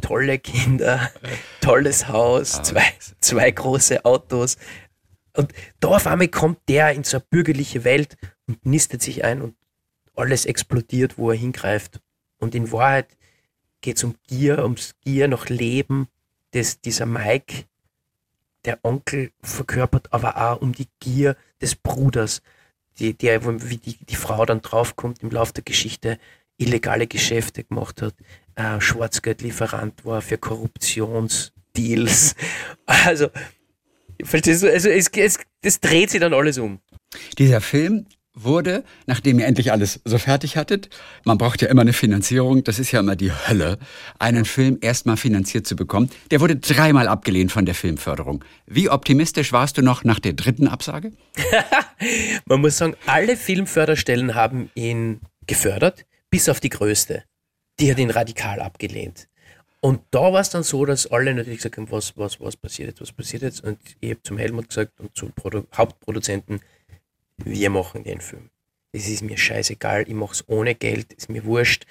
tolle 0.00 0.38
Kinder, 0.38 1.10
tolles 1.60 2.08
Haus, 2.08 2.62
zwei, 2.62 2.84
zwei 3.20 3.50
große 3.50 4.04
Autos. 4.04 4.56
Und 5.34 5.52
da 5.80 5.88
auf 5.88 6.06
einmal 6.06 6.28
kommt 6.28 6.58
der 6.68 6.92
in 6.92 7.04
so 7.04 7.18
eine 7.18 7.26
bürgerliche 7.28 7.84
Welt 7.84 8.16
und 8.46 8.64
nistet 8.64 9.02
sich 9.02 9.24
ein 9.24 9.42
und 9.42 9.54
alles 10.14 10.46
explodiert, 10.46 11.18
wo 11.18 11.30
er 11.30 11.36
hingreift. 11.36 12.00
Und 12.38 12.54
in 12.54 12.72
Wahrheit 12.72 13.08
geht 13.80 13.98
es 13.98 14.04
um 14.04 14.14
Gier, 14.26 14.62
ums 14.62 14.94
Gier 15.02 15.28
nach 15.28 15.48
Leben, 15.48 16.08
das 16.52 16.80
dieser 16.80 17.06
Mike, 17.06 17.64
der 18.64 18.78
Onkel, 18.82 19.30
verkörpert, 19.42 20.12
aber 20.12 20.36
auch 20.36 20.60
um 20.60 20.72
die 20.72 20.88
Gier 21.00 21.36
des 21.60 21.76
Bruders, 21.76 22.42
die, 22.98 23.14
der, 23.14 23.44
wie 23.70 23.76
die, 23.76 23.96
die 24.04 24.16
Frau 24.16 24.44
dann 24.46 24.62
draufkommt 24.62 25.22
im 25.22 25.30
Laufe 25.30 25.52
der 25.52 25.64
Geschichte, 25.64 26.18
illegale 26.56 27.06
Geschäfte 27.06 27.64
gemacht 27.64 28.00
hat, 28.00 28.14
äh, 28.56 28.80
Schwarzgeldlieferant 28.80 30.04
war 30.04 30.22
für 30.22 30.38
Korruptionsdeals. 30.38 32.34
Also, 32.86 33.28
verstehst 34.22 34.62
du, 34.62 34.72
also 34.72 34.88
es, 34.88 35.08
es, 35.08 35.38
das 35.60 35.80
dreht 35.80 36.10
sich 36.10 36.20
dann 36.20 36.32
alles 36.32 36.56
um. 36.58 36.78
Dieser 37.36 37.60
Film 37.60 38.06
wurde, 38.36 38.84
nachdem 39.06 39.38
ihr 39.38 39.46
endlich 39.46 39.72
alles 39.72 40.00
so 40.04 40.18
fertig 40.18 40.56
hattet, 40.56 40.90
man 41.24 41.38
braucht 41.38 41.62
ja 41.62 41.68
immer 41.68 41.82
eine 41.82 41.92
Finanzierung, 41.92 42.62
das 42.62 42.78
ist 42.78 42.92
ja 42.92 43.00
immer 43.00 43.16
die 43.16 43.32
Hölle, 43.32 43.78
einen 44.18 44.44
Film 44.44 44.78
erstmal 44.80 45.16
finanziert 45.16 45.66
zu 45.66 45.74
bekommen. 45.74 46.10
Der 46.30 46.40
wurde 46.40 46.56
dreimal 46.56 47.08
abgelehnt 47.08 47.50
von 47.50 47.66
der 47.66 47.74
Filmförderung. 47.74 48.44
Wie 48.66 48.90
optimistisch 48.90 49.52
warst 49.52 49.78
du 49.78 49.82
noch 49.82 50.04
nach 50.04 50.20
der 50.20 50.34
dritten 50.34 50.68
Absage? 50.68 51.12
man 52.46 52.60
muss 52.60 52.76
sagen, 52.76 52.94
alle 53.06 53.36
Filmförderstellen 53.36 54.34
haben 54.34 54.70
ihn 54.74 55.20
gefördert, 55.46 56.04
bis 56.30 56.48
auf 56.48 56.60
die 56.60 56.70
größte. 56.70 57.24
Die 57.78 57.90
hat 57.90 57.98
ihn 57.98 58.10
radikal 58.10 58.60
abgelehnt. 58.60 59.28
Und 59.80 60.00
da 60.10 60.32
war 60.32 60.40
es 60.40 60.50
dann 60.50 60.62
so, 60.62 60.84
dass 60.84 61.06
alle 61.06 61.34
natürlich 61.34 61.58
gesagt 61.58 61.76
haben, 61.76 61.90
was, 61.90 62.16
was, 62.16 62.40
was 62.40 62.56
passiert 62.56 62.88
jetzt, 62.88 63.00
was 63.00 63.12
passiert 63.12 63.42
jetzt? 63.42 63.62
Und 63.62 63.78
ich 64.00 64.10
habe 64.10 64.22
zum 64.22 64.38
Helmut 64.38 64.68
gesagt 64.68 64.98
und 64.98 65.14
zum 65.16 65.32
Produ 65.32 65.64
Hauptproduzenten, 65.76 66.60
wir 67.36 67.70
machen 67.70 68.02
den 68.02 68.20
Film. 68.20 68.50
Es 68.92 69.06
ist 69.08 69.22
mir 69.22 69.36
scheißegal, 69.36 70.08
ich 70.08 70.14
mache 70.14 70.32
es 70.32 70.48
ohne 70.48 70.74
Geld, 70.74 71.12
ist 71.12 71.28
mir 71.28 71.44
wurscht. 71.44 71.86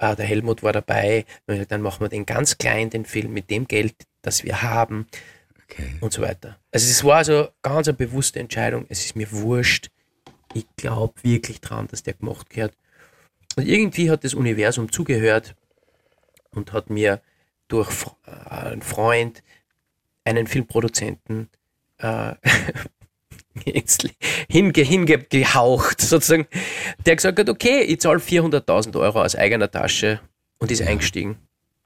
Äh, 0.00 0.16
der 0.16 0.26
Helmut 0.26 0.62
war 0.62 0.72
dabei, 0.72 1.24
dann 1.46 1.82
machen 1.82 2.00
wir 2.00 2.08
den 2.08 2.26
ganz 2.26 2.58
klein, 2.58 2.90
den 2.90 3.04
Film 3.04 3.32
mit 3.32 3.48
dem 3.50 3.66
Geld, 3.66 3.94
das 4.22 4.44
wir 4.44 4.62
haben 4.62 5.06
okay. 5.64 5.96
und 6.00 6.12
so 6.12 6.22
weiter. 6.22 6.58
Also 6.72 6.90
es 6.90 7.04
war 7.04 7.16
also 7.18 7.48
ganz 7.62 7.88
eine 7.88 7.96
bewusste 7.96 8.40
Entscheidung, 8.40 8.86
es 8.88 9.04
ist 9.04 9.16
mir 9.16 9.30
wurscht, 9.30 9.90
ich 10.54 10.66
glaube 10.76 11.14
wirklich 11.22 11.60
dran, 11.60 11.86
dass 11.88 12.02
der 12.02 12.14
gemacht 12.14 12.50
gehört. 12.50 12.74
Und 13.58 13.66
irgendwie 13.66 14.08
hat 14.08 14.22
das 14.22 14.34
Universum 14.34 14.92
zugehört 14.92 15.56
und 16.52 16.72
hat 16.72 16.90
mir 16.90 17.20
durch 17.66 17.90
äh, 18.24 18.50
einen 18.54 18.82
Freund 18.82 19.42
einen 20.22 20.46
Filmproduzenten 20.46 21.48
äh, 21.98 22.34
hinge, 24.48 24.80
hingehaucht, 24.80 26.00
sozusagen, 26.00 26.46
der 27.04 27.16
gesagt 27.16 27.40
hat, 27.40 27.48
okay, 27.48 27.80
ich 27.80 27.98
zahle 27.98 28.20
400.000 28.20 28.96
Euro 28.96 29.22
aus 29.22 29.34
eigener 29.34 29.68
Tasche 29.68 30.20
und 30.58 30.70
ist 30.70 30.78
ja. 30.78 30.86
eingestiegen. 30.86 31.38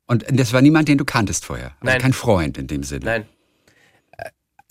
Und 0.06 0.26
das 0.28 0.52
war 0.52 0.60
niemand, 0.60 0.88
den 0.88 0.98
du 0.98 1.06
kanntest 1.06 1.46
vorher? 1.46 1.68
Also 1.80 1.84
Nein. 1.84 2.02
kein 2.02 2.12
Freund 2.12 2.58
in 2.58 2.66
dem 2.66 2.82
Sinne? 2.82 3.06
Nein. 3.06 3.26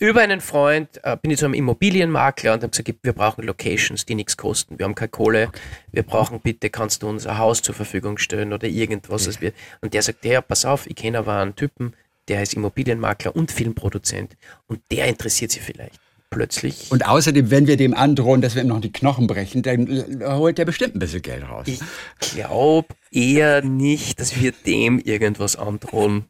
Äh, 0.02 0.06
über 0.06 0.20
einen 0.20 0.40
Freund 0.40 1.00
äh, 1.02 1.16
bin 1.16 1.30
ich 1.30 1.38
zu 1.38 1.44
einem 1.44 1.54
Immobilienmakler 1.54 2.54
und 2.54 2.62
habe 2.62 2.70
gesagt, 2.70 2.92
wir 3.02 3.12
brauchen 3.12 3.44
Locations, 3.44 4.04
die 4.04 4.14
nichts 4.14 4.36
kosten. 4.36 4.78
Wir 4.78 4.84
haben 4.84 4.94
keine 4.94 5.08
Kohle. 5.08 5.50
Wir 5.92 6.02
brauchen 6.02 6.40
bitte, 6.40 6.70
kannst 6.70 7.02
du 7.02 7.08
uns 7.08 7.26
ein 7.26 7.38
Haus 7.38 7.62
zur 7.62 7.74
Verfügung 7.74 8.18
stellen 8.18 8.52
oder 8.52 8.68
irgendwas. 8.68 9.26
Ja. 9.26 9.40
Wir, 9.40 9.52
und 9.80 9.94
der 9.94 10.02
sagt, 10.02 10.24
ja, 10.24 10.40
pass 10.40 10.64
auf, 10.64 10.86
ich 10.86 10.96
kenne 10.96 11.18
aber 11.18 11.38
einen 11.38 11.56
Typen, 11.56 11.94
der 12.28 12.42
ist 12.42 12.54
Immobilienmakler 12.54 13.34
und 13.34 13.50
Filmproduzent 13.50 14.36
und 14.66 14.80
der 14.90 15.06
interessiert 15.06 15.50
sich 15.50 15.62
vielleicht 15.62 16.00
plötzlich. 16.30 16.90
Und 16.90 17.06
außerdem, 17.06 17.50
wenn 17.50 17.66
wir 17.66 17.76
dem 17.76 17.94
androhen, 17.94 18.40
dass 18.40 18.54
wir 18.54 18.62
ihm 18.62 18.68
noch 18.68 18.80
die 18.80 18.92
Knochen 18.92 19.26
brechen, 19.26 19.62
dann 19.62 19.86
holt 20.24 20.58
er 20.58 20.64
bestimmt 20.64 20.96
ein 20.96 20.98
bisschen 20.98 21.20
Geld 21.20 21.42
raus. 21.48 21.66
Ich 21.68 21.80
glaube 22.20 22.88
eher 23.10 23.62
nicht, 23.62 24.18
dass 24.18 24.40
wir 24.40 24.52
dem 24.52 24.98
irgendwas 24.98 25.56
androhen 25.56 26.24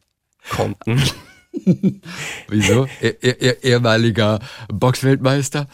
konnten. 0.49 1.01
Wieso? 2.47 2.87
Er, 3.01 3.21
er, 3.21 3.63
ehemaliger 3.63 4.39
Boxweltmeister? 4.71 5.67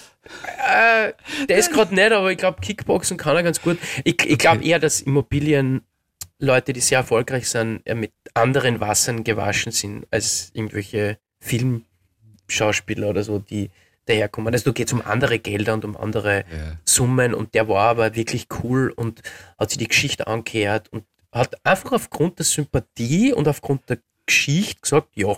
Äh, 0.58 1.14
der 1.48 1.58
ist 1.58 1.72
gerade 1.72 1.96
nicht, 1.96 2.12
aber 2.12 2.32
ich 2.32 2.38
glaube, 2.38 2.62
Kickboxen 2.62 3.18
kann 3.18 3.36
er 3.36 3.44
ganz 3.44 3.62
gut. 3.62 3.78
Ich, 4.04 4.26
ich 4.26 4.38
glaube 4.38 4.60
okay. 4.60 4.70
eher, 4.70 4.80
dass 4.80 5.02
Immobilienleute, 5.02 6.74
die 6.74 6.82
sehr 6.82 7.00
erfolgreich 7.00 7.50
sind, 7.50 7.82
mit 7.96 8.12
anderen 8.34 8.80
Wassern 8.80 9.24
gewaschen 9.24 9.72
sind 9.72 10.06
als 10.12 10.52
irgendwelche 10.54 11.18
Filmschauspieler 11.40 13.10
oder 13.10 13.24
so, 13.24 13.40
die 13.40 13.72
daherkommen. 14.06 14.54
Also 14.54 14.66
da 14.66 14.74
geht 14.74 14.88
es 14.88 14.94
um 14.94 15.02
andere 15.02 15.40
Gelder 15.40 15.74
und 15.76 15.86
um 15.86 15.96
andere 15.96 16.40
ja. 16.40 16.78
Summen 16.84 17.34
und 17.34 17.54
der 17.54 17.68
war 17.70 17.90
aber 17.90 18.16
wirklich 18.16 18.48
cool 18.64 18.92
und 18.96 19.22
hat 19.58 19.70
sich 19.70 19.78
die 19.78 19.88
Geschichte 19.88 20.28
angehört 20.28 20.90
und 20.90 21.06
hat 21.32 21.64
einfach 21.66 21.94
aufgrund 21.94 22.40
der 22.40 22.46
Sympathie 22.46 23.34
und 23.34 23.48
aufgrund 23.48 23.90
der 23.90 24.00
Geschichte 24.26 24.82
gesagt, 24.82 25.10
ja. 25.16 25.38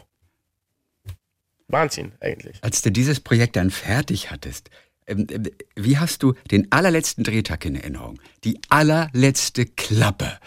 Wahnsinn 1.72 2.12
eigentlich. 2.20 2.58
Als 2.62 2.82
du 2.82 2.92
dieses 2.92 3.20
Projekt 3.20 3.56
dann 3.56 3.72
fertig 3.72 4.32
hattest, 4.32 4.70
ähm, 5.08 5.28
ähm, 5.30 5.50
wie 5.76 5.98
hast 5.98 6.24
du 6.24 6.34
den 6.52 6.72
allerletzten 6.72 7.24
Drehtag 7.24 7.66
in 7.66 7.76
Erinnerung? 7.76 8.20
Die 8.44 8.60
allerletzte 8.70 9.66
Klappe, 9.66 10.40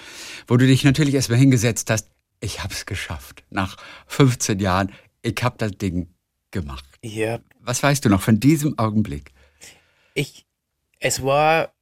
wo 0.47 0.57
du 0.57 0.67
dich 0.67 0.85
natürlich 0.85 1.15
erstmal 1.15 1.39
hingesetzt 1.39 1.91
hast, 1.91 2.09
ich 2.41 2.63
hab's 2.63 2.87
geschafft. 2.87 3.45
Nach 3.51 3.77
15 4.07 4.59
Jahren, 4.59 4.93
ich 5.23 5.37
hab 5.43 5.59
das 5.59 5.73
Ding 5.73 6.09
gemacht. 6.51 6.85
Ja. 7.03 7.41
Was 7.61 7.83
weißt 7.83 8.05
du 8.05 8.09
noch 8.09 8.23
von 8.23 8.41
diesem 8.41 8.79
Augenblick? 8.79 9.33
Ich, 10.15 10.47
es 11.01 11.23
war, 11.23 11.73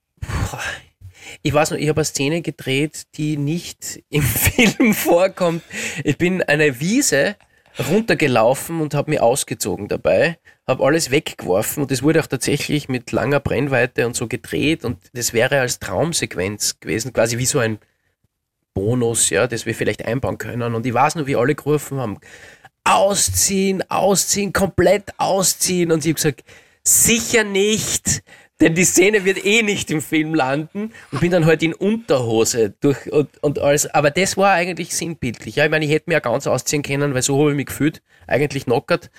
ich 1.43 1.53
weiß 1.53 1.73
noch, 1.73 1.79
ich 1.79 1.89
habe 1.89 2.01
eine 2.01 2.05
Szene 2.05 2.43
gedreht, 2.43 3.05
die 3.17 3.37
nicht 3.37 4.03
im 4.09 4.23
Film 4.23 4.95
vorkommt. 4.95 5.63
Ich 6.05 6.17
bin 6.17 6.43
eine 6.43 6.81
Wiese 6.81 7.37
runtergelaufen 7.79 8.81
und 8.81 8.95
habe 8.95 9.11
mich 9.11 9.21
ausgezogen 9.21 9.89
dabei, 9.89 10.39
habe 10.67 10.85
alles 10.85 11.11
weggeworfen 11.11 11.83
und 11.83 11.93
es 11.93 12.03
wurde 12.03 12.21
auch 12.21 12.27
tatsächlich 12.27 12.89
mit 12.89 13.13
langer 13.13 13.41
Brennweite 13.41 14.07
und 14.07 14.15
so 14.15 14.29
gedreht 14.29 14.85
und 14.85 14.99
das 15.15 15.33
wäre 15.33 15.61
als 15.61 15.79
Traumsequenz 15.79 16.81
gewesen, 16.81 17.13
quasi 17.13 17.39
wie 17.39 17.47
so 17.47 17.59
ein 17.59 17.79
Bonus, 18.75 19.31
ja, 19.31 19.47
das 19.47 19.67
wir 19.67 19.75
vielleicht 19.75 20.05
einbauen 20.05 20.39
können. 20.39 20.75
Und 20.75 20.87
ich 20.87 20.95
weiß 20.95 21.17
nur, 21.17 21.27
wie 21.27 21.37
alle 21.37 21.55
gerufen 21.55 21.99
haben, 21.99 22.19
ausziehen, 22.85 23.83
ausziehen, 23.91 24.53
komplett 24.53 25.13
ausziehen. 25.19 25.93
Und 25.93 26.05
ich 26.05 26.11
habe 26.11 26.15
gesagt, 26.15 26.45
sicher 26.83 27.45
nicht, 27.45 28.23
denn 28.63 28.75
die 28.77 28.85
Szene 28.85 29.25
wird 29.25 29.45
eh 29.45 29.63
nicht 29.63 29.91
im 29.91 30.01
Film 30.01 30.35
landen 30.35 30.93
und 31.11 31.21
bin 31.21 31.33
dann 31.33 31.47
halt 31.47 31.63
in 31.63 31.75
Unterhose 31.75 32.75
durch 32.81 33.13
und, 33.13 33.43
und 33.43 33.59
alles. 33.59 33.93
Aber 33.93 34.11
das 34.11 34.37
war 34.37 34.53
eigentlich 34.53 34.95
sinnbildlich. 34.95 35.57
Ja, 35.57 35.65
ich 35.65 35.71
meine, 35.71 35.85
ich 35.85 35.91
hätte 35.91 36.09
mir 36.09 36.15
ja 36.15 36.21
ganz 36.21 36.47
ausziehen 36.47 36.83
können, 36.83 37.13
weil 37.13 37.23
so 37.23 37.39
habe 37.39 37.51
ich 37.51 37.57
mich 37.57 37.67
gefühlt. 37.67 38.03
Eigentlich 38.29 38.65
knockert, 38.65 39.11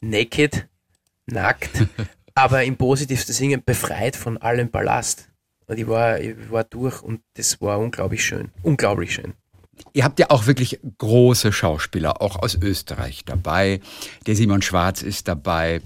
naked, 0.00 0.68
nackt, 1.26 1.70
aber 2.34 2.62
im 2.62 2.76
positivsten 2.76 3.34
Sinne 3.34 3.58
befreit 3.58 4.14
von 4.14 4.38
allem 4.38 4.70
Ballast. 4.70 5.28
Und 5.66 5.78
ich 5.78 5.88
war, 5.88 6.20
ich 6.20 6.36
war 6.50 6.62
durch 6.62 7.02
und 7.02 7.22
das 7.34 7.60
war 7.60 7.80
unglaublich 7.80 8.24
schön. 8.24 8.52
Unglaublich 8.62 9.14
schön. 9.14 9.34
Ihr 9.92 10.04
habt 10.04 10.20
ja 10.20 10.30
auch 10.30 10.46
wirklich 10.46 10.78
große 10.98 11.52
Schauspieler, 11.52 12.22
auch 12.22 12.36
aus 12.36 12.54
Österreich 12.54 13.24
dabei. 13.24 13.80
Der 14.26 14.36
Simon 14.36 14.62
Schwarz 14.62 15.02
ist 15.02 15.26
dabei. 15.26 15.80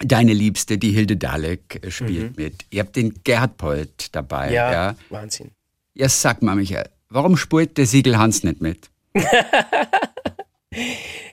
Deine 0.00 0.32
Liebste, 0.32 0.78
die 0.78 0.92
Hilde 0.92 1.16
Dalek, 1.16 1.84
äh, 1.84 1.90
spielt 1.90 2.36
mhm. 2.36 2.44
mit. 2.44 2.64
Ihr 2.70 2.82
habt 2.82 2.96
den 2.96 3.22
Gerhard 3.24 3.56
Polt 3.56 4.14
dabei. 4.14 4.52
Ja, 4.52 4.72
ja, 4.72 4.94
Wahnsinn. 5.10 5.50
Ja, 5.94 6.08
sag 6.08 6.42
mal, 6.42 6.54
Michael, 6.54 6.88
warum 7.08 7.36
spielt 7.36 7.76
der 7.78 7.86
Siegel 7.86 8.16
Hans 8.18 8.44
nicht 8.44 8.60
mit? 8.60 8.90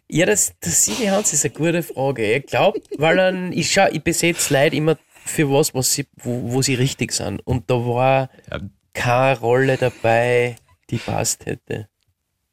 ja, 0.10 0.26
das, 0.26 0.54
das 0.60 0.86
Siegel 0.86 1.12
Hans 1.12 1.34
ist 1.34 1.46
eine 1.46 1.54
gute 1.54 1.84
Frage. 1.84 2.38
Ich 2.38 2.48
glaube, 2.48 2.82
weil 2.98 3.20
er, 3.20 3.52
ich, 3.52 3.72
schau, 3.72 3.88
ich 3.92 4.04
besetze 4.04 4.54
Leute 4.54 4.76
immer 4.76 4.98
für 5.26 5.50
was, 5.52 5.74
was 5.76 5.94
sie, 5.94 6.06
wo, 6.16 6.54
wo 6.54 6.62
sie 6.62 6.76
richtig 6.76 7.12
sind. 7.12 7.46
Und 7.46 7.70
da 7.70 7.76
war 7.76 8.30
ja. 8.52 8.60
keine 8.94 9.40
Rolle 9.40 9.78
dabei, 9.78 10.56
die 10.90 10.98
passt 10.98 11.46
hätte. 11.46 11.88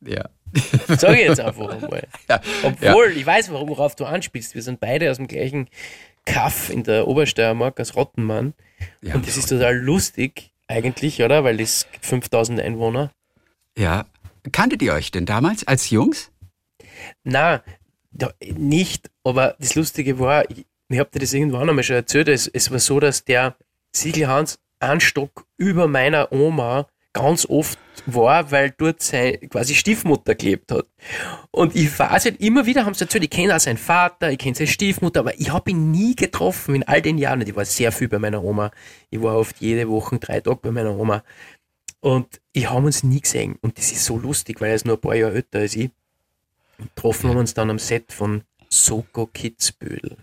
Ja. 0.00 0.28
Sag 0.88 1.14
ich 1.14 1.26
jetzt 1.26 1.40
einfach 1.40 1.68
einmal. 1.68 2.06
Ja. 2.28 2.40
Obwohl, 2.62 3.10
ja. 3.10 3.16
ich 3.16 3.26
weiß, 3.26 3.50
worauf 3.50 3.96
du 3.96 4.04
anspielst. 4.04 4.54
Wir 4.54 4.62
sind 4.62 4.80
beide 4.80 5.10
aus 5.10 5.16
dem 5.16 5.26
gleichen 5.26 5.68
Kaff 6.24 6.70
in 6.70 6.82
der 6.84 7.08
Obersteiermark, 7.08 7.78
als 7.78 7.96
Rottenmann. 7.96 8.54
Ja, 9.00 9.14
und 9.14 9.26
das 9.26 9.36
ist 9.36 9.48
total 9.48 9.76
lustig, 9.76 10.52
eigentlich, 10.68 11.22
oder? 11.22 11.44
Weil 11.44 11.60
es 11.60 11.86
5000 12.00 12.60
Einwohner. 12.60 13.10
Ja. 13.76 14.06
Kanntet 14.50 14.82
ihr 14.82 14.92
euch 14.92 15.10
denn 15.10 15.26
damals 15.26 15.66
als 15.66 15.90
Jungs? 15.90 16.32
Na, 17.24 17.62
nicht. 18.40 19.10
Aber 19.24 19.56
das 19.58 19.74
Lustige 19.74 20.18
war, 20.18 20.50
ich, 20.50 20.66
ich 20.88 20.98
habe 20.98 21.10
dir 21.10 21.20
das 21.20 21.32
irgendwann 21.32 21.68
einmal 21.68 21.84
schon 21.84 21.96
erzählt, 21.96 22.28
es, 22.28 22.48
es 22.48 22.70
war 22.70 22.78
so, 22.78 23.00
dass 23.00 23.24
der 23.24 23.56
Siegelhans 23.94 24.58
einen 24.80 25.00
Stock 25.00 25.46
über 25.56 25.86
meiner 25.86 26.32
Oma 26.32 26.88
ganz 27.12 27.46
oft 27.46 27.78
war, 28.06 28.50
weil 28.50 28.70
dort 28.70 29.02
seine 29.02 29.38
quasi 29.38 29.74
Stiefmutter 29.74 30.34
gelebt 30.34 30.72
hat. 30.72 30.86
Und 31.50 31.76
ich 31.76 31.98
weiß 31.98 32.24
halt 32.24 32.40
immer 32.40 32.66
wieder, 32.66 32.84
haben 32.84 32.94
sie 32.94 33.04
erzählt, 33.04 33.24
ich 33.24 33.30
kenne 33.30 33.54
auch 33.54 33.60
seinen 33.60 33.76
Vater, 33.76 34.30
ich 34.30 34.38
kenne 34.38 34.54
seine 34.54 34.68
Stiefmutter, 34.68 35.20
aber 35.20 35.38
ich 35.38 35.52
habe 35.52 35.70
ihn 35.70 35.90
nie 35.90 36.16
getroffen 36.16 36.74
in 36.74 36.82
all 36.84 37.02
den 37.02 37.18
Jahren. 37.18 37.40
Und 37.40 37.48
ich 37.48 37.56
war 37.56 37.64
sehr 37.64 37.92
viel 37.92 38.08
bei 38.08 38.18
meiner 38.18 38.42
Oma. 38.42 38.70
Ich 39.10 39.20
war 39.22 39.36
oft 39.36 39.60
jede 39.60 39.88
Woche 39.88 40.18
drei 40.18 40.40
Tage 40.40 40.60
bei 40.62 40.70
meiner 40.70 40.96
Oma. 40.96 41.22
Und 42.00 42.40
ich 42.52 42.68
habe 42.68 42.86
uns 42.86 43.02
nie 43.02 43.20
gesehen. 43.20 43.56
Und 43.60 43.78
das 43.78 43.92
ist 43.92 44.04
so 44.04 44.18
lustig, 44.18 44.60
weil 44.60 44.70
er 44.70 44.74
ist 44.74 44.86
nur 44.86 44.96
ein 44.96 45.00
paar 45.00 45.14
Jahre 45.14 45.34
älter 45.34 45.60
als 45.60 45.76
ich. 45.76 45.90
Und 46.78 46.94
getroffen 46.94 47.28
haben 47.28 47.36
wir 47.36 47.40
uns 47.40 47.54
dann 47.54 47.70
am 47.70 47.78
Set 47.78 48.12
von 48.12 48.42
Soko 48.68 49.26
Kitzbühel. 49.26 50.16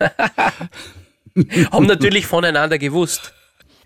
haben 1.70 1.86
natürlich 1.86 2.26
voneinander 2.26 2.78
gewusst. 2.78 3.32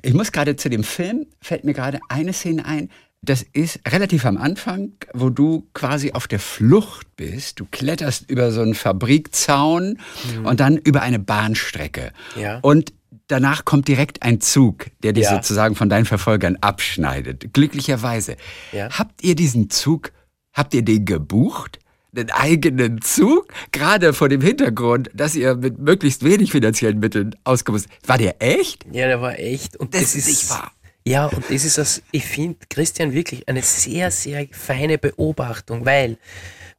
Ich 0.03 0.15
muss 0.15 0.33
gerade 0.33 0.57
zu 0.57 0.69
dem 0.69 0.85
Film, 0.85 1.27
fällt 1.41 1.65
mir 1.65 1.75
gerade 1.75 2.01
eine 2.09 2.33
Szene 2.33 2.67
ein. 2.67 2.91
Das 3.25 3.45
ist 3.53 3.79
relativ 3.87 4.25
am 4.27 4.37
Anfang, 4.37 4.93
wo 5.15 5.31
du 5.31 5.69
quasi 5.75 6.11
auf 6.13 6.27
der 6.27 6.41
Flucht 6.41 7.07
bist. 7.15 7.61
Du 7.61 7.67
kletterst 7.71 8.29
über 8.29 8.51
so 8.51 8.63
einen 8.63 8.75
Fabrikzaun 8.75 9.99
mhm. 10.39 10.47
und 10.47 10.59
dann 10.59 10.77
über 10.77 11.03
eine 11.03 11.21
Bahnstrecke. 11.21 12.13
Ja. 12.35 12.59
Und 12.63 12.93
danach 13.29 13.65
kommt 13.65 13.87
direkt 13.87 14.23
ein 14.23 14.41
Zug, 14.41 14.87
der 15.05 15.13
dich 15.13 15.25
Ja. 15.25 15.37
sozusagen 15.37 15.77
von 15.77 15.89
deinen 15.89 16.05
Verfolgern 16.05 16.59
abschneidet. 16.61 17.53
Glücklicherweise. 17.53 18.37
Ja. 18.73 18.89
Habt 18.91 19.23
ihr 19.23 19.37
diesen 19.37 19.71
Zug, 19.71 20.11
habt 20.53 20.75
ihr 20.75 20.83
den 20.83 21.05
gebucht? 21.05 21.79
Einen 22.15 22.31
eigenen 22.31 23.01
Zug, 23.03 23.49
gerade 23.73 24.13
vor 24.13 24.29
dem 24.29 24.41
Hintergrund, 24.41 25.11
dass 25.15 25.35
ihr 25.35 25.55
mit 25.55 25.79
möglichst 25.79 26.25
wenig 26.25 26.53
finanziellen 26.53 26.99
Mitteln 26.99 27.35
auskommt. 27.45 27.87
War 28.07 28.19
der 28.19 28.37
echt? 28.41 28.85
Ja, 28.93 29.07
der 29.07 29.21
war 29.21 29.39
echt. 29.39 29.77
Und 29.77 29.95
Das 29.95 30.03
das, 30.03 30.15
ist 30.15 30.29
nicht 30.29 30.51
wahr. 30.51 30.73
Ja, 31.05 31.27
und 31.27 31.45
das 31.51 31.65
ist, 31.65 31.79
das, 31.79 32.03
ich 32.13 32.25
finde, 32.25 32.59
Christian, 32.69 33.13
wirklich 33.13 33.49
eine 33.49 33.63
sehr, 33.63 34.11
sehr 34.11 34.47
feine 34.53 34.99
Beobachtung, 34.99 35.85
weil 35.85 36.17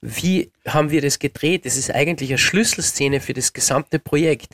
wie 0.02 0.52
haben 0.67 0.91
wir 0.91 1.02
das 1.02 1.19
gedreht? 1.19 1.65
Das 1.65 1.78
ist 1.78 1.91
eigentlich 1.91 2.30
eine 2.30 2.38
Schlüsselszene 2.38 3.19
für 3.19 3.34
das 3.34 3.54
gesamte 3.54 4.00
Projekt. 4.00 4.54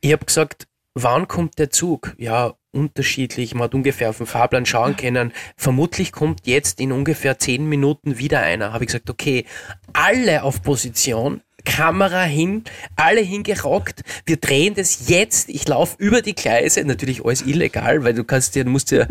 Ich 0.00 0.12
habe 0.12 0.24
gesagt, 0.24 0.66
wann 0.94 1.28
kommt 1.28 1.58
der 1.58 1.70
Zug? 1.70 2.14
Ja, 2.18 2.54
unterschiedlich. 2.72 3.54
Man 3.54 3.64
hat 3.64 3.74
ungefähr 3.74 4.10
auf 4.10 4.18
den 4.18 4.26
Fahrplan 4.26 4.66
schauen 4.66 4.96
können. 4.96 5.32
Vermutlich 5.56 6.12
kommt 6.12 6.46
jetzt 6.46 6.80
in 6.80 6.92
ungefähr 6.92 7.38
zehn 7.38 7.68
Minuten 7.68 8.18
wieder 8.18 8.40
einer. 8.40 8.72
Habe 8.72 8.84
ich 8.84 8.88
gesagt, 8.88 9.10
okay, 9.10 9.44
alle 9.92 10.42
auf 10.42 10.62
Position, 10.62 11.42
Kamera 11.64 12.22
hin, 12.22 12.64
alle 12.96 13.20
hingerockt. 13.20 14.02
Wir 14.26 14.36
drehen 14.36 14.74
das 14.74 15.08
jetzt. 15.08 15.48
Ich 15.48 15.66
laufe 15.66 15.96
über 15.98 16.22
die 16.22 16.34
Gleise. 16.34 16.84
Natürlich 16.84 17.24
alles 17.24 17.42
illegal, 17.42 18.04
weil 18.04 18.14
du 18.14 18.24
kannst 18.24 18.54
ja, 18.56 18.64
du 18.64 18.70
musst 18.70 18.90
ja, 18.90 19.06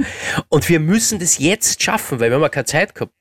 und 0.50 0.68
wir 0.70 0.80
müssen 0.80 1.20
das 1.20 1.40
jetzt 1.40 1.82
schaffen, 1.82 2.20
weil 2.20 2.30
wir 2.30 2.36
haben 2.36 2.42
ja 2.42 2.50
keine 2.50 2.66
Zeit 2.66 2.96
gehabt, 2.96 3.14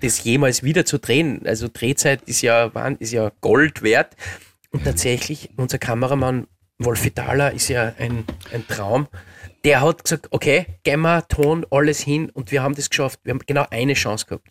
das 0.00 0.22
jemals 0.22 0.62
wieder 0.62 0.84
zu 0.84 0.98
drehen. 0.98 1.42
Also 1.44 1.68
Drehzeit 1.72 2.22
ist 2.26 2.42
ja, 2.42 2.66
ist 2.98 3.12
ja 3.12 3.32
Gold 3.40 3.82
wert. 3.82 4.16
Und 4.70 4.84
tatsächlich, 4.84 5.50
unser 5.56 5.78
Kameramann 5.78 6.46
Wolfi 6.78 7.10
Thaler 7.10 7.52
ist 7.52 7.68
ja 7.68 7.92
ein, 7.98 8.24
ein 8.52 8.66
Traum. 8.66 9.08
Der 9.64 9.80
hat 9.80 10.04
gesagt, 10.04 10.28
okay, 10.30 10.66
wir, 10.84 11.26
Ton, 11.28 11.66
alles 11.70 12.00
hin 12.00 12.30
und 12.30 12.52
wir 12.52 12.62
haben 12.62 12.74
das 12.74 12.88
geschafft. 12.90 13.20
Wir 13.24 13.32
haben 13.34 13.40
genau 13.46 13.66
eine 13.70 13.94
Chance 13.94 14.26
gehabt. 14.26 14.48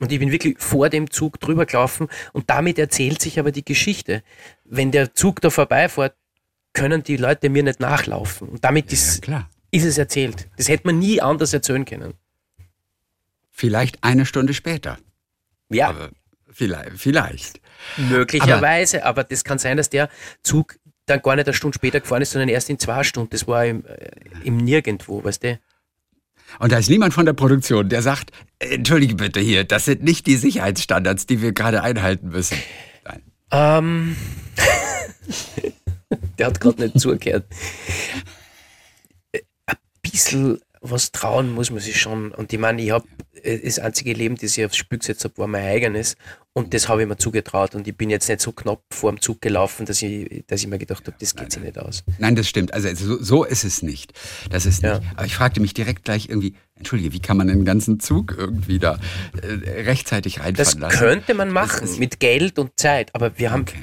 Und 0.00 0.10
ich 0.10 0.18
bin 0.18 0.32
wirklich 0.32 0.58
vor 0.58 0.88
dem 0.88 1.10
Zug 1.10 1.38
drüber 1.40 1.66
gelaufen 1.66 2.08
und 2.32 2.48
damit 2.50 2.78
erzählt 2.78 3.20
sich 3.20 3.38
aber 3.38 3.52
die 3.52 3.64
Geschichte. 3.64 4.22
Wenn 4.64 4.90
der 4.90 5.14
Zug 5.14 5.40
da 5.40 5.50
vorbeifährt, 5.50 6.14
können 6.72 7.02
die 7.02 7.16
Leute 7.16 7.50
mir 7.50 7.62
nicht 7.62 7.80
nachlaufen. 7.80 8.48
Und 8.48 8.64
damit 8.64 8.86
Ja, 8.86 8.92
ist, 8.94 9.22
klar. 9.22 9.50
ist 9.70 9.84
es 9.84 9.98
erzählt. 9.98 10.48
Das 10.56 10.68
hätte 10.68 10.86
man 10.86 10.98
nie 10.98 11.20
anders 11.20 11.52
erzählen 11.52 11.84
können. 11.84 12.14
Vielleicht 13.50 14.02
eine 14.02 14.24
Stunde 14.24 14.54
später. 14.54 14.98
Ja, 15.68 15.88
Aber 15.90 16.10
vielleicht. 16.50 16.98
vielleicht. 16.98 17.60
möglicherweise, 17.96 19.04
aber, 19.04 19.22
das 19.24 19.44
kann 19.44 19.58
sein, 19.58 19.76
dass 19.76 19.90
der 19.90 20.08
Zug 20.42 20.76
dann 21.10 21.22
gar 21.22 21.36
nicht 21.36 21.46
eine 21.46 21.54
Stunde 21.54 21.74
später 21.74 22.00
gefahren 22.00 22.22
ist, 22.22 22.32
sondern 22.32 22.48
erst 22.48 22.70
in 22.70 22.78
zwei 22.78 23.02
Stunden. 23.04 23.30
Das 23.30 23.46
war 23.46 23.66
im, 23.66 23.84
äh, 23.84 24.10
im 24.44 24.56
Nirgendwo, 24.56 25.22
weißt 25.22 25.44
du? 25.44 25.58
Und 26.58 26.72
da 26.72 26.78
ist 26.78 26.90
niemand 26.90 27.14
von 27.14 27.26
der 27.26 27.32
Produktion, 27.32 27.88
der 27.88 28.02
sagt, 28.02 28.32
entschuldige 28.58 29.14
bitte 29.14 29.40
hier, 29.40 29.64
das 29.64 29.84
sind 29.84 30.02
nicht 30.02 30.26
die 30.26 30.36
Sicherheitsstandards, 30.36 31.26
die 31.26 31.42
wir 31.42 31.52
gerade 31.52 31.82
einhalten 31.82 32.28
müssen. 32.28 32.58
Nein. 33.04 33.22
Ähm, 33.52 34.16
der 36.38 36.46
hat 36.46 36.60
gerade 36.60 36.82
nicht 36.82 36.98
zugehört. 36.98 37.44
Ein 39.66 39.76
bisschen 40.02 40.60
was 40.80 41.12
trauen 41.12 41.52
muss 41.52 41.70
man 41.70 41.80
sich 41.80 42.00
schon. 42.00 42.32
Und 42.32 42.52
ich 42.52 42.58
meine, 42.58 42.82
ich 42.82 42.90
habe 42.90 43.06
das 43.42 43.78
einzige 43.78 44.12
Leben, 44.12 44.36
das 44.36 44.56
ich 44.56 44.64
aufs 44.64 44.76
Spiel 44.76 44.98
gesetzt 44.98 45.24
habe, 45.24 45.36
war 45.38 45.46
mein 45.46 45.64
eigenes. 45.64 46.16
Und 46.52 46.74
das 46.74 46.88
habe 46.88 47.02
ich 47.02 47.08
mir 47.08 47.16
zugetraut. 47.16 47.74
Und 47.74 47.86
ich 47.86 47.96
bin 47.96 48.10
jetzt 48.10 48.28
nicht 48.28 48.40
so 48.40 48.50
knapp 48.52 48.82
vor 48.92 49.12
dem 49.12 49.20
Zug 49.20 49.40
gelaufen, 49.40 49.86
dass 49.86 50.02
ich, 50.02 50.44
dass 50.48 50.60
ich 50.62 50.66
mir 50.66 50.78
gedacht 50.78 51.06
habe, 51.06 51.16
das 51.20 51.34
geht 51.36 51.52
sich 51.52 51.62
nicht 51.62 51.78
aus. 51.78 52.02
Nein, 52.18 52.34
das 52.34 52.48
stimmt. 52.48 52.74
Also 52.74 52.92
so, 52.94 53.22
so 53.22 53.44
ist 53.44 53.64
es 53.64 53.82
nicht. 53.82 54.12
Das 54.50 54.66
ist 54.66 54.82
Ja. 54.82 54.98
nicht. 54.98 55.08
Aber 55.14 55.26
ich 55.26 55.34
fragte 55.36 55.60
mich 55.60 55.74
direkt 55.74 56.04
gleich 56.04 56.28
irgendwie, 56.28 56.54
entschuldige, 56.76 57.12
wie 57.12 57.20
kann 57.20 57.36
man 57.36 57.46
den 57.46 57.64
ganzen 57.64 58.00
Zug 58.00 58.34
irgendwie 58.36 58.78
da 58.80 58.98
äh, 59.42 59.82
rechtzeitig 59.82 60.36
Das 60.36 60.44
reinfahren 60.44 60.80
lassen? 60.80 60.98
könnte 60.98 61.34
man 61.34 61.54
Das 61.54 61.54
machen 61.54 61.98
mit 61.98 62.18
Geld 62.20 62.58
und 62.58 62.72
Zeit. 62.76 63.14
Aber 63.14 63.38
wir 63.38 63.52
haben 63.52 63.62
Okay. 63.62 63.78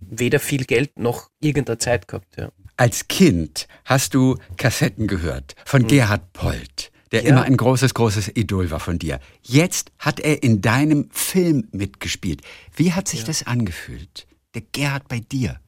weder 0.00 0.40
viel 0.40 0.64
Geld 0.64 0.98
noch 0.98 1.30
irgendeine 1.40 1.78
Zeit 1.78 2.08
gehabt. 2.08 2.36
Ja. 2.36 2.50
Als 2.76 3.08
Kind 3.08 3.66
hast 3.84 4.14
du 4.14 4.36
Kassetten 4.56 5.06
gehört 5.06 5.54
von 5.64 5.86
Gerhard 5.86 6.32
Polt, 6.32 6.90
der. 7.12 7.22
Ja. 7.22 7.30
immer 7.30 7.42
ein 7.42 7.56
großes, 7.56 7.94
großes 7.94 8.36
Idol 8.36 8.70
war 8.70 8.80
von 8.80 8.98
dir. 8.98 9.20
Jetzt 9.42 9.92
hat 9.98 10.20
er 10.20 10.42
in 10.42 10.60
deinem 10.60 11.08
Film 11.10 11.68
mitgespielt. 11.72 12.42
Wie 12.74 12.92
hat 12.92 13.08
sich 13.08 13.24
das 13.24 13.46
angefühlt? 13.46 14.26
Der 14.54 14.62
Gerhard 14.72 15.08
bei 15.08 15.20
dir. 15.20 15.60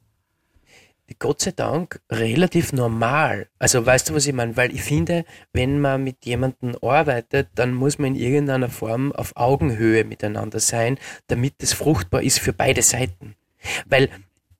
Gott 1.19 1.41
sei 1.41 1.51
Dank 1.51 2.01
relativ 2.11 2.73
normal. 2.73 3.47
Also 3.59 3.85
weißt 3.85 4.09
du, 4.09 4.15
was 4.15 4.27
ich 4.27 4.33
meine? 4.33 4.55
Weil 4.57 4.73
ich 4.73 4.81
finde, 4.81 5.25
wenn 5.53 5.79
man 5.79 6.03
mit 6.03 6.25
jemandem 6.25 6.75
arbeitet, 6.81 7.49
dann 7.55 7.73
muss 7.73 7.99
man 7.99 8.15
in 8.15 8.21
irgendeiner 8.21 8.69
Form 8.69 9.11
auf 9.11 9.35
Augenhöhe 9.35 10.03
miteinander 10.03 10.59
sein, 10.59 10.97
damit 11.27 11.55
es 11.59 11.73
fruchtbar 11.73 12.23
ist 12.23 12.39
für 12.39 12.53
beide 12.53 12.81
Seiten. 12.81 13.35
Weil 13.85 14.09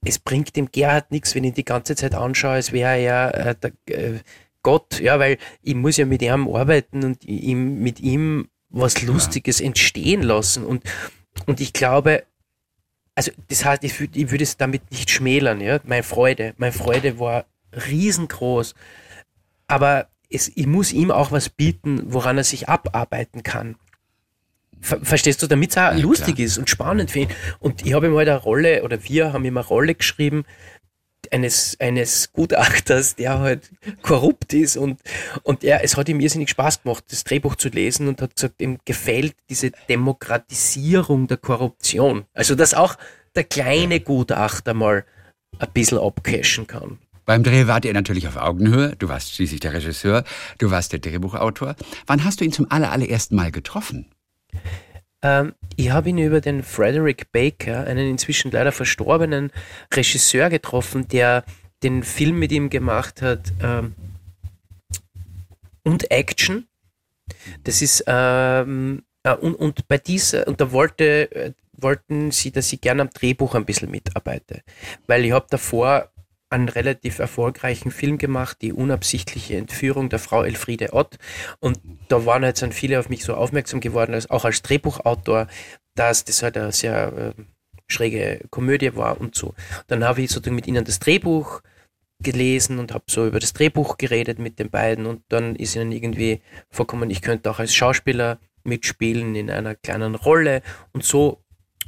es 0.04 0.20
bringt 0.20 0.56
dem 0.56 0.72
Gerhard 0.72 1.12
nichts, 1.12 1.36
wenn 1.36 1.44
ich 1.44 1.54
die 1.54 1.66
ganze 1.66 1.96
Zeit 1.96 2.16
anschaue, 2.16 2.52
als 2.52 2.72
wäre 2.72 2.98
er 2.98 3.34
äh, 3.36 3.56
der 3.56 3.72
äh, 3.88 4.20
Gott, 4.64 5.00
ja, 5.00 5.20
weil 5.20 5.38
ich 5.62 5.76
muss 5.76 5.98
ja 5.98 6.06
mit 6.06 6.22
ihm 6.22 6.48
arbeiten 6.54 7.04
und 7.04 7.24
ihm, 7.26 7.80
mit 7.82 8.00
ihm 8.00 8.50
was 8.70 9.02
Lustiges 9.02 9.60
entstehen 9.60 10.22
lassen. 10.22 10.66
Und, 10.66 10.84
und 11.46 11.60
ich 11.60 11.74
glaube, 11.74 12.24
also 13.16 13.32
das 13.50 13.66
heißt, 13.66 13.84
ich, 13.84 13.94
würd- 13.94 14.16
ich 14.16 14.32
würde 14.32 14.44
es 14.44 14.58
damit 14.58 14.90
nicht 14.92 15.10
schmälern, 15.10 15.60
ja. 15.62 15.80
Meine 15.84 16.04
Freude, 16.04 16.54
meine 16.58 16.72
Freude 16.72 17.20
war 17.20 17.46
riesengroß. 17.74 18.76
Aber 19.68 20.08
es, 20.30 20.52
ich 20.56 20.68
muss 20.68 20.94
ihm 20.94 21.12
auch 21.12 21.32
was 21.32 21.50
bieten, 21.50 22.02
woran 22.06 22.38
er 22.38 22.44
sich 22.44 22.70
abarbeiten 22.70 23.44
kann. 23.44 23.76
Ver 24.80 25.00
verstehst 25.04 25.44
du, 25.44 25.48
damit 25.48 25.72
es 25.72 25.78
auch 25.78 25.92
Ja, 25.92 25.98
lustig 25.98 26.36
klar. 26.36 26.46
ist 26.46 26.58
und 26.58 26.70
spannend 26.70 27.12
für 27.12 27.20
ihn. 27.20 27.30
Und 27.60 27.86
ich 27.86 27.94
habe 27.94 28.08
ihm 28.08 28.16
halt 28.16 28.30
eine 28.30 28.38
Rolle, 28.38 28.84
oder 28.84 29.04
wir 29.04 29.34
haben 29.34 29.46
ihm 29.46 29.58
eine 29.58 29.66
Rolle 29.66 29.94
geschrieben, 29.96 30.44
eines, 31.32 31.78
eines 31.80 32.32
Gutachters, 32.34 33.16
der 33.16 33.40
halt 33.40 33.72
korrupt 34.02 34.54
ist 34.54 34.78
und, 34.78 35.00
und 35.44 35.64
er, 35.64 35.84
es 35.84 35.98
hat 35.98 36.10
ihm 36.10 36.20
irrsinnig 36.20 36.50
Spaß 36.50 36.84
gemacht, 36.84 37.06
das 37.10 37.24
Drehbuch 37.24 37.56
zu 37.56 37.70
lesen 37.70 38.08
und 38.08 38.22
hat 38.22 38.36
gesagt, 38.36 38.62
ihm 38.62 38.78
gefällt 38.86 39.36
diese 39.50 39.72
Demokratisierung 39.90 41.28
der 41.28 41.38
Korruption. 41.38 42.26
Also, 42.34 42.56
dass 42.56 42.74
auch 42.74 42.96
der 43.36 43.46
kleine 43.46 44.02
Gutachter 44.02 44.74
mal 44.74 45.06
ein 45.58 45.70
bisschen 45.74 45.98
abcashen 45.98 46.68
kann. 46.68 47.00
Beim 47.26 47.44
Dreh 47.44 47.68
wart 47.68 47.86
ihr 47.86 47.94
natürlich 47.94 48.28
auf 48.28 48.36
Augenhöhe. 48.36 48.96
Du 48.98 49.08
warst 49.08 49.36
schließlich 49.36 49.60
der 49.60 49.74
Regisseur, 49.74 50.24
du 50.58 50.72
warst 50.72 50.92
der 50.92 51.00
Drehbuchautor. 51.00 51.76
Wann 52.08 52.24
hast 52.24 52.42
du 52.42 52.46
ihn 52.46 52.52
zum 52.52 52.70
aller, 52.70 52.92
allerersten 52.92 53.36
Mal 53.36 53.52
getroffen? 53.52 54.08
Ähm, 55.22 55.54
ich 55.76 55.92
habe 55.92 56.10
ihn 56.10 56.18
über 56.18 56.42
den 56.42 56.64
Frederick 56.64 57.32
Baker, 57.32 57.86
einen 57.86 58.10
inzwischen 58.10 58.52
leider 58.52 58.72
verstorbenen 58.72 59.52
Regisseur 59.94 60.50
getroffen, 60.50 61.08
der 61.08 61.44
den 61.84 62.04
Film 62.04 62.40
mit 62.40 62.52
ihm 62.52 62.70
gemacht 62.70 63.22
hat 63.22 63.52
ähm, 63.62 63.96
und 65.84 66.12
Action. 66.12 66.68
Das 67.64 67.82
ist 67.82 68.04
ähm, 68.08 69.04
äh, 69.24 69.34
und, 69.34 69.56
und 69.56 69.88
bei 69.88 69.98
dieser 69.98 70.48
und 70.48 70.62
da 70.62 70.72
wollte 70.72 71.32
äh, 71.32 71.54
wollten 71.74 72.30
sie, 72.30 72.52
dass 72.52 72.72
ich 72.72 72.82
gerne 72.82 73.02
am 73.02 73.10
Drehbuch 73.10 73.56
ein 73.56 73.66
bisschen 73.66 73.90
mitarbeite, 73.90 74.62
weil 75.08 75.26
ich 75.26 75.32
habe 75.32 75.48
davor 75.50 76.11
einen 76.52 76.70
relativ 76.70 77.20
erfolgreichen 77.20 77.92
Film 77.92 78.18
gemacht, 78.18 78.58
die 78.62 78.74
unabsichtliche 78.74 79.58
Entführung 79.58 80.10
der 80.10 80.20
Frau 80.20 80.44
Elfriede 80.44 80.94
Ott. 80.94 81.18
Und 81.60 81.80
da 82.10 82.26
waren 82.26 82.44
halt 82.44 82.62
dann 82.62 82.72
viele 82.72 83.00
auf 83.00 83.10
mich 83.10 83.24
so 83.24 83.34
aufmerksam 83.36 83.80
geworden, 83.80 84.14
als, 84.14 84.30
auch 84.30 84.46
als 84.46 84.62
Drehbuchautor, 84.62 85.48
dass 85.96 86.26
das 86.26 86.44
halt 86.44 86.58
eine 86.58 86.72
sehr 86.72 87.36
äh, 87.38 87.42
schräge 87.88 88.42
Komödie 88.50 88.96
war 88.96 89.20
und 89.20 89.36
so. 89.36 89.54
Dann 89.88 90.04
habe 90.04 90.22
ich 90.22 90.32
sozusagen 90.32 90.56
mit 90.56 90.68
ihnen 90.68 90.84
das 90.84 91.00
Drehbuch 91.00 91.62
gelesen 92.22 92.80
und 92.80 92.94
habe 92.94 93.06
so 93.10 93.26
über 93.26 93.40
das 93.40 93.54
Drehbuch 93.54 93.98
geredet 93.98 94.40
mit 94.40 94.60
den 94.60 94.70
beiden 94.70 95.06
und 95.06 95.24
dann 95.30 95.56
ist 95.56 95.76
ihnen 95.76 95.92
irgendwie 95.92 96.42
vorkommen, 96.70 97.10
ich 97.10 97.22
könnte 97.22 97.50
auch 97.50 97.60
als 97.60 97.74
Schauspieler 97.74 98.40
mitspielen 98.64 99.36
in 99.36 99.50
einer 99.50 99.74
kleinen 99.76 100.16
Rolle 100.16 100.62
und 100.94 101.04
so 101.04 101.42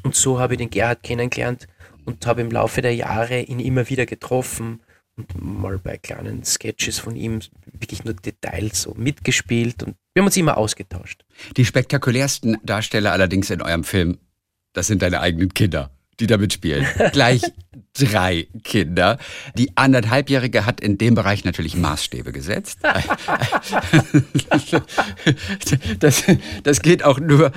und 0.04 0.15
so 0.15 0.39
habe 0.39 0.56
ich 0.56 0.58
den 0.58 0.69
Gerhard 0.69 1.04
kennengelernt 1.04 1.67
und 2.05 2.25
habe 2.25 2.41
im 2.41 2.51
Laufe 2.51 2.81
der 2.81 2.95
Jahre 2.95 3.41
ihn 3.41 3.59
immer 3.59 3.89
wieder 3.89 4.05
getroffen 4.05 4.81
und 5.15 5.41
mal 5.41 5.77
bei 5.77 5.97
kleinen 5.97 6.43
Sketches 6.43 6.99
von 6.99 7.15
ihm 7.15 7.39
wirklich 7.71 8.03
nur 8.03 8.13
Details 8.13 8.83
so 8.83 8.93
mitgespielt 8.95 9.83
und 9.83 9.95
wir 10.13 10.21
haben 10.21 10.27
uns 10.27 10.37
immer 10.37 10.57
ausgetauscht. 10.57 11.25
Die 11.57 11.65
spektakulärsten 11.65 12.57
Darsteller 12.63 13.11
allerdings 13.11 13.49
in 13.49 13.61
eurem 13.61 13.83
Film, 13.83 14.19
das 14.73 14.87
sind 14.87 15.01
deine 15.01 15.21
eigenen 15.21 15.53
Kinder 15.53 15.91
die 16.19 16.28
da 16.28 16.38
mitspielen. 16.38 16.86
Gleich 17.12 17.41
drei 17.93 18.47
Kinder. 18.63 19.19
Die 19.56 19.76
anderthalbjährige 19.76 20.65
hat 20.65 20.82
in 20.82 20.97
dem 20.97 21.15
Bereich 21.15 21.45
natürlich 21.45 21.76
Maßstäbe 21.76 22.32
gesetzt. 22.32 22.80
Das, 25.99 26.23
das 26.63 26.82
geht 26.82 27.04
auch 27.04 27.19
nur. 27.19 27.52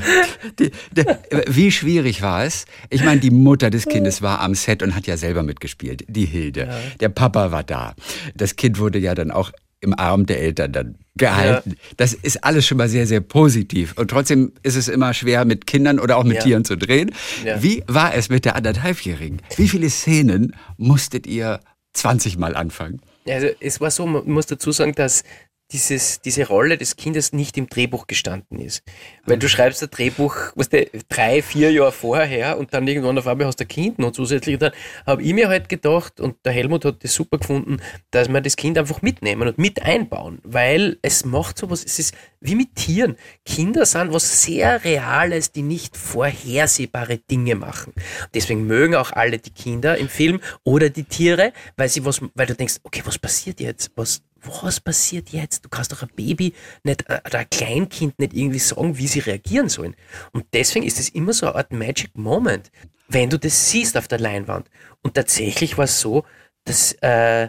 Die, 0.59 0.71
die, 0.93 1.05
wie 1.47 1.71
schwierig 1.71 2.23
war 2.23 2.45
es? 2.45 2.67
Ich 2.91 3.05
meine, 3.05 3.21
die 3.21 3.31
Mutter 3.31 3.71
des 3.71 3.87
Kindes 3.87 4.23
war 4.23 4.41
am 4.41 4.55
Set 4.55 4.83
und 4.83 4.95
hat 4.95 5.07
ja 5.07 5.17
selber 5.17 5.43
mitgespielt, 5.43 6.05
die 6.09 6.25
Hilde. 6.25 6.67
Ja. 6.67 6.79
Der 7.01 7.09
Papa 7.09 7.51
war 7.51 7.63
da. 7.63 7.95
Das 8.35 8.57
Kind 8.57 8.79
wurde 8.79 8.99
ja 8.99 9.15
dann 9.15 9.31
auch 9.31 9.53
im 9.87 9.99
Arm 9.99 10.27
der 10.27 10.41
Eltern 10.41 10.73
dann 10.73 10.99
gehalten. 11.17 11.71
Ja. 11.71 11.77
Das 11.97 12.13
ist 12.13 12.45
alles 12.45 12.67
schon 12.67 12.79
mal 12.79 12.89
sehr, 12.89 13.07
sehr 13.07 13.21
positiv. 13.21 13.95
Und 13.97 14.11
trotzdem 14.11 14.53
ist 14.63 14.77
es 14.77 14.89
immer 14.89 15.15
schwer, 15.15 15.45
mit 15.45 15.67
Kindern 15.67 15.99
oder 15.99 16.19
auch 16.19 16.25
mit 16.25 16.37
ja. 16.37 16.43
Tieren 16.43 16.65
zu 16.65 16.77
drehen. 16.77 17.13
Ja. 17.45 17.63
Wie 17.63 17.83
war 17.87 18.15
es 18.15 18.29
mit 18.29 18.45
der 18.45 18.57
anderthalbjährigen? 18.57 19.41
Wie 19.57 19.69
viele 19.69 19.89
Szenen 19.89 20.55
musstet 20.77 21.27
ihr 21.27 21.61
20 21.95 22.37
Mal 22.37 22.55
anfangen? 22.55 23.01
Also 23.29 23.49
es 23.61 23.81
war 23.81 23.91
so, 23.91 24.07
man 24.07 24.29
muss 24.29 24.47
dazu 24.47 24.71
sagen, 24.71 24.93
dass 24.93 25.25
dieses, 25.73 26.21
diese 26.21 26.47
Rolle 26.47 26.79
des 26.79 26.97
Kindes 26.97 27.33
nicht 27.33 27.59
im 27.59 27.69
Drehbuch 27.69 28.07
gestanden 28.07 28.61
ist. 28.61 28.83
Weil 29.25 29.39
du 29.39 29.49
schreibst 29.49 29.83
ein 29.83 29.91
Drehbuch, 29.91 30.37
was 30.55 30.69
du, 30.69 30.87
drei, 31.09 31.43
vier 31.43 31.73
Jahre 31.73 31.93
vorher 31.93 32.59
und 32.59 32.73
dann 32.73 32.87
irgendwann 32.87 33.19
auf 33.19 33.27
einmal 33.27 33.47
hast 33.47 33.59
du 33.59 33.65
ein 33.65 33.69
Kind 33.69 33.99
noch 33.99 34.13
zusätzlich. 34.13 34.59
Dann 34.59 34.73
habe 35.07 35.23
ich 35.23 35.33
mir 35.33 35.49
halt 35.49 35.69
gedacht, 35.69 36.21
und 36.21 36.37
der 36.45 36.53
Helmut 36.53 36.85
hat 36.85 37.03
das 37.03 37.15
super 37.15 37.39
gefunden, 37.39 37.79
dass 38.13 38.29
wir 38.29 38.41
das 38.41 38.57
Kind 38.57 38.79
einfach 38.79 39.03
mitnehmen 39.03 39.49
und 39.49 39.59
mit 39.59 39.83
einbauen, 39.83 40.39
weil 40.45 40.99
es 41.03 41.25
macht 41.25 41.59
sowas, 41.59 41.85
es 41.85 41.99
ist 41.99 42.15
wie 42.41 42.55
mit 42.55 42.77
Tieren. 42.77 43.17
Kinder 43.45 43.87
sind 43.87 44.13
was 44.13 44.43
sehr 44.43 44.85
Reales, 44.85 45.51
die 45.51 45.63
nicht 45.63 45.97
vorhersehbare 45.97 47.19
Dinge 47.19 47.57
machen. 47.57 47.93
Deswegen 48.35 48.67
mögen 48.67 48.95
auch 48.95 49.13
alle 49.13 49.39
die 49.39 49.51
Kinder 49.51 49.97
im 49.99 50.09
Film 50.09 50.41
oder 50.63 50.91
die 50.91 51.05
Tiere, 51.05 51.53
weil 51.77 51.89
sie 51.89 52.05
was, 52.05 52.21
weil 52.35 52.47
du 52.47 52.55
denkst, 52.55 52.77
okay, 52.85 53.03
was 53.05 53.19
passiert 53.19 53.61
jetzt? 53.61 53.91
Was, 53.97 54.23
was 54.47 54.81
passiert 54.81 55.31
jetzt? 55.31 55.65
Du 55.65 55.69
kannst 55.69 55.93
doch 55.93 56.03
ein 56.03 56.11
Baby 56.15 56.55
nicht, 56.85 57.09
äh, 57.09 57.21
oder 57.27 57.41
ein 57.41 57.51
Kleinkind 57.51 58.19
nicht 58.19 58.35
irgendwie 58.35 58.59
sagen, 58.59 58.99
wie 58.99 59.07
sie 59.07 59.21
reagieren 59.21 59.69
sollen. 59.69 59.95
Und 60.33 60.47
deswegen 60.53 60.87
ist 60.87 61.01
es 61.01 61.09
immer 61.09 61.33
so 61.33 61.47
eine 61.47 61.57
Art 61.57 61.73
Magic 61.73 62.17
Moment, 62.17 62.71
wenn 63.09 63.31
du 63.31 63.39
das 63.39 63.71
siehst 63.71 63.97
auf 63.97 64.09
der 64.09 64.19
Leinwand. 64.19 64.69
Und 65.03 65.15
tatsächlich 65.15 65.79
war 65.79 65.85
es 65.85 66.01
so, 66.01 66.25
dass, 66.65 66.93
äh, 67.01 67.49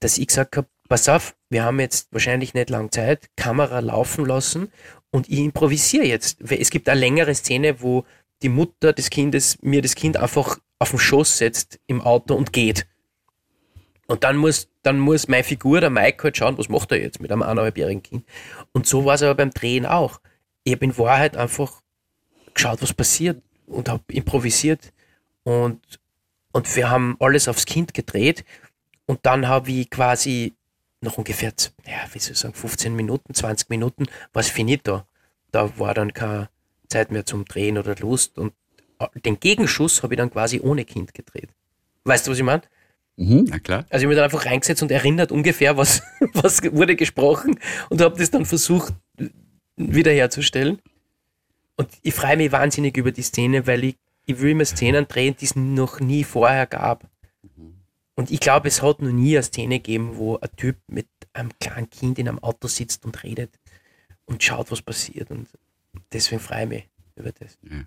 dass 0.00 0.18
ich 0.18 0.26
gesagt 0.26 0.56
habe, 0.56 0.68
pass 0.88 1.08
auf, 1.08 1.34
wir 1.50 1.64
haben 1.64 1.80
jetzt 1.80 2.12
wahrscheinlich 2.12 2.54
nicht 2.54 2.70
lange 2.70 2.90
Zeit, 2.90 3.28
Kamera 3.36 3.80
laufen 3.80 4.24
lassen 4.24 4.72
und 5.10 5.28
ich 5.28 5.38
improvisiere 5.38 6.04
jetzt. 6.04 6.40
Es 6.50 6.70
gibt 6.70 6.88
eine 6.88 7.00
längere 7.00 7.34
Szene, 7.34 7.80
wo 7.80 8.04
die 8.42 8.48
Mutter 8.48 8.92
des 8.92 9.10
Kindes 9.10 9.58
mir 9.62 9.82
das 9.82 9.94
Kind 9.94 10.16
einfach 10.16 10.58
auf 10.78 10.90
den 10.90 10.98
Schoß 10.98 11.38
setzt 11.38 11.80
im 11.86 12.00
Auto 12.00 12.34
und 12.34 12.52
geht. 12.52 12.86
Und 14.08 14.24
dann 14.24 14.36
muss, 14.38 14.68
dann 14.82 14.98
muss 14.98 15.28
meine 15.28 15.44
Figur, 15.44 15.80
der 15.80 15.90
Mike, 15.90 16.24
halt 16.24 16.36
schauen, 16.36 16.56
was 16.56 16.70
macht 16.70 16.90
er 16.92 17.00
jetzt 17.00 17.20
mit 17.20 17.30
einem 17.30 17.42
eineinhalbjährigen 17.42 18.02
Kind. 18.02 18.26
Und 18.72 18.86
so 18.86 19.04
war 19.04 19.14
es 19.14 19.22
aber 19.22 19.34
beim 19.34 19.50
Drehen 19.50 19.84
auch. 19.84 20.20
Ich 20.64 20.72
habe 20.72 20.86
in 20.86 20.96
Wahrheit 20.96 21.36
einfach 21.36 21.82
geschaut, 22.54 22.80
was 22.80 22.94
passiert 22.94 23.42
und 23.66 23.90
habe 23.90 24.02
improvisiert. 24.08 24.94
Und, 25.42 26.00
und 26.52 26.74
wir 26.74 26.88
haben 26.88 27.16
alles 27.20 27.48
aufs 27.48 27.66
Kind 27.66 27.92
gedreht. 27.92 28.46
Und 29.04 29.26
dann 29.26 29.46
habe 29.46 29.70
ich 29.70 29.90
quasi 29.90 30.54
noch 31.02 31.18
ungefähr, 31.18 31.52
ja, 31.86 31.98
wie 32.12 32.18
soll 32.18 32.32
ich 32.32 32.38
sagen, 32.38 32.54
15 32.54 32.96
Minuten, 32.96 33.34
20 33.34 33.68
Minuten 33.68 34.06
war 34.32 34.40
es 34.40 34.48
finito. 34.48 35.02
Da 35.50 35.78
war 35.78 35.92
dann 35.92 36.14
keine 36.14 36.48
Zeit 36.88 37.10
mehr 37.10 37.26
zum 37.26 37.44
Drehen 37.44 37.76
oder 37.76 37.94
Lust. 37.96 38.38
Und 38.38 38.54
den 39.24 39.38
Gegenschuss 39.38 40.02
habe 40.02 40.14
ich 40.14 40.18
dann 40.18 40.30
quasi 40.30 40.60
ohne 40.60 40.86
Kind 40.86 41.12
gedreht. 41.12 41.50
Weißt 42.04 42.26
du, 42.26 42.30
was 42.30 42.38
ich 42.38 42.44
meine? 42.44 42.62
Mhm, 43.18 43.46
na 43.50 43.58
klar. 43.58 43.84
Also 43.90 43.96
ich 43.96 44.04
habe 44.04 44.06
mich 44.08 44.16
dann 44.16 44.24
einfach 44.24 44.46
reingesetzt 44.46 44.80
und 44.80 44.92
erinnert 44.92 45.32
ungefähr, 45.32 45.76
was, 45.76 46.02
was 46.34 46.62
wurde 46.72 46.94
gesprochen 46.94 47.58
und 47.90 48.00
habe 48.00 48.16
das 48.16 48.30
dann 48.30 48.46
versucht 48.46 48.94
wiederherzustellen. 49.76 50.78
Und 51.76 51.88
ich 52.02 52.14
freue 52.14 52.36
mich 52.36 52.52
wahnsinnig 52.52 52.96
über 52.96 53.10
die 53.10 53.22
Szene, 53.22 53.66
weil 53.66 53.84
ich, 53.84 53.96
ich 54.24 54.40
will 54.40 54.50
immer 54.50 54.64
Szenen 54.64 55.08
drehen, 55.08 55.34
die 55.38 55.46
es 55.46 55.56
noch 55.56 55.98
nie 55.98 56.22
vorher 56.22 56.66
gab. 56.66 57.08
Und 58.14 58.30
ich 58.30 58.40
glaube, 58.40 58.68
es 58.68 58.82
hat 58.82 59.00
noch 59.00 59.12
nie 59.12 59.36
eine 59.36 59.44
Szene 59.44 59.78
gegeben, 59.78 60.12
wo 60.14 60.36
ein 60.38 60.48
Typ 60.56 60.76
mit 60.88 61.06
einem 61.32 61.50
kleinen 61.60 61.90
Kind 61.90 62.18
in 62.18 62.28
einem 62.28 62.40
Auto 62.40 62.66
sitzt 62.66 63.04
und 63.04 63.22
redet 63.22 63.50
und 64.26 64.42
schaut, 64.42 64.70
was 64.70 64.82
passiert. 64.82 65.30
Und 65.30 65.48
deswegen 66.12 66.40
freue 66.40 66.64
ich 66.64 66.68
mich 66.68 66.88
über 67.16 67.32
das. 67.32 67.58
Ja. 67.62 67.84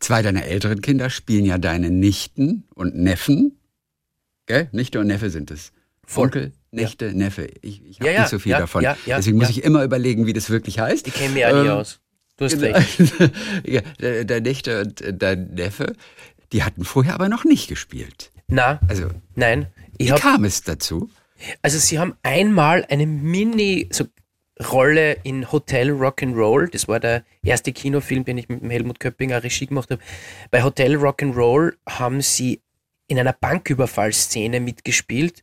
Zwei 0.00 0.22
deiner 0.22 0.44
älteren 0.44 0.80
Kinder 0.80 1.10
spielen 1.10 1.44
ja 1.44 1.58
deine 1.58 1.90
Nichten 1.90 2.64
und 2.74 2.96
Neffen. 2.96 3.58
Gell? 4.46 4.68
Nichte 4.72 5.00
und 5.00 5.08
Neffe 5.08 5.30
sind 5.30 5.50
es. 5.50 5.72
Onkel, 6.14 6.52
Nichte, 6.70 7.06
ja. 7.06 7.12
Neffe. 7.12 7.48
Ich, 7.62 7.84
ich 7.84 8.00
habe 8.00 8.12
ja, 8.12 8.20
nicht 8.20 8.30
so 8.30 8.38
viel 8.38 8.52
davon. 8.52 8.86
Deswegen 9.06 9.38
muss 9.38 9.50
ich 9.50 9.64
immer 9.64 9.82
überlegen, 9.82 10.26
wie 10.26 10.32
das 10.32 10.50
wirklich 10.50 10.78
heißt. 10.78 11.06
Ich 11.08 11.14
kenne 11.14 11.30
mich 11.30 11.42
ja 11.42 11.50
ähm, 11.50 11.64
nie 11.64 11.70
aus. 11.70 12.00
Du 12.36 12.44
hast 12.44 12.60
genau. 12.60 12.76
recht. 12.76 12.98
ja, 13.66 13.80
der, 14.00 14.24
der 14.24 14.40
Nichte 14.40 14.82
und 14.82 15.02
dein 15.20 15.54
Neffe, 15.54 15.94
die 16.52 16.62
hatten 16.62 16.84
vorher 16.84 17.14
aber 17.14 17.28
noch 17.28 17.44
nicht 17.44 17.68
gespielt. 17.68 18.30
Na, 18.46 18.78
also, 18.86 19.08
nein. 19.34 19.66
wie 19.98 20.12
hab, 20.12 20.20
kam 20.20 20.44
es 20.44 20.62
dazu? 20.62 21.10
Also 21.62 21.78
sie 21.78 21.98
haben 21.98 22.14
einmal 22.22 22.84
eine 22.88 23.06
Mini 23.06 23.88
so 23.90 24.04
Rolle 24.72 25.18
in 25.22 25.50
Hotel 25.52 25.90
Rock'n'Roll. 25.90 26.70
Das 26.70 26.88
war 26.88 27.00
der 27.00 27.24
erste 27.42 27.72
Kinofilm, 27.72 28.24
den 28.24 28.38
ich 28.38 28.48
mit 28.48 28.62
Helmut 28.62 29.00
Köppinger 29.00 29.42
Regie 29.42 29.66
gemacht 29.66 29.90
habe. 29.90 30.00
Bei 30.50 30.62
Hotel 30.62 30.96
Rock'n'Roll 30.96 31.74
haben 31.86 32.22
sie 32.22 32.62
in 33.08 33.18
einer 33.18 33.32
Banküberfallszene 33.32 34.60
mitgespielt, 34.60 35.42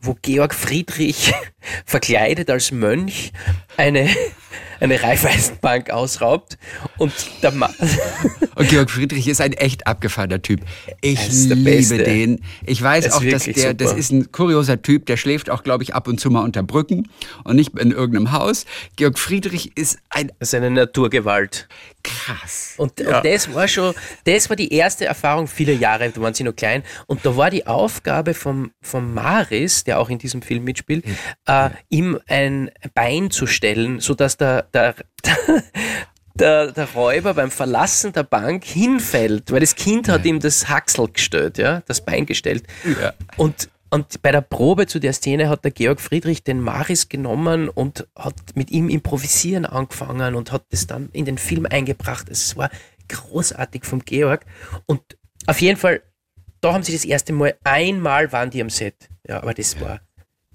wo 0.00 0.16
Georg 0.22 0.54
Friedrich 0.54 1.32
verkleidet 1.84 2.50
als 2.50 2.72
Mönch 2.72 3.32
eine, 3.76 4.08
eine 4.80 5.02
Raiffeisenbank 5.02 5.90
ausraubt 5.90 6.56
und 6.96 7.12
der 7.42 7.52
Mann. 7.52 7.74
Und 8.56 8.68
Georg 8.68 8.90
Friedrich 8.90 9.26
ist 9.26 9.40
ein 9.40 9.54
echt 9.54 9.86
abgefahrener 9.86 10.42
Typ. 10.42 10.60
Ich 11.00 11.30
liebe 11.30 11.56
Beste. 11.56 12.02
den. 12.02 12.42
Ich 12.66 12.82
weiß 12.82 13.10
auch, 13.12 13.24
dass 13.24 13.44
der, 13.44 13.54
super. 13.54 13.74
das 13.74 13.94
ist 13.94 14.12
ein 14.12 14.32
kurioser 14.32 14.82
Typ, 14.82 15.06
der 15.06 15.16
schläft 15.16 15.48
auch, 15.48 15.62
glaube 15.62 15.82
ich, 15.82 15.94
ab 15.94 16.08
und 16.08 16.20
zu 16.20 16.30
mal 16.30 16.42
unter 16.42 16.62
Brücken 16.62 17.08
und 17.44 17.56
nicht 17.56 17.78
in 17.78 17.90
irgendeinem 17.90 18.32
Haus. 18.32 18.66
Georg 18.96 19.18
Friedrich 19.18 19.78
ist 19.78 19.98
ein. 20.10 20.30
Das 20.38 20.48
ist 20.48 20.54
eine 20.54 20.70
Naturgewalt. 20.70 21.68
Krass. 22.02 22.74
Und, 22.76 23.00
ja. 23.00 23.16
und, 23.16 23.24
das 23.24 23.54
war 23.54 23.68
schon, 23.68 23.94
das 24.24 24.48
war 24.48 24.56
die 24.56 24.72
erste 24.72 25.04
Erfahrung, 25.04 25.46
viele 25.46 25.72
Jahre, 25.72 26.10
da 26.10 26.20
waren 26.20 26.34
sie 26.34 26.44
noch 26.44 26.56
klein. 26.56 26.82
Und 27.06 27.24
da 27.24 27.36
war 27.36 27.50
die 27.50 27.66
Aufgabe 27.66 28.34
vom, 28.34 28.72
vom 28.80 29.14
Maris, 29.14 29.84
der 29.90 29.98
auch 29.98 30.08
in 30.08 30.18
diesem 30.18 30.40
Film 30.40 30.62
mitspielt, 30.62 31.04
ja. 31.48 31.66
äh, 31.66 31.70
ihm 31.88 32.18
ein 32.28 32.70
Bein 32.94 33.32
zu 33.32 33.46
stellen, 33.48 33.98
sodass 33.98 34.36
der, 34.36 34.62
der, 34.72 34.94
der, 36.34 36.70
der 36.70 36.88
Räuber 36.92 37.34
beim 37.34 37.50
Verlassen 37.50 38.12
der 38.12 38.22
Bank 38.22 38.64
hinfällt, 38.64 39.50
weil 39.50 39.58
das 39.58 39.74
Kind 39.74 40.08
hat 40.08 40.24
ihm 40.24 40.38
das 40.38 40.68
Haxel 40.68 41.08
gestellt, 41.08 41.58
ja, 41.58 41.82
das 41.86 42.04
Bein 42.04 42.24
gestellt. 42.24 42.62
Ja. 42.84 43.12
Und 43.36 43.68
und 43.92 44.22
bei 44.22 44.30
der 44.30 44.40
Probe 44.40 44.86
zu 44.86 45.00
der 45.00 45.12
Szene 45.12 45.48
hat 45.48 45.64
der 45.64 45.72
Georg 45.72 46.00
Friedrich 46.00 46.44
den 46.44 46.60
Maris 46.60 47.08
genommen 47.08 47.68
und 47.68 48.06
hat 48.14 48.36
mit 48.54 48.70
ihm 48.70 48.88
improvisieren 48.88 49.66
angefangen 49.66 50.36
und 50.36 50.52
hat 50.52 50.62
das 50.70 50.86
dann 50.86 51.08
in 51.12 51.24
den 51.24 51.38
Film 51.38 51.66
eingebracht. 51.68 52.28
Es 52.30 52.56
war 52.56 52.70
großartig 53.08 53.84
vom 53.84 54.04
Georg. 54.04 54.46
Und 54.86 55.02
auf 55.46 55.60
jeden 55.60 55.76
Fall, 55.76 56.02
da 56.60 56.72
haben 56.72 56.84
sie 56.84 56.92
das 56.92 57.04
erste 57.04 57.32
Mal, 57.32 57.56
einmal 57.64 58.30
waren 58.30 58.50
die 58.50 58.62
am 58.62 58.70
Set. 58.70 59.08
Ja, 59.30 59.44
aber 59.44 59.54
das 59.54 59.80
war 59.80 60.00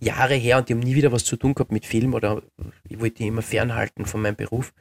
Jahre 0.02 0.36
her 0.36 0.58
und 0.58 0.68
die 0.68 0.74
haben 0.74 0.82
nie 0.82 0.96
wieder 0.96 1.14
was 1.14 1.24
zu 1.24 1.38
tun 1.38 1.56
gehabt 1.56 1.72
mit 1.72 1.86
Film 1.86 2.14
oder 2.14 2.42
ich 2.90 3.00
wollte 3.00 3.16
die 3.20 3.28
immer 3.28 3.42
fernhalten 3.42 4.06
von 4.06 4.22
meinem 4.22 4.36
Beruf. 4.36 4.74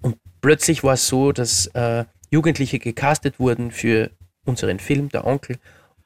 Und 0.00 0.16
plötzlich 0.40 0.82
war 0.82 0.94
es 0.94 1.06
so, 1.06 1.30
dass 1.30 1.68
äh, 1.68 2.06
Jugendliche 2.32 2.80
gecastet 2.80 3.38
wurden 3.38 3.70
für 3.70 4.10
unseren 4.44 4.80
Film, 4.80 5.10
der 5.10 5.28
Onkel. 5.28 5.58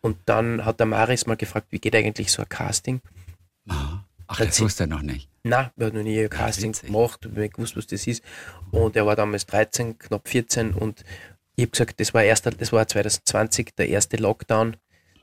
Und 0.03 0.19
dann 0.27 0.67
hat 0.67 0.81
der 0.81 0.87
Maris 0.87 1.25
mal 1.25 1.39
gefragt, 1.39 1.69
wie 1.71 1.79
geht 1.79 1.97
eigentlich 1.97 2.31
so 2.31 2.43
ein 2.43 2.49
Casting? 2.51 3.01
Ach, 3.67 4.05
das 4.37 4.61
wusste 4.61 4.85
er 4.85 4.89
noch 4.89 5.01
nicht. 5.01 5.31
Nein, 5.45 5.71
wir 5.77 5.87
haben 5.87 5.97
noch 5.97 6.03
nie 6.03 6.21
ein 6.21 6.29
Casting 6.29 6.75
ja, 6.75 6.81
gemacht, 6.83 7.35
wir 7.35 7.45
haben 7.45 7.53
gewusst, 7.53 7.75
was 7.75 7.87
das 7.87 8.07
ist. 8.07 8.23
Und 8.71 8.97
er 8.97 9.07
war 9.07 9.17
damals 9.17 9.47
13, 9.47 9.99
knapp 9.99 10.29
14 10.29 10.75
und 10.75 11.05
ich 11.57 11.63
habe 11.63 11.71
gesagt, 11.71 12.01
das 12.01 12.13
war, 12.13 12.23
erst, 12.23 12.45
das 12.45 12.73
war 12.73 12.87
2020 12.87 13.77
der 13.77 13.89
erste 13.89 14.19
Lockdown. 14.19 14.77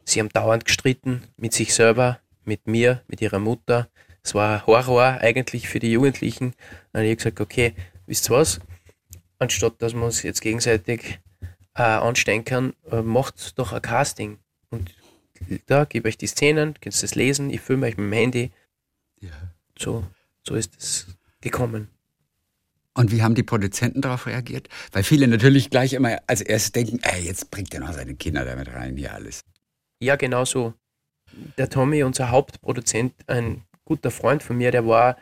Sie 0.04 0.20
haben 0.20 0.30
dauernd 0.30 0.66
gestritten 0.66 1.24
mit 1.38 1.54
sich 1.54 1.74
selber, 1.74 2.20
mit 2.44 2.68
mir, 2.68 3.02
mit 3.08 3.22
ihrer 3.22 3.40
Mutter. 3.40 3.90
Es 4.24 4.36
war 4.36 4.66
Horror 4.68 5.20
eigentlich 5.22 5.68
für 5.68 5.80
die 5.80 5.92
Jugendlichen. 5.92 6.54
Dann 6.92 7.02
habe 7.02 7.12
ich 7.12 7.18
gesagt, 7.18 7.42
okay, 7.42 7.74
wisst 8.06 8.30
ihr 8.30 8.36
was? 8.36 8.60
Anstatt 9.40 9.82
dass 9.82 9.94
wir 9.94 10.04
uns 10.04 10.22
jetzt 10.24 10.42
gegenseitig 10.42 11.20
äh, 11.76 11.82
anstellen 11.82 12.46
kann, 12.46 12.74
äh, 12.92 13.02
macht 13.02 13.58
doch 13.58 13.74
ein 13.74 13.82
Casting. 13.82 14.38
Und 14.70 14.94
da 15.66 15.86
gebe 15.86 16.10
ich 16.10 16.18
die 16.18 16.28
Szenen, 16.28 16.76
könnt 16.76 16.96
ihr 16.96 17.02
das 17.02 17.16
lesen, 17.16 17.50
ich 17.50 17.62
filme 17.62 17.88
euch 17.88 17.98
mit 17.98 18.06
dem 18.06 18.14
Handy. 18.14 18.52
Ja. 19.20 19.30
So, 19.78 20.06
so 20.48 20.56
ist 20.56 20.74
es 20.78 21.08
gekommen. 21.42 21.90
Und 22.94 23.12
wie 23.12 23.24
haben 23.24 23.36
die 23.36 23.44
Produzenten 23.44 24.02
darauf 24.02 24.28
reagiert? 24.28 24.68
Weil 24.92 25.04
viele 25.04 25.28
natürlich 25.28 25.70
gleich 25.70 25.94
immer 25.94 26.20
als 26.28 26.42
erstes 26.42 26.74
denken, 26.74 27.00
ey, 27.04 27.24
jetzt 27.24 27.50
bringt 27.50 27.74
er 27.74 27.80
noch 27.80 27.94
seine 27.94 28.16
Kinder 28.16 28.44
damit 28.44 28.68
rein, 28.74 28.98
hier 28.98 29.14
alles. 29.14 29.44
Ja, 30.02 30.16
genau 30.16 30.46
so. 30.46 30.74
Der 31.58 31.70
Tommy, 31.70 32.02
unser 32.04 32.32
Hauptproduzent, 32.32 33.14
ein 33.28 33.64
guter 33.86 34.10
Freund 34.10 34.42
von 34.42 34.58
mir, 34.58 34.72
der 34.72 34.88
war 34.88 35.16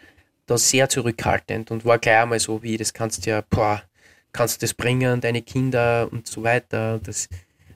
da 0.46 0.58
sehr 0.58 0.88
zurückhaltend 0.88 1.70
und 1.70 1.84
war 1.84 2.00
gleich 2.00 2.20
einmal 2.20 2.39
so, 2.39 2.63
wie 2.63 2.78
das 2.78 2.94
kannst 2.94 3.26
du 3.26 3.30
ja, 3.30 3.42
boah, 3.42 3.84
kannst 4.32 4.62
du 4.62 4.65
das 4.65 4.74
bringen, 4.74 5.20
deine 5.20 5.42
Kinder 5.42 6.08
und 6.12 6.28
so 6.28 6.44
weiter. 6.44 7.00
Das, 7.00 7.28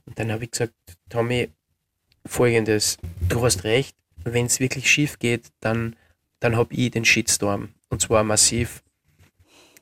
und 0.06 0.18
dann 0.18 0.32
habe 0.32 0.46
ich 0.46 0.52
gesagt, 0.52 0.74
Tommy, 1.10 1.50
folgendes, 2.26 2.98
du 3.28 3.44
hast 3.44 3.66
recht, 3.66 3.98
wenn 4.24 4.46
es 4.46 4.62
wirklich 4.62 4.90
schief 4.90 5.20
geht, 5.20 5.52
dann, 5.60 5.98
dann 6.40 6.56
habe 6.56 6.74
ich 6.74 6.92
den 6.92 7.04
Shitstorm. 7.04 7.70
Und 7.90 8.02
zwar 8.02 8.24
massiv. 8.24 8.82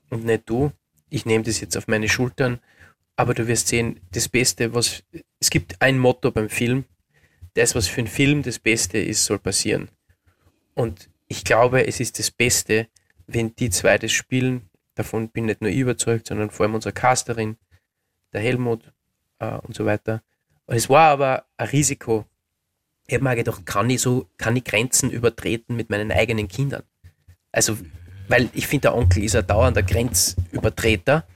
Und 0.10 0.26
nicht 0.26 0.50
du. 0.50 0.72
Ich 1.10 1.26
nehme 1.28 1.44
das 1.44 1.62
jetzt 1.62 1.78
auf 1.78 1.88
meine 1.88 2.10
Schultern. 2.10 2.60
Aber 3.16 3.36
du 3.36 3.48
wirst 3.48 3.68
sehen, 3.68 4.00
das 4.12 4.28
Beste, 4.28 4.74
was. 4.74 5.04
Es 5.40 5.52
gibt 5.52 5.82
ein 5.82 6.00
Motto 6.00 6.32
beim 6.32 6.50
Film. 6.50 6.86
Das, 7.54 7.76
was 7.76 7.88
für 7.88 8.02
einen 8.02 8.08
Film 8.08 8.44
das 8.44 8.60
Beste 8.60 8.98
ist, 8.98 9.26
soll 9.26 9.40
passieren. 9.40 9.90
Und 10.74 11.10
ich 11.28 11.44
glaube, 11.44 11.86
es 11.88 12.00
ist 12.00 12.20
das 12.20 12.32
Beste, 12.32 12.88
wenn 13.28 13.56
die 13.56 13.70
zwei 13.70 13.98
das 13.98 14.12
spielen. 14.12 14.70
Davon 14.96 15.30
bin 15.30 15.46
nicht 15.46 15.62
nur 15.62 15.70
ich 15.70 15.78
überzeugt, 15.78 16.28
sondern 16.28 16.50
vor 16.50 16.66
allem 16.66 16.76
unsere 16.76 16.94
Casterin, 16.94 17.58
der 18.34 18.42
Helmut 18.42 18.92
äh, 19.40 19.58
und 19.58 19.76
so 19.76 19.86
weiter. 19.86 20.22
Und 20.66 20.76
es 20.76 20.90
war 20.90 21.10
aber 21.10 21.46
ein 21.58 21.68
Risiko. 21.68 22.26
Ich 23.08 23.16
habe 23.16 23.24
mir 23.24 23.36
gedacht, 23.36 23.66
kann 23.66 23.90
ich 23.90 24.02
so, 24.02 24.30
kann 24.38 24.56
ich 24.56 24.64
Grenzen 24.64 25.10
übertreten 25.10 25.76
mit 25.76 25.90
meinen 25.90 26.12
eigenen 26.12 26.48
Kindern? 26.48 26.84
Also, 27.52 27.78
weil 28.28 28.50
ich 28.54 28.68
finde, 28.68 28.84
der 28.84 28.96
Onkel 28.96 29.24
ist 29.24 29.36
ein 29.36 29.46
dauernder 29.46 29.84
Grenzübertreter. 29.84 31.28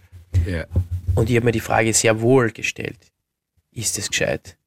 Ja. 0.45 0.65
Und 1.15 1.29
ich 1.29 1.35
habe 1.35 1.45
mir 1.45 1.51
die 1.51 1.59
Frage 1.59 1.93
sehr 1.93 2.21
wohl 2.21 2.51
gestellt. 2.51 2.99
Ist 3.71 3.97
es 3.97 4.09
gescheit, 4.09 4.57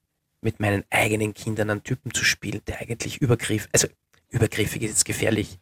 mit 0.48 0.60
meinen 0.60 0.82
eigenen 0.88 1.34
Kindern 1.34 1.68
einen 1.68 1.82
Typen 1.82 2.14
zu 2.14 2.24
spielen, 2.24 2.62
der 2.66 2.80
eigentlich 2.80 3.18
übergriffig, 3.18 3.68
also 3.74 3.86
übergriffig 4.30 4.80
ist 4.80 4.90
jetzt 4.90 5.04
gefährlich. 5.04 5.58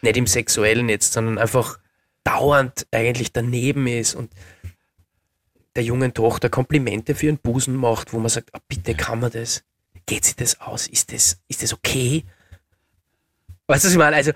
Nicht 0.00 0.16
im 0.16 0.28
Sexuellen 0.28 0.88
jetzt, 0.88 1.12
sondern 1.12 1.38
einfach 1.38 1.80
dauernd 2.22 2.86
eigentlich 2.92 3.32
daneben 3.32 3.88
ist 3.88 4.14
und 4.14 4.30
der 5.74 5.82
jungen 5.82 6.14
Tochter 6.14 6.48
Komplimente 6.50 7.16
für 7.16 7.26
ihren 7.26 7.38
Busen 7.38 7.74
macht, 7.74 8.12
wo 8.12 8.20
man 8.20 8.28
sagt, 8.28 8.54
ah, 8.54 8.60
bitte 8.68 8.94
kann 8.94 9.18
man 9.18 9.32
das? 9.32 9.64
Geht 10.06 10.24
sich 10.24 10.36
das 10.36 10.60
aus? 10.60 10.86
Ist 10.86 11.12
das, 11.12 11.38
ist 11.48 11.64
das 11.64 11.72
okay? 11.72 12.24
Weißt 13.66 13.82
du, 13.82 13.88
was 13.88 13.92
ich 13.92 13.98
meine? 13.98 14.14
Also, 14.14 14.30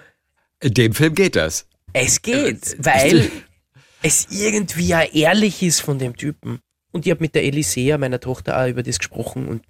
In 0.61 0.75
dem 0.75 0.95
Film 0.95 1.15
geht 1.15 1.37
das. 1.37 1.67
es 1.93 2.23
geht, 2.23 2.77
weil 2.85 3.31
es 4.03 4.27
irgendwie 4.31 4.89
ja 4.89 5.03
ehrlich 5.03 5.63
ist 5.63 5.81
von 5.81 6.01
dem 6.01 6.17
Typen. 6.17 6.59
Und 6.91 7.07
ich 7.07 7.11
habe 7.13 7.23
mit 7.23 7.37
der 7.37 7.45
Elisea, 7.45 7.99
meiner 7.99 8.21
Tochter, 8.21 8.61
auch 8.61 8.69
über 8.69 8.83
das 8.83 8.99
gesprochen 8.99 9.49
und 9.49 9.65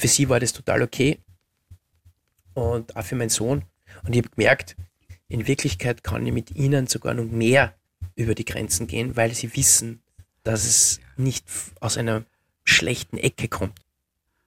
für 0.00 0.08
sie 0.08 0.28
war 0.28 0.40
das 0.40 0.52
total 0.52 0.82
okay. 0.82 1.18
Und 2.54 2.96
auch 2.96 3.04
für 3.04 3.16
meinen 3.16 3.28
Sohn. 3.30 3.64
Und 4.04 4.14
ich 4.16 4.22
habe 4.22 4.30
gemerkt, 4.34 4.76
in 5.28 5.46
Wirklichkeit 5.46 6.02
kann 6.02 6.26
ich 6.26 6.32
mit 6.32 6.50
ihnen 6.56 6.86
sogar 6.86 7.14
noch 7.14 7.24
mehr 7.24 7.74
über 8.16 8.34
die 8.34 8.44
Grenzen 8.44 8.86
gehen, 8.86 9.16
weil 9.16 9.34
sie 9.34 9.54
wissen, 9.56 10.02
dass 10.42 10.64
es 10.64 11.00
nicht 11.16 11.44
aus 11.80 11.96
einer 11.98 12.24
schlechten 12.64 13.18
Ecke 13.18 13.48
kommt. 13.48 13.78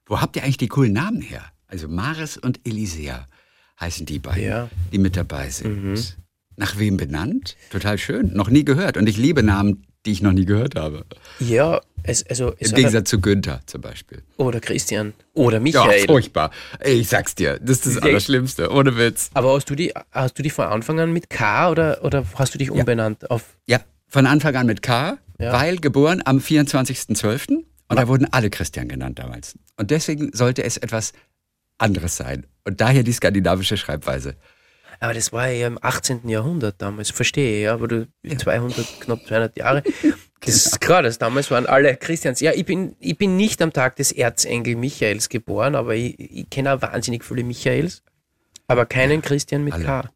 Wo 0.05 0.19
habt 0.21 0.35
ihr 0.35 0.43
eigentlich 0.43 0.57
die 0.57 0.67
coolen 0.67 0.93
Namen 0.93 1.21
her? 1.21 1.45
Also 1.67 1.87
Maris 1.87 2.37
und 2.37 2.59
Elisea 2.65 3.27
heißen 3.79 4.05
die 4.05 4.19
beiden, 4.19 4.43
Ja. 4.43 4.69
die 4.91 4.97
mit 4.97 5.15
dabei 5.15 5.49
sind. 5.49 6.17
Nach 6.55 6.77
wem 6.77 6.97
benannt? 6.97 7.57
Total 7.71 7.97
schön. 7.97 8.33
Noch 8.33 8.49
nie 8.49 8.63
gehört. 8.65 8.97
Und 8.97 9.07
ich 9.07 9.17
liebe 9.17 9.41
Namen, 9.43 9.85
die 10.05 10.11
ich 10.11 10.21
noch 10.21 10.33
nie 10.33 10.45
gehört 10.45 10.75
habe. 10.75 11.05
Ja, 11.39 11.81
es, 12.03 12.25
also 12.27 12.53
es 12.59 12.69
Im 12.71 12.75
Gegensatz 12.75 13.09
zu 13.09 13.21
Günther 13.21 13.61
zum 13.65 13.81
Beispiel. 13.81 14.21
oder 14.37 14.59
Christian 14.59 15.13
oder 15.33 15.57
Ja, 15.57 15.61
Michael. 15.63 16.05
furchtbar. 16.05 16.51
Ey, 16.79 16.95
ich 16.99 17.07
sag's 17.09 17.35
dir, 17.35 17.57
das 17.59 17.77
ist 17.77 17.85
das 17.85 17.95
Ja. 17.95 18.01
Allerschlimmste, 18.01 18.69
ohne 18.71 18.97
Witz. 18.97 19.29
Aber 19.33 19.53
hast 19.55 19.69
du 19.69 19.75
die, 19.75 19.93
hast 20.11 20.37
du 20.37 20.43
die 20.43 20.49
von 20.49 20.65
Anfang 20.65 20.99
an 20.99 21.13
mit 21.13 21.29
K 21.29 21.69
oder, 21.71 22.03
oder 22.03 22.25
hast 22.35 22.53
du 22.53 22.57
dich 22.57 22.69
umbenannt 22.71 23.29
auf 23.31 23.43
Ja, 23.65 23.79
von 24.07 24.25
Anfang 24.27 24.55
an 24.55 24.65
mit 24.67 24.81
K, 24.81 25.17
Ja. 25.39 25.53
weil 25.53 25.77
geboren 25.77 26.21
am 26.25 26.39
24.12. 26.39 27.63
Und 27.89 27.99
da 27.99 28.07
wurden 28.07 28.27
alle 28.31 28.49
Christian 28.49 28.87
genannt 28.87 29.19
damals. 29.19 29.57
Und 29.77 29.91
deswegen 29.91 30.31
sollte 30.33 30.63
es 30.63 30.77
etwas 30.77 31.13
anderes 31.77 32.15
sein. 32.17 32.45
Und 32.65 32.81
daher 32.81 33.03
die 33.03 33.11
skandinavische 33.11 33.77
Schreibweise. 33.77 34.35
Aber 35.03 35.13
das 35.13 35.33
war 35.33 35.49
ja 35.49 35.67
im 35.67 35.77
18. 35.81 36.29
Jahrhundert 36.29 36.81
damals, 36.81 37.09
verstehe 37.09 37.57
ich, 37.57 37.63
ja, 37.65 37.73
aber 37.73 37.89
du 37.89 38.07
200, 38.37 39.01
knapp 39.01 39.25
200 39.27 39.57
Jahre. 39.57 39.83
Das 40.45 40.65
ist 40.65 40.81
klar, 40.81 41.01
das 41.03 41.17
damals 41.17 41.49
waren 41.51 41.65
alle 41.67 41.95
Christians. 41.95 42.41
Ja, 42.41 42.51
ich 42.53 42.65
bin, 42.65 42.97
ich 42.99 43.17
bin 43.17 43.37
nicht 43.37 43.61
am 43.61 43.71
Tag 43.71 43.95
des 43.95 44.11
Erzengel 44.11 44.75
Michaels 44.75 45.29
geboren, 45.29 45.73
aber 45.73 45.95
ich, 45.95 46.19
ich 46.19 46.49
kenne 46.49 46.73
auch 46.73 46.81
wahnsinnig 46.81 47.23
viele 47.23 47.43
Michaels, 47.45 48.03
aber 48.67 48.85
keinen 48.85 49.21
Christian 49.21 49.63
mit 49.63 49.73
alle. 49.73 49.85
K. 49.85 50.09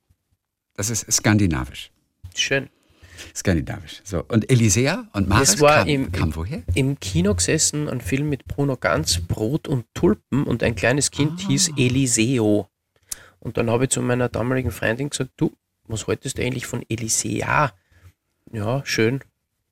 Das 0.76 0.90
ist 0.90 1.10
skandinavisch. 1.10 1.92
Schön. 2.36 2.68
Skandinavisch. 3.34 4.02
So. 4.04 4.26
Und 4.28 4.52
Elisea 4.52 5.08
und 5.14 5.30
Maris 5.30 5.52
Das 5.52 5.62
war 5.62 5.78
kam, 5.80 5.88
im- 5.88 6.12
kam 6.12 6.36
woher? 6.36 6.62
Im 6.76 7.00
Kino 7.00 7.34
gesessen, 7.34 7.88
ein 7.88 8.02
Film 8.02 8.28
mit 8.28 8.46
Bruno 8.48 8.76
Ganz, 8.76 9.22
Brot 9.22 9.70
und 9.70 9.86
Tulpen 9.94 10.44
und 10.44 10.62
ein 10.62 10.76
kleines 10.76 11.10
Kind 11.10 11.40
hieß 11.40 11.72
Eliseo. 11.78 12.68
Und 13.40 13.58
dann 13.58 13.70
habe 13.70 13.86
ich 13.86 13.90
zu 13.92 14.02
meiner 14.02 14.30
damaligen 14.30 14.72
Freundin 14.72 15.10
gesagt, 15.10 15.32
du, 15.38 15.56
was 15.86 16.08
haltest 16.08 16.38
du 16.38 16.44
eigentlich 16.44 16.66
von 16.66 16.84
Elisea? 16.90 17.72
Ja, 18.52 18.86
schön. 18.86 19.22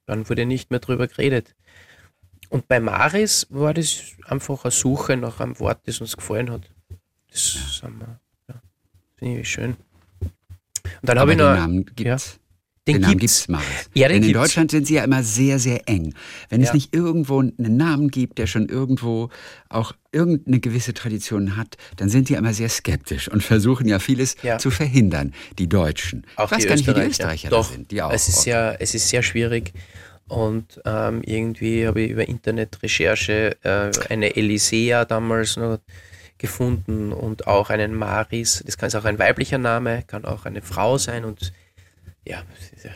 Dann 0.06 0.30
wurde 0.30 0.46
nicht 0.46 0.72
mehr 0.72 0.80
drüber 0.80 1.08
geredet. 1.08 1.56
Und 2.50 2.68
bei 2.68 2.80
Maris 2.80 3.48
war 3.50 3.74
das 3.74 4.04
einfach 4.26 4.64
eine 4.64 4.72
Suche 4.72 5.18
nach 5.18 5.40
einem 5.40 5.60
Wort, 5.60 5.80
das 5.86 6.00
uns 6.00 6.16
gefallen 6.16 6.52
hat. 6.52 6.70
Das 7.32 7.82
ja, 8.48 8.62
finde 9.18 9.40
ich 9.42 9.50
schön. 9.50 9.76
Und 10.22 11.10
dann 11.10 11.20
habe 11.20 11.34
ich 11.34 11.38
noch, 11.38 11.54
Namen 11.54 11.86
gibt's. 11.86 12.40
Den 12.88 12.96
den 12.96 13.02
Namen 13.02 13.18
gibt's. 13.18 13.48
Maris. 13.48 13.66
Ja, 13.94 14.08
den 14.08 14.16
Denn 14.16 14.24
in 14.24 14.28
gibt's. 14.30 14.42
Deutschland 14.42 14.72
sind 14.72 14.86
sie 14.88 14.96
ja 14.96 15.04
immer 15.04 15.24
sehr, 15.24 15.58
sehr 15.60 15.88
eng. 15.90 16.14
Wenn 16.50 16.62
es 16.62 16.68
Ja. 16.70 16.74
nicht 16.76 16.96
irgendwo 16.96 17.40
einen 17.40 17.78
Namen 17.78 18.10
gibt, 18.10 18.38
der 18.38 18.46
schon 18.48 18.70
irgendwo 18.70 19.30
auch 19.70 19.94
irgendeine 20.12 20.60
gewisse 20.60 20.94
Tradition 20.94 21.58
hat, 21.58 21.78
dann 21.98 22.10
sind 22.10 22.30
die 22.30 22.36
immer 22.36 22.54
sehr 22.54 22.70
skeptisch 22.70 23.28
und 23.28 23.44
versuchen 23.44 23.88
ja 23.88 24.00
vieles 24.00 24.36
Ja. 24.44 24.58
zu 24.60 24.70
verhindern, 24.72 25.34
die 25.58 25.68
Deutschen. 25.68 26.26
Auch 26.36 26.46
ich 26.46 26.52
weiß 26.52 26.62
die 26.62 26.68
gar 26.68 26.76
nicht, 26.76 26.88
wie 26.88 26.94
die 26.94 27.02
Österreicher. 27.02 27.50
Doch, 27.50 27.72
sind. 27.72 27.90
Die 27.92 28.02
auch. 28.02 28.12
Es 28.12 28.28
ist, 28.28 28.44
sehr, 28.44 28.78
es 28.80 28.94
ist 28.94 29.10
sehr 29.10 29.24
schwierig. 29.24 29.74
Und 30.28 30.82
ähm, 30.86 31.22
irgendwie 31.24 31.86
habe 31.88 32.02
ich 32.02 32.12
über 32.12 32.28
Internetrecherche 32.28 33.58
äh, 33.64 33.92
eine 34.10 34.36
Elisea 34.36 35.06
damals 35.06 35.58
noch 35.58 35.80
gefunden 36.38 37.12
und 37.14 37.48
auch 37.48 37.70
einen 37.70 37.94
Maris. 37.96 38.64
Das 38.66 38.78
kann 38.78 38.94
auch 38.94 39.06
ein 39.06 39.20
weiblicher 39.20 39.58
Name, 39.58 40.04
kann 40.08 40.26
auch 40.26 40.46
eine 40.46 40.62
Frau 40.62 40.98
sein. 40.98 41.26
Und 41.26 41.54
ja, 42.26 42.44
es 42.76 42.84
ja 42.84 42.92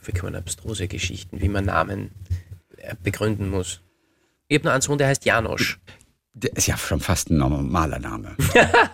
vollkommen 0.00 0.34
abstruse 0.34 0.88
Geschichten, 0.88 1.40
wie 1.40 1.48
man 1.48 1.66
Namen 1.66 2.10
äh, 2.78 2.94
begründen 3.02 3.48
muss. 3.48 3.80
Ich 4.48 4.58
habe 4.58 4.66
noch 4.66 4.72
einen 4.72 4.82
Sohn, 4.82 4.98
der 4.98 5.08
heißt 5.08 5.24
Janosch. 5.24 5.78
Der 6.34 6.56
ist 6.56 6.66
ja 6.66 6.76
schon 6.76 7.00
fast 7.00 7.30
ein 7.30 7.36
normaler 7.38 7.98
Name. 7.98 8.36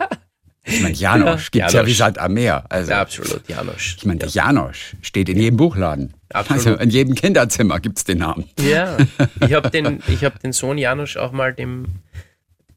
ich 0.65 0.81
meine, 0.83 0.95
Janosch 0.95 1.51
gibt's 1.51 1.73
ja 1.73 1.79
Janosch. 1.81 1.91
wie 1.91 1.95
Sand 1.95 2.19
am 2.19 2.35
Meer. 2.35 2.65
Also, 2.69 2.91
Ja, 2.91 3.01
absolut, 3.01 3.49
Janosch. 3.49 3.97
ich 3.99 4.05
meine, 4.05 4.19
der 4.19 4.29
Janosch 4.29 4.97
steht 5.03 5.29
in 5.29 5.39
jedem 5.39 5.57
Buchladen. 5.57 6.15
Absolut. 6.31 6.67
Also 6.67 6.83
in 6.83 6.91
jedem 6.91 7.15
Kinderzimmer 7.15 7.81
gibt's 7.81 8.05
den 8.05 8.19
Namen. 8.19 8.49
Ja, 8.61 8.97
ich 9.41 9.53
habe 9.55 9.71
den, 9.71 10.03
ich 10.09 10.25
hab 10.25 10.41
den 10.41 10.53
Sohn 10.53 10.79
Janusz 10.79 11.17
auch 11.17 11.33
mal 11.33 11.55
dem 11.55 11.87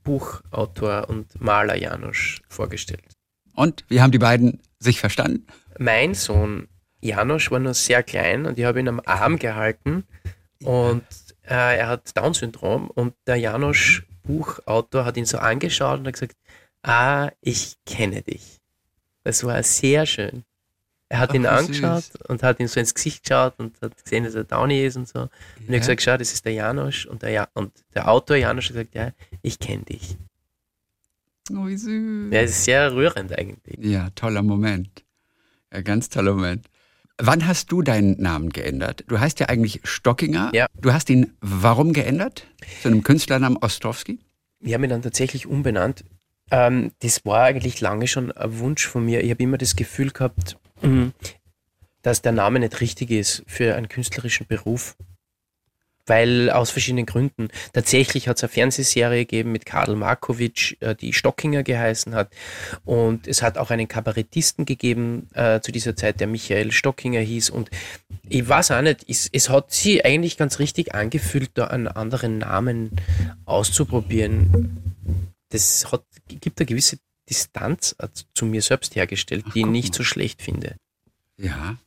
Buchautor 0.03 1.09
und 1.09 1.39
Maler 1.41 1.75
Janusz 1.75 2.39
vorgestellt. 2.47 3.03
Und 3.53 3.83
wie 3.89 4.01
haben 4.01 4.11
die 4.11 4.17
beiden 4.19 4.61
sich 4.79 4.99
verstanden? 4.99 5.45
Mein 5.77 6.13
Sohn 6.13 6.67
Janusz 7.01 7.49
war 7.51 7.59
noch 7.59 7.73
sehr 7.73 8.03
klein 8.03 8.45
und 8.45 8.57
ich 8.59 8.65
habe 8.65 8.79
ihn 8.79 8.87
am 8.87 9.01
Arm 9.05 9.37
gehalten 9.39 10.03
und 10.63 11.03
äh, 11.43 11.77
er 11.79 11.87
hat 11.87 12.15
Down-Syndrom 12.15 12.89
und 12.89 13.13
der 13.27 13.37
Janusz 13.37 14.03
Buchautor 14.23 15.03
hat 15.05 15.17
ihn 15.17 15.25
so 15.25 15.39
angeschaut 15.39 15.99
und 15.99 16.07
hat 16.07 16.13
gesagt, 16.13 16.35
ah, 16.83 17.29
ich 17.41 17.75
kenne 17.85 18.21
dich. 18.21 18.59
Das 19.23 19.43
war 19.43 19.61
sehr 19.63 20.05
schön. 20.05 20.43
Er 21.09 21.19
hat 21.19 21.31
Ach, 21.31 21.35
ihn 21.35 21.45
angeschaut 21.45 22.03
süß. 22.03 22.21
und 22.27 22.43
hat 22.43 22.59
ihm 22.59 22.67
so 22.67 22.79
ins 22.79 22.93
Gesicht 22.93 23.23
geschaut 23.23 23.55
und 23.57 23.75
hat 23.81 24.01
gesehen, 24.03 24.23
dass 24.23 24.35
er 24.35 24.43
Downy 24.45 24.85
ist 24.85 24.95
und 24.95 25.07
so. 25.07 25.21
Und 25.23 25.29
ich 25.57 25.67
Ja. 25.67 25.73
habe 25.73 25.79
gesagt, 25.79 26.01
schau, 26.03 26.17
das 26.17 26.31
ist 26.33 26.45
der 26.45 26.53
Janusz 26.53 27.05
und 27.05 27.21
der, 27.23 27.31
ja 27.31 27.47
und 27.53 27.73
der 27.95 28.07
Autor 28.09 28.37
Janusz 28.37 28.65
hat 28.69 28.73
gesagt, 28.73 28.95
ja, 28.95 29.11
ich 29.41 29.59
kenne 29.59 29.83
dich. 29.83 30.15
Oh, 31.51 31.65
wie 31.67 31.75
süß. 31.75 32.31
Ja, 32.31 32.41
es 32.41 32.51
ist 32.51 32.63
sehr 32.65 32.93
rührend 32.93 33.37
eigentlich. 33.37 33.77
Ja, 33.83 34.09
toller 34.11 34.41
Moment. 34.43 35.03
Ja, 35.73 35.81
ganz 35.81 36.07
toller 36.07 36.33
Moment. 36.33 36.67
Wann 37.23 37.45
hast 37.45 37.71
du 37.71 37.83
deinen 37.83 38.19
Namen 38.19 38.49
geändert? 38.49 39.03
Du 39.07 39.19
heißt 39.19 39.39
ja 39.39 39.47
eigentlich 39.47 39.81
Stockinger. 39.83 40.49
Ja. 40.53 40.65
Du 40.81 40.91
hast 40.91 41.07
ihn 41.11 41.33
warum 41.39 41.93
geändert? 41.93 42.47
Zu 42.81 42.87
einem 42.87 43.03
Künstlernamen 43.03 43.57
Ostrowski? 43.57 44.19
Ich 44.59 44.73
habe 44.73 44.81
mich 44.81 44.89
dann 44.89 45.03
tatsächlich 45.03 45.45
umbenannt. 45.45 46.03
Ähm, 46.49 46.91
das 46.99 47.23
war 47.23 47.43
eigentlich 47.43 47.79
lange 47.79 48.07
schon 48.07 48.31
ein 48.31 48.57
Wunsch 48.57 48.87
von 48.87 49.05
mir. 49.05 49.23
Ich 49.23 49.29
habe 49.29 49.43
immer 49.43 49.59
das 49.59 49.75
Gefühl 49.75 50.09
gehabt, 50.09 50.57
mh, 50.81 51.11
dass 52.01 52.23
der 52.23 52.31
Name 52.31 52.59
nicht 52.59 52.81
richtig 52.81 53.11
ist 53.11 53.43
für 53.45 53.75
einen 53.75 53.87
künstlerischen 53.87 54.47
Beruf. 54.47 54.97
Weil 56.05 56.49
aus 56.49 56.71
verschiedenen 56.71 57.05
Gründen. 57.05 57.49
Tatsächlich 57.73 58.27
hat 58.27 58.37
es 58.37 58.43
eine 58.43 58.49
Fernsehserie 58.49 59.25
gegeben 59.25 59.51
mit 59.51 59.65
Karl 59.65 59.95
Markovic, 59.95 60.77
äh, 60.81 60.95
die 60.95 61.13
Stockinger 61.13 61.63
geheißen 61.63 62.15
hat. 62.15 62.31
Und 62.85 63.27
es 63.27 63.41
hat 63.41 63.57
auch 63.57 63.69
einen 63.69 63.87
Kabarettisten 63.87 64.65
gegeben 64.65 65.27
äh, 65.33 65.61
zu 65.61 65.71
dieser 65.71 65.95
Zeit, 65.95 66.19
der 66.19 66.27
Michael 66.27 66.71
Stockinger 66.71 67.19
hieß. 67.19 67.49
Und 67.49 67.69
ich 68.27 68.47
weiß 68.47 68.71
auch 68.71 68.81
nicht, 68.81 69.05
es, 69.07 69.29
es 69.31 69.49
hat 69.49 69.71
sich 69.71 70.05
eigentlich 70.05 70.37
ganz 70.37 70.59
richtig 70.59 70.95
angefühlt, 70.95 71.51
da 71.55 71.67
einen 71.67 71.87
anderen 71.87 72.39
Namen 72.39 72.91
auszuprobieren. 73.45 74.95
Das 75.49 75.91
hat, 75.91 76.03
gibt 76.27 76.59
eine 76.59 76.65
gewisse 76.65 76.97
Distanz 77.29 77.95
äh, 77.99 78.07
zu 78.33 78.45
mir 78.45 78.61
selbst 78.61 78.95
hergestellt, 78.95 79.45
Ach, 79.47 79.53
die 79.53 79.59
ich 79.61 79.65
nicht 79.65 79.93
mal. 79.93 79.97
so 79.97 80.03
schlecht 80.03 80.41
finde. 80.41 80.75
Ja. 81.37 81.77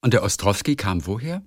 Und 0.00 0.14
der 0.14 0.22
Ostrowski 0.22 0.76
kam 0.76 1.06
woher? 1.06 1.42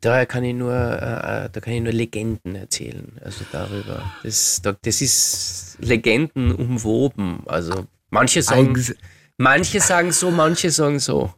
Da 0.00 0.24
kann 0.24 0.44
ich 0.44 0.54
nur, 0.54 0.72
äh, 0.72 1.50
da 1.52 1.60
kann 1.60 1.74
ich 1.74 1.82
nur 1.82 1.92
Legenden 1.92 2.54
erzählen. 2.54 3.12
Also 3.22 3.44
darüber. 3.52 4.10
Das, 4.22 4.62
da, 4.62 4.74
das 4.80 5.02
ist 5.02 5.76
Legenden 5.80 6.52
umwoben. 6.52 7.42
Also 7.46 7.86
manche 8.08 8.42
sagen, 8.42 8.68
Eigens, 8.70 8.94
manche 9.36 9.80
sagen 9.80 10.12
so, 10.12 10.30
manche 10.30 10.70
sagen 10.70 11.00
so. 11.00 11.34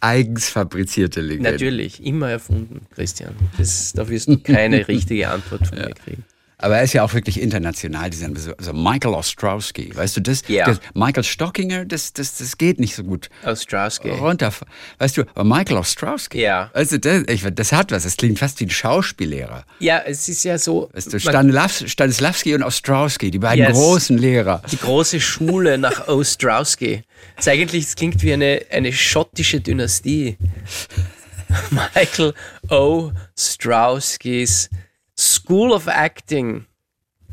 eigens 0.00 0.48
fabrizierte 0.48 1.20
Legende. 1.20 1.50
Natürlich, 1.50 2.04
immer 2.04 2.30
erfunden, 2.30 2.86
Christian. 2.94 3.34
Das, 3.58 3.92
da 3.92 4.08
wirst 4.08 4.28
du 4.28 4.38
keine 4.38 4.86
richtige 4.88 5.28
Antwort 5.28 5.66
von 5.66 5.78
mir 5.78 5.90
kriegen. 5.90 6.24
Aber 6.58 6.78
er 6.78 6.84
ist 6.84 6.94
ja 6.94 7.02
auch 7.02 7.12
wirklich 7.12 7.40
international. 7.40 8.08
Dieser, 8.08 8.30
so, 8.34 8.52
so 8.58 8.72
Michael 8.72 9.14
Ostrowski, 9.14 9.94
weißt 9.94 10.16
du, 10.16 10.20
das, 10.22 10.40
das 10.42 10.78
Michael 10.94 11.22
Stockinger, 11.24 11.84
das, 11.84 12.14
das, 12.14 12.38
das 12.38 12.56
geht 12.56 12.80
nicht 12.80 12.94
so 12.94 13.04
gut 13.04 13.28
Straussky. 13.54 14.08
runter. 14.10 14.52
Weißt 14.98 15.18
du, 15.18 15.24
Michael 15.44 15.76
Ostrowski, 15.76 16.40
Ja. 16.40 16.70
weißt 16.72 16.92
du, 16.92 16.98
das, 17.00 17.22
ich, 17.28 17.44
das 17.54 17.72
hat 17.72 17.92
was. 17.92 18.04
Das 18.04 18.16
klingt 18.16 18.38
fast 18.38 18.58
wie 18.60 18.64
ein 18.64 18.70
Schauspiellehrer. 18.70 19.64
Ja, 19.80 19.98
es 20.06 20.28
ist 20.30 20.44
ja 20.44 20.56
so. 20.58 20.88
Weißt 20.94 21.12
du, 21.12 21.20
Stanislav, 21.20 21.82
Stanislavski 21.86 22.54
und 22.54 22.62
Ostrowski, 22.62 23.30
die 23.30 23.38
beiden 23.38 23.64
Yes. 23.66 23.72
großen 23.74 24.16
Lehrer. 24.16 24.62
die 24.72 24.78
große 24.78 25.20
Schule 25.20 25.76
nach 25.76 26.08
Ostrowski. 26.08 27.02
Das 27.36 27.48
eigentlich, 27.48 27.84
es 27.84 27.96
klingt 27.96 28.22
wie 28.22 28.32
eine, 28.32 28.62
eine 28.70 28.92
schottische 28.94 29.60
Dynastie. 29.60 30.38
Michael 31.70 32.32
O. 32.70 33.12
Strowskis 33.38 34.70
School 35.18 35.72
of 35.72 35.86
Acting. 35.86 36.66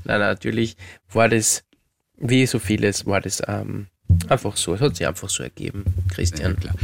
Nein, 0.04 0.20
natürlich 0.20 0.78
war 1.12 1.30
das, 1.30 1.64
wie 2.18 2.46
so 2.46 2.60
vieles, 2.60 3.06
war 3.06 3.22
das 3.22 3.42
ähm, 3.48 3.88
einfach 4.28 4.58
so. 4.58 4.74
Es 4.74 4.82
hat 4.82 4.96
sich 4.96 5.08
einfach 5.08 5.30
so 5.30 5.44
ergeben, 5.44 5.86
Christian. 6.14 6.56
Klar. 6.58 6.76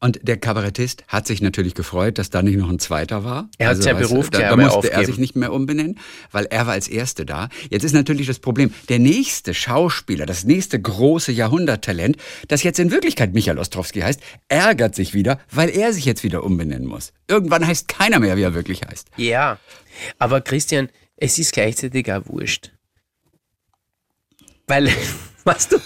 Und 0.00 0.20
der 0.22 0.36
Kabarettist 0.36 1.04
hat 1.08 1.26
sich 1.26 1.40
natürlich 1.42 1.74
gefreut, 1.74 2.18
dass 2.18 2.30
da 2.30 2.42
nicht 2.42 2.56
noch 2.56 2.68
ein 2.68 2.78
zweiter 2.78 3.24
war. 3.24 3.48
Also, 3.58 3.58
Er 3.58 3.68
hat 3.68 3.76
weißt 3.78 4.10
du, 4.10 4.14
Beruf 4.14 4.30
da, 4.30 4.38
da 4.40 4.56
musste 4.56 4.90
er 4.92 4.98
aufgeben. 4.98 5.06
sich 5.06 5.18
nicht 5.18 5.36
mehr 5.36 5.52
umbenennen, 5.52 5.98
weil 6.30 6.46
er 6.46 6.66
war 6.66 6.74
als 6.74 6.88
Erste 6.88 7.26
da. 7.26 7.48
Jetzt 7.70 7.82
ist 7.84 7.92
natürlich 7.94 8.26
das 8.26 8.38
Problem, 8.38 8.72
der 8.88 8.98
nächste 8.98 9.54
Schauspieler, 9.54 10.24
das 10.26 10.44
nächste 10.44 10.80
große 10.80 11.32
Jahrhunderttalent, 11.32 12.16
das 12.46 12.62
jetzt 12.62 12.78
in 12.78 12.90
Wirklichkeit 12.90 13.34
Michael 13.34 13.58
Ostrowski 13.58 14.00
heißt, 14.00 14.20
ärgert 14.48 14.94
sich 14.94 15.14
wieder, 15.14 15.40
weil 15.50 15.68
er 15.70 15.92
sich 15.92 16.04
jetzt 16.04 16.22
wieder 16.22 16.44
umbenennen 16.44 16.86
muss. 16.86 17.12
Irgendwann 17.26 17.66
heißt 17.66 17.88
keiner 17.88 18.20
mehr, 18.20 18.36
wie 18.36 18.42
er 18.42 18.54
wirklich 18.54 18.82
heißt. 18.82 19.08
Ja, 19.16 19.58
aber 20.18 20.40
Christian, 20.40 20.88
es 21.16 21.38
ist 21.38 21.52
gleichzeitig 21.52 22.10
auch 22.12 22.22
wurscht. 22.26 22.70
Weil, 24.66 24.90
weißt 25.48 25.72
du, 25.72 25.76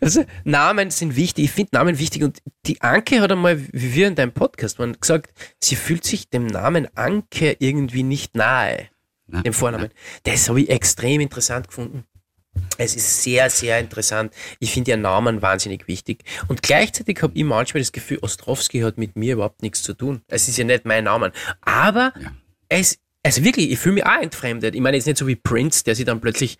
also 0.00 0.24
Namen 0.44 0.90
sind 0.90 1.16
wichtig, 1.16 1.46
ich 1.46 1.50
finde 1.50 1.70
Namen 1.74 1.98
wichtig 1.98 2.22
und 2.22 2.38
die 2.66 2.80
Anke 2.82 3.20
hat 3.20 3.32
einmal, 3.32 3.60
wie 3.72 3.94
wir 3.94 4.08
in 4.08 4.14
deinem 4.14 4.32
Podcast 4.32 4.78
waren, 4.78 4.98
gesagt, 5.00 5.30
sie 5.60 5.76
fühlt 5.76 6.04
sich 6.04 6.28
dem 6.28 6.46
Namen 6.46 6.86
Anke 6.96 7.56
irgendwie 7.58 8.02
nicht 8.02 8.34
nahe, 8.36 8.88
Na, 9.26 9.42
dem 9.42 9.52
Vornamen. 9.52 9.90
Das 10.24 10.48
habe 10.48 10.60
ich 10.60 10.68
extrem 10.70 11.20
interessant 11.20 11.68
gefunden. 11.68 12.04
Es 12.78 12.96
ist 12.96 13.22
sehr, 13.22 13.50
sehr 13.50 13.78
interessant. 13.80 14.32
Ich 14.60 14.72
finde 14.72 14.92
ja 14.92 14.96
Namen 14.96 15.42
wahnsinnig 15.42 15.86
wichtig. 15.88 16.24
Und 16.48 16.62
gleichzeitig 16.62 17.20
habe 17.22 17.32
ich 17.36 17.44
manchmal 17.44 17.82
das 17.82 17.92
Gefühl, 17.92 18.18
Ostrowski 18.22 18.80
hat 18.80 18.96
mit 18.96 19.14
mir 19.14 19.34
überhaupt 19.34 19.60
nichts 19.62 19.82
zu 19.82 19.92
tun. 19.92 20.22
Es 20.28 20.48
ist 20.48 20.56
ja 20.56 20.64
nicht 20.64 20.86
mein 20.86 21.04
Name. 21.04 21.32
Aber 21.60 22.14
Ja. 22.18 22.32
es, 22.70 22.98
also 23.22 23.44
wirklich, 23.44 23.70
ich 23.70 23.78
fühle 23.78 23.96
mich 23.96 24.06
auch 24.06 24.22
entfremdet. 24.22 24.74
Ich 24.74 24.80
meine 24.80 24.96
jetzt 24.96 25.06
nicht 25.06 25.18
so 25.18 25.26
wie 25.26 25.36
Prince, 25.36 25.84
der 25.84 25.94
sich 25.94 26.06
dann 26.06 26.20
plötzlich 26.22 26.56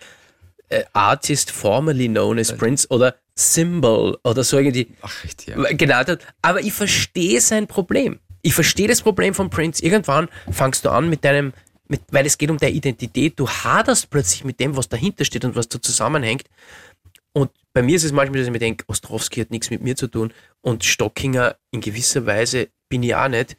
äh, 0.69 0.85
Artist 0.93 1.51
formerly 1.51 2.09
known 2.09 2.39
as 2.39 2.57
Prince 2.57 2.89
oder 2.89 3.17
Symbol 3.35 4.19
oder 4.25 4.43
so 4.45 4.59
irgendwie 4.59 4.89
Ach, 5.03 5.25
richtig, 5.25 5.49
ja. 5.49 5.73
genannt 5.73 6.09
hat. 6.09 6.21
Aber 6.43 6.61
ich 6.61 6.73
verstehe 6.73 7.41
sein 7.41 7.67
Problem. 7.67 8.19
Ich 8.43 8.55
verstehe 8.55 8.89
das 8.89 9.03
Problem 9.03 9.35
von 9.35 9.51
Prince. 9.51 9.85
Irgendwann 9.85 10.29
fangst 10.51 10.85
du 10.85 10.91
an 10.91 11.11
mit 11.11 11.25
deinem, 11.25 11.53
mit, 11.89 12.03
weil 12.11 12.27
es 12.27 12.39
geht 12.39 12.51
um 12.51 12.59
deine 12.59 12.73
Identität. 12.73 13.39
Du 13.39 13.49
haderst 13.49 14.11
plötzlich 14.11 14.45
mit 14.45 14.61
dem, 14.61 14.77
was 14.77 14.89
dahinter 14.89 15.25
steht 15.25 15.45
und 15.45 15.57
was 15.57 15.69
da 15.69 15.81
zusammenhängt. 15.81 16.45
Und 17.33 17.51
bei 17.75 17.83
mir 17.83 17.97
ist 17.97 18.05
es 18.05 18.13
manchmal, 18.13 18.39
dass 18.39 18.47
ich 18.47 18.53
mir 18.53 18.59
denke, 18.59 18.85
Ostrowski 18.89 19.41
hat 19.41 19.51
nichts 19.51 19.69
mit 19.69 19.83
mir 19.83 19.97
zu 19.97 20.07
tun 20.07 20.33
und 20.63 20.85
Stockinger 20.85 21.57
in 21.71 21.83
gewisser 21.83 22.25
Weise 22.25 22.69
bin 22.89 23.03
ich 23.03 23.15
auch 23.15 23.29
nicht. 23.29 23.57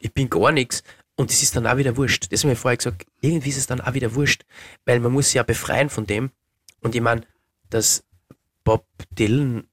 Ich 0.00 0.12
bin 0.12 0.28
gar 0.28 0.50
nichts. 0.50 0.82
Und 1.16 1.30
es 1.30 1.42
ist 1.42 1.54
dann 1.54 1.66
auch 1.66 1.76
wieder 1.76 1.96
wurscht. 1.96 2.32
Das 2.32 2.42
habe 2.42 2.54
ich 2.54 2.58
vorher 2.58 2.78
gesagt. 2.78 3.06
Irgendwie 3.20 3.50
ist 3.50 3.58
es 3.58 3.66
dann 3.66 3.80
auch 3.80 3.94
wieder 3.94 4.14
wurscht, 4.14 4.44
weil 4.86 5.00
man 5.00 5.12
muss 5.12 5.26
sich 5.26 5.34
ja 5.34 5.42
befreien 5.42 5.90
von 5.90 6.06
dem. 6.06 6.30
Und 6.80 6.94
ich 6.94 7.00
meine, 7.00 7.22
dass 7.68 8.04
Bob 8.64 8.86
Dylan 9.10 9.64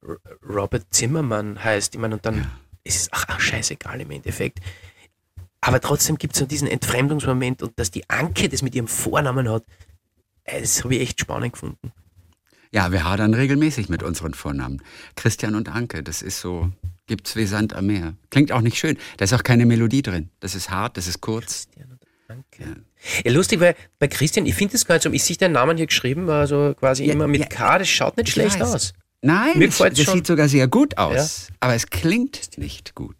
Robert 0.47 0.86
Zimmermann 0.91 1.64
heißt, 1.64 1.95
ich 1.95 2.01
meine, 2.01 2.16
und 2.16 2.26
dann 2.26 2.49
ist 2.84 3.01
es 3.01 3.10
ach, 3.12 3.26
ach 3.28 3.39
scheißegal 3.39 4.01
im 4.01 4.12
Endeffekt. 4.12 4.60
Aber 5.62 5.82
trotzdem 5.82 6.18
gibt 6.18 6.34
es 6.34 6.39
so 6.39 6.45
diesen 6.45 6.68
Entfremdungsmoment 6.68 7.62
und 7.62 7.78
dass 7.78 7.91
die 7.91 8.10
Anke 8.10 8.47
das 8.47 8.62
mit 8.62 8.76
ihrem 8.76 8.88
Vornamen 8.88 9.49
hat, 9.49 9.64
äh, 10.43 10.62
das 10.62 10.84
habe 10.84 10.95
ich 10.95 11.01
echt 11.01 11.20
spannend 11.20 11.53
gefunden. 11.53 11.91
Ja, 12.72 12.91
wir 12.91 13.03
hadern 13.03 13.34
regelmäßig 13.34 13.89
mit 13.89 14.03
unseren 14.03 14.34
Vornamen. 14.34 14.82
Christian 15.16 15.55
und 15.55 15.70
Anke, 15.70 16.03
das 16.03 16.22
ist 16.22 16.39
so, 16.41 16.72
gibt's 17.08 17.36
wie 17.36 17.45
Sand 17.45 17.74
am 17.74 17.88
Meer. 17.88 18.16
Klingt 18.30 18.51
auch 18.51 18.62
nicht 18.62 18.78
schön. 18.78 18.97
Da 19.18 19.26
ist 19.26 19.34
auch 19.34 19.43
keine 19.43 19.66
Melodie 19.66 20.01
drin. 20.01 20.30
Das 20.39 20.53
ist 20.53 20.70
hart, 20.70 20.97
das 20.97 21.08
ist 21.08 21.22
kurz. 21.22 21.68
Christian 21.68 21.91
und 21.91 22.01
Anke. 22.28 22.64
Ja, 22.64 22.76
lustig, 23.26 23.60
weil 23.60 23.76
bei 24.00 24.08
Christian, 24.08 24.45
ich 24.45 24.56
finde 24.56 24.74
das 24.74 24.86
gar 24.86 24.95
nicht 24.95 25.04
so, 25.04 25.12
ich 25.12 25.24
sehe 25.24 25.36
deinen 25.38 25.54
Namen 25.54 25.78
hier 25.78 25.88
geschrieben, 25.88 26.30
also 26.30 26.74
quasi 26.80 27.06
Ja, 27.06 27.14
immer 27.14 27.28
mit 27.28 27.41
ja, 27.41 27.48
K, 27.48 27.80
das 27.80 27.89
schaut 27.89 28.18
nicht 28.18 28.28
ich 28.30 28.34
schlecht 28.34 28.60
weiß. 28.60 28.74
aus. 28.74 28.93
Nein, 29.22 29.58
Mir 29.58 29.68
das, 29.68 29.78
das 29.78 30.00
schon. 30.02 30.14
sieht 30.16 30.28
sogar 30.28 30.48
sehr 30.48 30.68
gut 30.68 30.98
aus. 30.98 31.48
Aber 31.60 31.74
es 31.74 31.88
klingt 31.89 32.58
nicht 32.58 32.93
gut. 32.95 33.16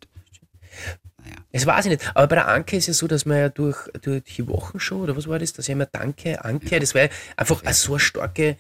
Das 1.52 1.66
weiß 1.66 1.86
ich 1.86 1.92
nicht. 1.92 2.12
Aber 2.16 2.28
bei 2.28 2.36
der 2.36 2.48
Anke 2.48 2.78
ist 2.78 2.88
ja 2.88 2.94
so, 2.94 3.08
dass 3.08 3.26
man 3.26 3.38
ja 3.38 3.50
durch, 3.50 3.78
durch 4.02 4.24
die 4.24 4.48
Wochenshow, 4.48 4.98
oder 4.98 5.18
was 5.18 5.28
war 5.28 5.40
das, 5.40 5.54
dass 5.54 5.68
ja 5.68 5.74
immer 5.74 5.88
Danke, 5.88 6.44
Anke, 6.46 6.80
das 6.80 6.94
war 6.94 7.04
ja 7.04 7.10
einfach 7.36 7.64
eine 7.64 7.74
so 7.74 7.94
eine 7.94 8.00
starke, 8.00 8.58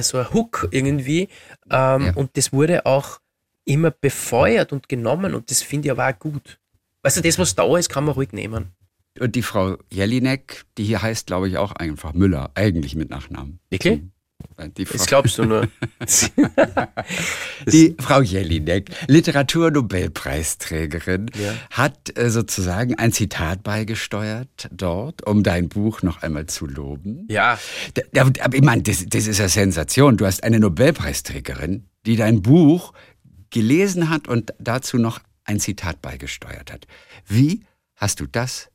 so 0.00 0.18
ein 0.18 0.32
Hook 0.32 0.68
irgendwie. 0.70 1.28
Ähm, 1.70 2.06
Ja. 2.06 2.12
Und 2.14 2.36
das 2.36 2.52
wurde 2.52 2.86
auch 2.86 3.18
immer 3.64 3.90
befeuert 3.90 4.72
und 4.72 4.88
genommen 4.88 5.34
und 5.34 5.50
das 5.50 5.62
finde 5.62 5.88
ich 5.88 5.92
aber 5.92 6.08
auch 6.08 6.18
gut. 6.18 6.58
Weißt 7.02 7.16
du, 7.18 7.20
das, 7.22 7.38
was 7.38 7.54
da 7.54 7.76
ist, 7.76 7.88
kann 7.88 8.04
man 8.04 8.14
ruhig 8.14 8.32
nehmen. 8.32 8.72
Und 9.20 9.34
die 9.36 9.42
Frau 9.42 9.76
Jelinek, 9.90 10.64
die 10.76 10.84
hier 10.84 11.02
heißt, 11.02 11.26
glaube 11.26 11.48
ich, 11.48 11.56
auch 11.58 11.72
einfach 11.72 12.12
Müller, 12.14 12.50
eigentlich 12.54 12.94
mit 12.96 13.10
Nachnamen. 13.10 13.58
Wirklich? 13.70 14.00
Die 14.76 14.86
Frau, 14.86 14.96
Das 14.96 15.06
glaubst 15.06 15.38
du 15.38 15.44
nur. 15.44 15.68
die 17.66 17.96
Frau 17.98 18.20
Jelinek, 18.22 18.90
Literaturnobelpreisträgerin, 19.08 21.30
Ja. 21.34 21.54
hat 21.70 22.16
äh, 22.18 22.30
sozusagen 22.30 22.94
ein 22.96 23.12
Zitat 23.12 23.62
beigesteuert 23.62 24.68
dort, 24.70 25.26
um 25.26 25.42
dein 25.42 25.68
Buch 25.68 26.02
noch 26.02 26.22
einmal 26.22 26.46
zu 26.46 26.66
loben. 26.66 27.26
ja, 27.28 27.58
Da- 27.94 28.02
da- 28.12 28.44
Aber 28.44 28.56
ich 28.56 28.62
meine, 28.62 28.82
das, 28.82 29.04
das 29.06 29.26
ist 29.26 29.38
ja 29.38 29.48
Sensation. 29.48 30.16
Du 30.16 30.26
hast 30.26 30.42
eine 30.44 30.60
Nobelpreisträgerin, 30.60 31.86
die 32.06 32.16
dein 32.16 32.42
Buch 32.42 32.92
gelesen 33.50 34.10
hat 34.10 34.28
und 34.28 34.52
dazu 34.58 34.98
noch 34.98 35.20
ein 35.44 35.60
Zitat 35.60 36.02
beigesteuert 36.02 36.72
hat. 36.72 36.86
Wie 37.26 37.64
hast 37.96 38.20
du 38.20 38.26
das 38.26 38.68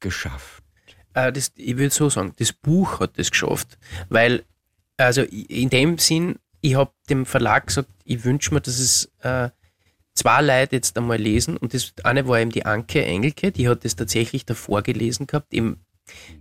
geschafft? 0.00 0.62
Äh, 1.14 1.32
das, 1.32 1.52
ich 1.56 1.76
würde 1.76 1.94
so 1.94 2.08
sagen, 2.08 2.32
das 2.38 2.52
Buch 2.52 3.00
hat 3.00 3.18
das 3.18 3.30
geschafft, 3.30 3.78
weil, 4.08 4.44
also 4.96 5.22
in 5.22 5.70
dem 5.70 5.98
Sinn, 5.98 6.36
ich 6.60 6.74
habe 6.74 6.90
dem 7.08 7.26
Verlag 7.26 7.66
gesagt, 7.68 7.88
ich 8.04 8.24
wünsche 8.24 8.52
mir, 8.52 8.60
dass 8.60 8.78
es 8.78 9.10
äh, 9.20 9.50
zwei 10.14 10.42
Leute 10.42 10.76
jetzt 10.76 10.96
einmal 10.96 11.18
lesen 11.18 11.56
und 11.56 11.74
das 11.74 11.92
eine 12.04 12.26
war 12.26 12.40
eben 12.40 12.50
die 12.50 12.66
Anke 12.66 13.04
Engelke, 13.04 13.52
die 13.52 13.68
hat 13.68 13.84
das 13.84 13.96
tatsächlich 13.96 14.44
davor 14.46 14.82
gelesen 14.82 15.26
gehabt, 15.26 15.52
eben, 15.52 15.80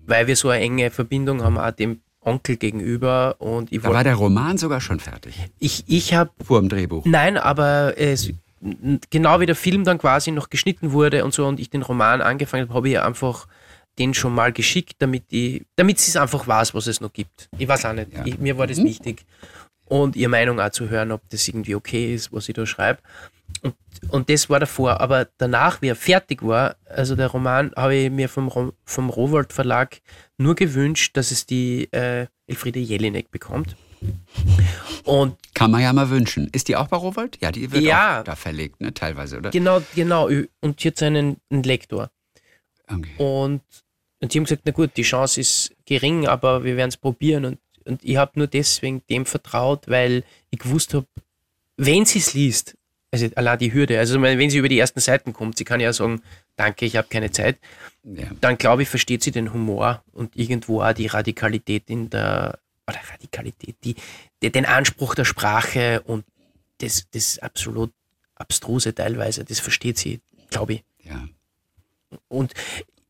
weil 0.05 0.27
wir 0.27 0.35
so 0.35 0.49
eine 0.49 0.63
enge 0.63 0.91
Verbindung 0.91 1.43
haben, 1.43 1.57
auch 1.57 1.71
dem 1.71 2.01
Onkel 2.21 2.57
gegenüber 2.57 3.35
und 3.39 3.71
ich 3.71 3.81
Da 3.81 3.93
war 3.93 4.03
der 4.03 4.15
Roman 4.15 4.57
sogar 4.57 4.81
schon 4.81 4.99
fertig. 4.99 5.35
ich, 5.59 5.83
ich 5.87 6.13
habe 6.15 6.31
Vor 6.43 6.59
dem 6.59 6.69
Drehbuch. 6.69 7.05
Nein, 7.05 7.37
aber 7.37 7.93
es, 7.97 8.31
genau 9.09 9.39
wie 9.39 9.45
der 9.45 9.55
Film 9.55 9.83
dann 9.83 9.97
quasi 9.97 10.31
noch 10.31 10.49
geschnitten 10.49 10.91
wurde 10.91 11.23
und 11.23 11.33
so 11.33 11.45
und 11.45 11.59
ich 11.59 11.69
den 11.69 11.81
Roman 11.81 12.21
angefangen 12.21 12.63
habe, 12.63 12.73
habe 12.73 12.89
ich 12.89 12.99
einfach 12.99 13.47
den 13.97 14.13
schon 14.13 14.33
mal 14.33 14.51
geschickt, 14.51 14.95
damit 14.99 15.23
ich, 15.29 15.65
damit 15.75 15.99
sie 15.99 16.11
es 16.11 16.17
einfach 16.17 16.47
weiß, 16.47 16.73
was 16.73 16.87
es 16.87 16.99
noch 16.99 17.13
gibt. 17.13 17.49
Ich 17.57 17.67
weiß 17.67 17.85
auch 17.85 17.93
nicht. 17.93 18.13
Ja. 18.13 18.25
Ich, 18.25 18.37
mir 18.39 18.57
war 18.57 18.67
das 18.67 18.83
wichtig. 18.83 19.25
Und 19.85 20.15
ihre 20.15 20.29
Meinung 20.29 20.59
auch 20.59 20.71
zu 20.71 20.89
hören, 20.89 21.11
ob 21.11 21.21
das 21.29 21.47
irgendwie 21.47 21.75
okay 21.75 22.13
ist, 22.13 22.33
was 22.33 22.49
ich 22.49 22.55
da 22.55 22.65
schreibe. 22.65 22.99
Und, 23.61 23.75
und 24.09 24.29
das 24.29 24.49
war 24.49 24.59
davor. 24.59 24.99
Aber 24.99 25.27
danach, 25.37 25.81
wie 25.81 25.89
er 25.89 25.95
fertig 25.95 26.41
war, 26.43 26.75
also 26.85 27.15
der 27.15 27.27
Roman, 27.27 27.71
habe 27.75 27.95
ich 27.95 28.09
mir 28.09 28.27
vom, 28.27 28.73
vom 28.83 29.09
Rowold 29.09 29.53
Verlag 29.53 30.01
nur 30.37 30.55
gewünscht, 30.55 31.15
dass 31.15 31.31
es 31.31 31.45
die 31.45 31.87
äh, 31.93 32.25
Elfriede 32.47 32.79
Jelinek 32.79 33.31
bekommt. 33.31 33.75
Und 35.03 35.35
Kann 35.53 35.71
man 35.71 35.81
ja 35.81 35.93
mal 35.93 36.09
wünschen. 36.09 36.49
Ist 36.51 36.67
die 36.67 36.75
auch 36.75 36.87
bei 36.87 36.97
Rowold? 36.97 37.37
Ja, 37.41 37.51
die 37.51 37.71
wird 37.71 37.83
Ja. 37.83 38.19
auch 38.19 38.23
da 38.23 38.35
verlegt, 38.35 38.81
ne? 38.81 38.93
Teilweise, 38.93 39.37
oder? 39.37 39.51
genau, 39.51 39.81
genau. 39.95 40.29
Und 40.61 40.83
jetzt 40.83 41.01
einen, 41.03 41.37
einen 41.49 41.63
Lektor. 41.63 42.09
Okay. 42.87 43.11
Und, 43.17 43.61
und 44.19 44.33
die 44.33 44.37
haben 44.39 44.45
gesagt, 44.45 44.63
na 44.65 44.71
gut, 44.71 44.91
die 44.97 45.03
Chance 45.03 45.39
ist 45.41 45.73
gering, 45.85 46.27
aber 46.27 46.63
wir 46.63 46.75
werden 46.77 46.89
es 46.89 46.97
probieren. 46.97 47.45
Und, 47.45 47.59
und 47.85 48.03
ich 48.03 48.17
habe 48.17 48.31
nur 48.35 48.47
deswegen 48.47 49.03
dem 49.09 49.25
vertraut, 49.25 49.87
weil 49.87 50.23
ich 50.49 50.59
gewusst 50.59 50.93
habe, 50.93 51.05
wenn 51.77 52.05
sie 52.05 52.19
es 52.19 52.33
liest, 52.33 52.75
also 53.11 53.27
allein 53.35 53.59
die 53.59 53.73
Hürde, 53.73 53.99
also 53.99 54.19
wenn 54.21 54.49
sie 54.49 54.57
über 54.57 54.69
die 54.69 54.79
ersten 54.79 54.99
Seiten 54.99 55.33
kommt, 55.33 55.57
sie 55.57 55.63
kann 55.65 55.79
ja 55.79 55.93
sagen, 55.93 56.21
danke, 56.55 56.85
ich 56.85 56.95
habe 56.97 57.07
keine 57.09 57.31
Zeit, 57.31 57.57
Ja. 58.03 58.25
dann 58.41 58.57
glaube 58.57 58.81
ich, 58.83 58.89
versteht 58.89 59.23
sie 59.23 59.31
den 59.31 59.53
Humor 59.53 60.03
und 60.11 60.35
irgendwo 60.35 60.81
auch 60.81 60.93
die 60.93 61.07
Radikalität 61.07 61.89
in 61.89 62.09
der, 62.09 62.59
oder 62.87 62.99
Radikalität, 63.11 63.75
die, 63.83 63.95
die, 64.41 64.51
den 64.51 64.65
Anspruch 64.65 65.15
der 65.15 65.25
Sprache 65.25 66.01
und 66.01 66.25
das, 66.79 67.07
das 67.11 67.39
absolut 67.39 67.91
abstruse 68.35 68.93
teilweise, 68.93 69.43
das 69.43 69.59
versteht 69.59 69.97
sie, 69.97 70.21
glaube 70.49 70.73
ich. 70.73 70.83
ja. 71.03 71.27
Und 72.27 72.53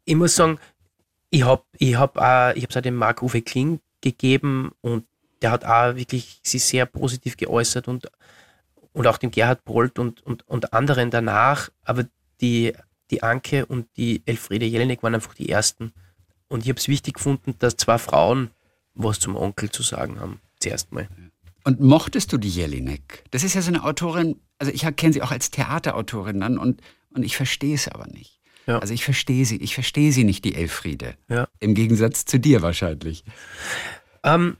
ich 0.05 0.15
muss 0.15 0.35
sagen, 0.35 0.59
ich 1.29 1.43
habe 1.43 1.63
ich 1.77 1.95
hab 1.95 2.17
auch, 2.17 2.55
ich 2.55 2.63
habe 2.63 2.69
es 2.69 2.77
auch 2.77 2.81
dem 2.81 2.95
Marc-Uwe 2.95 3.41
Kling 3.41 3.79
gegeben 4.01 4.71
und 4.81 5.05
der 5.41 5.51
hat 5.51 5.65
auch 5.65 5.95
wirklich 5.95 6.39
sich 6.43 6.63
sehr 6.63 6.85
positiv 6.85 7.37
geäußert 7.37 7.87
und, 7.87 8.09
und 8.93 9.07
auch 9.07 9.17
dem 9.17 9.31
Gerhard 9.31 9.65
Bolt 9.65 9.99
und, 9.99 10.21
und, 10.21 10.47
und 10.47 10.73
anderen 10.73 11.11
danach. 11.11 11.69
Aber 11.83 12.05
die, 12.41 12.73
die 13.11 13.21
Anke 13.21 13.65
und 13.65 13.87
die 13.97 14.23
Elfriede 14.25 14.65
Jelinek 14.65 15.03
waren 15.03 15.15
einfach 15.15 15.33
die 15.33 15.49
ersten. 15.49 15.93
Und 16.47 16.63
ich 16.63 16.69
habe 16.69 16.79
es 16.79 16.87
wichtig 16.87 17.15
gefunden, 17.15 17.55
dass 17.59 17.75
zwei 17.75 17.97
Frauen 17.97 18.51
was 18.95 19.19
zum 19.19 19.35
Onkel 19.35 19.69
zu 19.69 19.83
sagen 19.83 20.19
haben. 20.19 20.39
Zuerst 20.59 20.91
mal. 20.91 21.07
Und 21.63 21.79
mochtest 21.79 22.31
du 22.31 22.37
die 22.37 22.49
Jelinek? 22.49 23.23
Das 23.31 23.43
ist 23.43 23.55
ja 23.55 23.61
so 23.61 23.69
eine 23.69 23.83
Autorin, 23.83 24.39
also 24.59 24.71
ich 24.71 24.85
kenne 24.95 25.13
sie 25.13 25.21
auch 25.21 25.31
als 25.31 25.51
Theaterautorin 25.51 26.39
dann 26.39 26.57
und, 26.57 26.81
und 27.13 27.23
ich 27.23 27.35
verstehe 27.35 27.75
es 27.75 27.87
aber 27.87 28.07
nicht. 28.07 28.39
Ja. 28.67 28.79
Also 28.79 28.93
ich 28.93 29.03
verstehe 29.03 29.45
sie, 29.45 29.57
ich 29.57 29.73
verstehe 29.73 30.11
sie 30.11 30.23
nicht, 30.23 30.43
die 30.45 30.55
Elfriede. 30.55 31.15
Ja. 31.29 31.47
Im 31.59 31.75
Gegensatz 31.75 32.25
zu 32.25 32.39
dir 32.39 32.61
wahrscheinlich. 32.61 33.23
Ähm, 34.23 34.57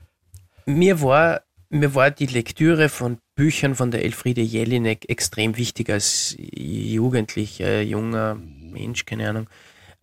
mir, 0.64 1.00
war, 1.00 1.42
mir 1.70 1.94
war 1.94 2.10
die 2.10 2.26
Lektüre 2.26 2.88
von 2.88 3.18
Büchern 3.34 3.74
von 3.74 3.90
der 3.90 4.04
Elfriede 4.04 4.40
Jelinek 4.40 5.08
extrem 5.08 5.56
wichtig 5.56 5.90
als 5.90 6.36
Jugendlicher, 6.38 7.82
junger 7.82 8.36
Mensch, 8.36 9.04
keine 9.04 9.28
Ahnung. 9.28 9.48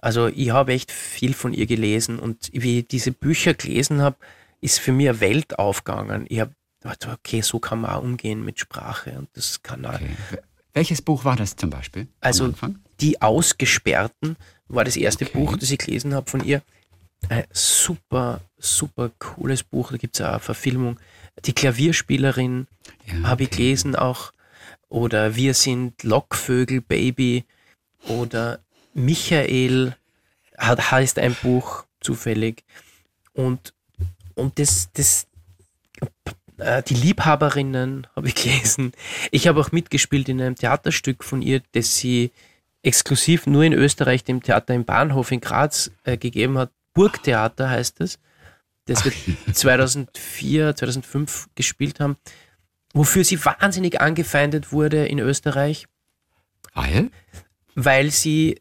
Also 0.03 0.27
ich 0.27 0.49
habe 0.51 0.73
echt 0.73 0.91
viel 0.91 1.33
von 1.33 1.53
ihr 1.53 1.65
gelesen 1.65 2.19
und 2.19 2.49
wie 2.51 2.79
ich 2.79 2.87
diese 2.89 3.13
Bücher 3.13 3.53
gelesen 3.53 4.01
habe, 4.01 4.17
ist 4.59 4.79
für 4.79 4.91
mich 4.91 5.07
eine 5.07 5.21
Welt 5.21 5.57
aufgegangen. 5.57 6.25
Ich 6.27 6.41
habe 6.41 6.51
gedacht, 6.81 7.07
okay, 7.07 7.39
so 7.39 7.59
kann 7.59 7.79
man 7.79 7.91
auch 7.91 8.03
umgehen 8.03 8.43
mit 8.43 8.59
Sprache 8.59 9.17
und 9.17 9.29
das 9.31 9.63
kann 9.63 9.85
auch. 9.85 9.93
Okay. 9.93 10.09
Welches 10.73 11.01
Buch 11.01 11.23
war 11.23 11.37
das 11.37 11.55
zum 11.55 11.69
Beispiel? 11.69 12.07
Also? 12.19 12.53
Die 12.99 13.21
Ausgesperrten 13.21 14.35
war 14.67 14.83
das 14.83 14.97
erste 14.97 15.23
Okay. 15.25 15.37
Buch, 15.37 15.55
das 15.55 15.71
ich 15.71 15.77
gelesen 15.79 16.13
habe 16.13 16.29
von 16.29 16.43
ihr. 16.43 16.61
Ein 17.29 17.45
super, 17.53 18.41
super 18.57 19.09
cooles 19.19 19.63
Buch. 19.63 19.91
Da 19.91 19.97
gibt 19.97 20.15
es 20.15 20.21
auch 20.21 20.31
eine 20.31 20.39
Verfilmung. 20.41 20.99
Die 21.45 21.53
Klavierspielerin 21.53 22.67
Ja, 23.05 23.29
habe 23.29 23.43
ich 23.43 23.49
okay. 23.49 23.57
gelesen 23.57 23.95
auch. 23.95 24.33
Oder 24.89 25.37
Wir 25.37 25.53
sind 25.53 26.03
Lockvögel, 26.03 26.81
Baby. 26.81 27.45
Oder 28.09 28.59
Michael 28.93 29.95
hat, 30.57 30.91
heißt 30.91 31.19
ein 31.19 31.35
Buch 31.41 31.85
zufällig. 31.99 32.63
Und, 33.33 33.73
und 34.35 34.59
das, 34.59 34.89
das, 34.93 35.27
äh, 36.57 36.83
die 36.83 36.95
Liebhaberinnen 36.95 38.07
habe 38.15 38.27
ich 38.27 38.35
gelesen. 38.35 38.91
Ich 39.31 39.47
habe 39.47 39.59
auch 39.59 39.71
mitgespielt 39.71 40.29
in 40.29 40.41
einem 40.41 40.55
Theaterstück 40.55 41.23
von 41.23 41.41
ihr, 41.41 41.61
das 41.73 41.97
sie 41.97 42.31
exklusiv 42.83 43.47
nur 43.47 43.63
in 43.63 43.73
Österreich 43.73 44.23
dem 44.23 44.43
Theater 44.43 44.73
im 44.73 44.85
Bahnhof 44.85 45.31
in 45.31 45.41
Graz 45.41 45.91
äh, 46.03 46.17
gegeben 46.17 46.57
hat. 46.57 46.71
Burgtheater 46.93 47.69
heißt 47.69 48.01
es. 48.01 48.19
Das 48.85 49.05
wir 49.05 49.13
2004, 49.53 50.75
2005 50.75 51.49
gespielt 51.55 51.99
haben. 51.99 52.17
Wofür 52.93 53.23
sie 53.23 53.43
wahnsinnig 53.43 54.01
angefeindet 54.01 54.71
wurde 54.71 55.07
in 55.07 55.17
Österreich, 55.17 55.87
Weil? 56.73 57.09
weil 57.73 58.11
sie 58.11 58.59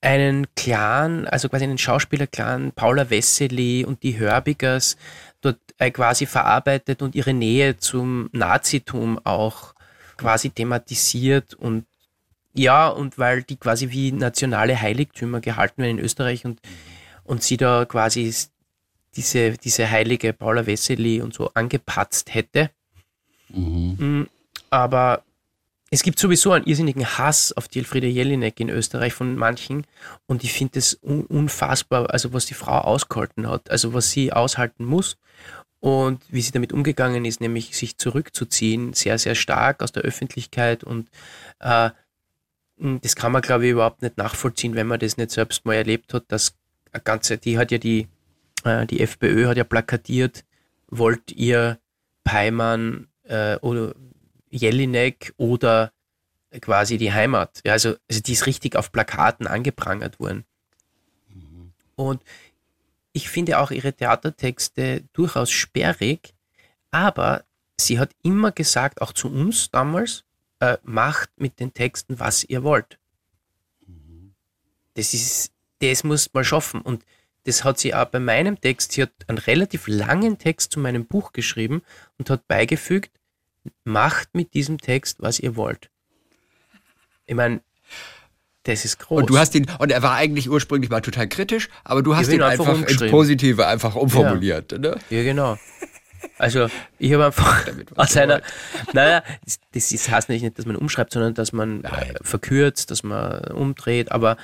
einen 0.00 0.46
Clan, 0.54 1.26
also 1.26 1.48
quasi 1.48 1.64
einen 1.64 1.78
Schauspielerclan, 1.78 2.72
Paula 2.72 3.10
Wessely 3.10 3.84
und 3.84 4.02
die 4.02 4.18
Hörbigers, 4.18 4.96
dort 5.40 5.58
äh, 5.78 5.90
quasi 5.90 6.26
verarbeitet 6.26 7.02
und 7.02 7.14
ihre 7.14 7.34
Nähe 7.34 7.76
zum 7.76 8.28
Nazitum 8.32 9.18
auch 9.24 9.74
quasi 10.16 10.50
thematisiert 10.50 11.54
und 11.54 11.86
ja, 12.54 12.88
und 12.88 13.18
weil 13.18 13.42
die 13.42 13.56
quasi 13.56 13.90
wie 13.90 14.12
nationale 14.12 14.80
Heiligtümer 14.80 15.40
gehalten 15.40 15.82
werden 15.82 15.98
in 15.98 16.04
Österreich 16.04 16.46
und, 16.46 16.60
und 17.24 17.42
sie 17.42 17.58
da 17.58 17.84
quasi 17.84 18.34
diese, 19.14 19.52
diese 19.52 19.90
heilige 19.90 20.32
Paula 20.32 20.66
Wessely 20.66 21.20
und 21.20 21.34
so 21.34 21.50
angepatzt 21.52 22.32
hätte. 22.34 22.70
Mm, 23.48 24.22
Aber 24.70 25.22
es 25.90 26.02
gibt 26.02 26.18
sowieso 26.18 26.52
einen 26.52 26.66
irrsinnigen 26.66 27.18
Hass 27.18 27.52
auf 27.52 27.68
die 27.68 27.78
Elfriede 27.78 28.08
Jelinek 28.08 28.58
in 28.58 28.70
Österreich 28.70 29.12
von 29.12 29.36
manchen 29.36 29.86
und 30.26 30.42
ich 30.42 30.52
finde 30.52 30.78
es 30.78 30.94
un 31.02 31.24
unfassbar, 31.26 32.10
also 32.10 32.32
was 32.32 32.46
die 32.46 32.54
Frau 32.54 32.78
ausgehalten 32.78 33.48
hat, 33.48 33.70
also 33.70 33.94
was 33.94 34.10
sie 34.10 34.32
aushalten 34.32 34.84
muss 34.84 35.16
und 35.78 36.24
wie 36.28 36.42
sie 36.42 36.50
damit 36.50 36.72
umgegangen 36.72 37.24
ist, 37.24 37.40
nämlich 37.40 37.76
sich 37.76 37.98
zurückzuziehen, 37.98 38.94
sehr, 38.94 39.18
sehr 39.18 39.36
stark 39.36 39.82
aus 39.82 39.92
der 39.92 40.02
Öffentlichkeit 40.02 40.82
und 40.82 41.08
äh, 41.60 41.90
das 42.78 43.16
kann 43.16 43.32
man, 43.32 43.42
glaube 43.42 43.64
ich, 43.64 43.72
überhaupt 43.72 44.02
nicht 44.02 44.18
nachvollziehen, 44.18 44.74
wenn 44.74 44.86
man 44.86 45.00
das 45.00 45.16
nicht 45.16 45.30
selbst 45.30 45.64
mal 45.64 45.74
erlebt 45.74 46.12
hat. 46.12 46.24
Das 46.28 46.56
Ganze, 47.04 47.38
die 47.38 47.56
hat 47.56 47.70
ja 47.70 47.78
die, 47.78 48.08
äh, 48.64 48.86
die 48.86 49.00
FPÖ 49.00 49.46
hat 49.46 49.56
ja 49.56 49.64
plakatiert, 49.64 50.44
wollt 50.88 51.32
ihr 51.32 51.78
Peimann 52.24 53.08
äh, 53.24 53.56
oder 53.60 53.94
Jelinek 54.50 55.34
oder 55.36 55.92
quasi 56.60 56.98
die 56.98 57.12
Heimat. 57.12 57.60
Ja, 57.64 57.72
also, 57.72 57.96
also 58.08 58.20
die 58.22 58.32
ist 58.32 58.46
richtig 58.46 58.76
auf 58.76 58.92
Plakaten 58.92 59.46
angeprangert 59.46 60.18
worden. 60.20 60.44
Und 61.96 62.22
ich 63.12 63.28
finde 63.30 63.58
auch 63.58 63.70
ihre 63.70 63.94
Theatertexte 63.94 65.02
durchaus 65.12 65.50
sperrig, 65.50 66.34
aber 66.90 67.44
sie 67.80 67.98
hat 67.98 68.10
immer 68.22 68.52
gesagt, 68.52 69.00
auch 69.00 69.12
zu 69.12 69.28
uns 69.28 69.70
damals, 69.70 70.24
äh, 70.60 70.76
macht 70.82 71.30
mit 71.36 71.60
den 71.60 71.72
Texten, 71.74 72.18
was 72.18 72.44
ihr 72.44 72.62
wollt. 72.62 72.98
Das 74.94 75.12
ist, 75.12 75.52
das 75.80 76.04
muss 76.04 76.32
man 76.32 76.44
schaffen. 76.44 76.80
Und 76.80 77.04
das 77.44 77.64
hat 77.64 77.78
sie 77.78 77.94
auch 77.94 78.06
bei 78.06 78.18
meinem 78.18 78.60
Text, 78.60 78.92
sie 78.92 79.02
hat 79.02 79.12
einen 79.28 79.38
relativ 79.38 79.86
langen 79.86 80.38
Text 80.38 80.72
zu 80.72 80.80
meinem 80.80 81.06
Buch 81.06 81.32
geschrieben 81.32 81.82
und 82.18 82.30
hat 82.30 82.48
beigefügt, 82.48 83.10
macht 83.84 84.34
mit 84.34 84.54
diesem 84.54 84.78
Text, 84.78 85.20
was 85.20 85.38
ihr 85.38 85.56
wollt. 85.56 85.90
Ich 87.26 87.34
meine, 87.34 87.60
das 88.66 88.84
ist 88.84 88.98
groß. 88.98 89.20
Und 89.20 89.30
du 89.30 89.38
hast 89.38 89.54
ihn, 89.54 89.66
und 89.78 89.92
er 89.92 90.02
war 90.02 90.14
eigentlich 90.14 90.50
ursprünglich 90.50 90.90
mal 90.90 91.00
total 91.00 91.28
kritisch, 91.28 91.68
aber 91.84 92.02
du 92.02 92.16
hast 92.16 92.28
ihn 92.28 92.34
ihn 92.34 92.42
einfach 92.42 92.66
einfach 92.66 92.88
ins. 92.88 93.10
Positive 93.10 93.66
einfach 93.66 93.94
umformuliert, 93.94 94.72
ne? 94.72 94.98
Ja, 95.10 95.22
genau. 95.22 95.56
Also, 96.38 96.68
ich 96.98 97.12
habe 97.12 97.26
einfach 97.26 97.66
aus 97.96 98.16
einer, 98.16 98.42
naja, 98.92 99.22
das, 99.44 99.90
das 99.90 100.10
heißt 100.10 100.28
nicht, 100.28 100.58
dass 100.58 100.66
man 100.66 100.76
umschreibt, 100.76 101.12
sondern 101.12 101.34
dass 101.34 101.52
man 101.52 101.84
äh, 101.84 101.88
Nein. 101.88 102.14
verkürzt, 102.22 102.90
dass 102.90 103.02
man 103.02 103.44
umdreht, 103.52 104.10
aber 104.10 104.36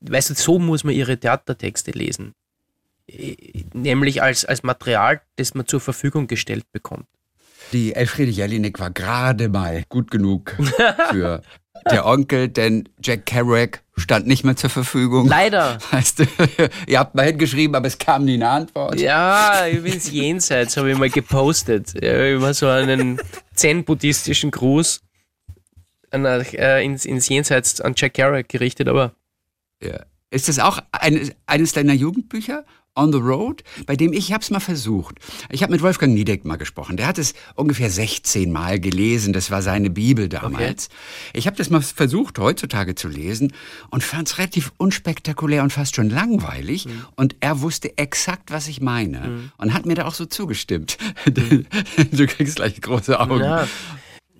weißt 0.00 0.30
du, 0.30 0.34
so 0.34 0.58
muss 0.58 0.84
man 0.84 0.94
ihre 0.94 1.18
Theatertexte 1.18 1.90
lesen. 1.90 2.34
Äh, 3.08 3.36
Nämlich 3.74 4.22
als, 4.22 4.44
als 4.44 4.62
Material, 4.62 5.20
das 5.36 5.54
man 5.54 5.66
zur 5.66 5.80
Verfügung 5.80 6.26
gestellt 6.26 6.64
bekommt. 6.72 7.06
Die 7.72 7.94
Elfriede 7.94 8.30
Jelinek 8.30 8.78
war 8.80 8.90
gerade 8.90 9.48
mal 9.48 9.84
gut 9.88 10.10
genug 10.10 10.56
für 11.10 11.42
der 11.90 12.06
Onkel, 12.06 12.48
denn 12.48 12.88
Jack 13.02 13.26
Kerouac 13.26 13.82
stand 13.96 14.26
nicht 14.26 14.44
mehr 14.44 14.56
zur 14.56 14.70
Verfügung. 14.70 15.28
Leider. 15.28 15.78
Weißt 15.90 16.20
du, 16.20 16.24
ihr 16.86 16.98
habt 16.98 17.14
mal 17.14 17.26
hingeschrieben, 17.26 17.74
aber 17.76 17.86
es 17.86 17.98
kam 17.98 18.24
nie 18.24 18.34
eine 18.34 18.48
Antwort. 18.48 19.00
Ja, 19.00 19.66
ins 19.66 20.10
Jenseits 20.10 20.76
habe 20.76 20.90
ich 20.90 20.98
mal 20.98 21.10
gepostet. 21.10 21.94
Immer 21.94 22.54
so 22.54 22.68
einen 22.68 23.20
zen-buddhistischen 23.54 24.50
Gruß 24.50 25.00
äh, 26.12 26.84
ins, 26.84 27.04
ins 27.04 27.28
Jenseits 27.28 27.80
an 27.80 27.94
Jack 27.96 28.14
Kerouac 28.14 28.48
gerichtet, 28.48 28.88
aber 28.88 29.12
Ja. 29.82 30.04
Ist 30.30 30.48
das 30.48 30.58
auch 30.58 30.80
ein, 30.92 31.32
eines 31.46 31.72
deiner 31.72 31.94
Jugendbücher? 31.94 32.64
On 32.94 33.12
the 33.12 33.18
Road, 33.18 33.62
bei 33.86 33.94
dem 33.94 34.12
ich, 34.12 34.28
ich 34.28 34.32
habe 34.32 34.42
es 34.42 34.50
mal 34.50 34.60
versucht. 34.60 35.16
Ich 35.50 35.62
habe 35.62 35.72
mit 35.72 35.82
Wolfgang 35.82 36.12
Niedeck 36.12 36.44
mal 36.44 36.56
gesprochen. 36.56 36.96
Der 36.96 37.06
hat 37.06 37.16
es 37.16 37.32
ungefähr 37.54 37.90
16 37.90 38.52
Mal 38.52 38.80
gelesen. 38.80 39.32
Das 39.32 39.50
war 39.50 39.62
seine 39.62 39.88
Bibel 39.88 40.28
damals. 40.28 40.88
Ich 41.32 41.46
habe 41.46 41.56
das 41.56 41.70
mal 41.70 41.80
versucht, 41.80 42.38
heutzutage 42.38 42.94
zu 42.94 43.08
lesen 43.08 43.52
und 43.90 44.02
fand 44.02 44.28
es 44.28 44.38
relativ 44.38 44.72
unspektakulär 44.76 45.62
und 45.62 45.72
fast 45.72 45.96
schon 45.96 46.10
langweilig. 46.10 46.86
Mhm. 46.86 47.06
Und 47.16 47.36
er 47.40 47.62
wusste 47.62 47.96
exakt, 47.96 48.50
was 48.50 48.68
ich 48.68 48.80
meine 48.80 49.50
und 49.56 49.72
hat 49.72 49.86
mir 49.86 49.94
da 49.94 50.04
auch 50.04 50.14
so 50.14 50.26
zugestimmt. 50.26 50.98
Mhm. 51.24 51.66
du 52.10 52.26
kriegst 52.26 52.56
gleich 52.56 52.80
große 52.80 53.18
Augen. 53.18 53.38
na, 53.38 53.68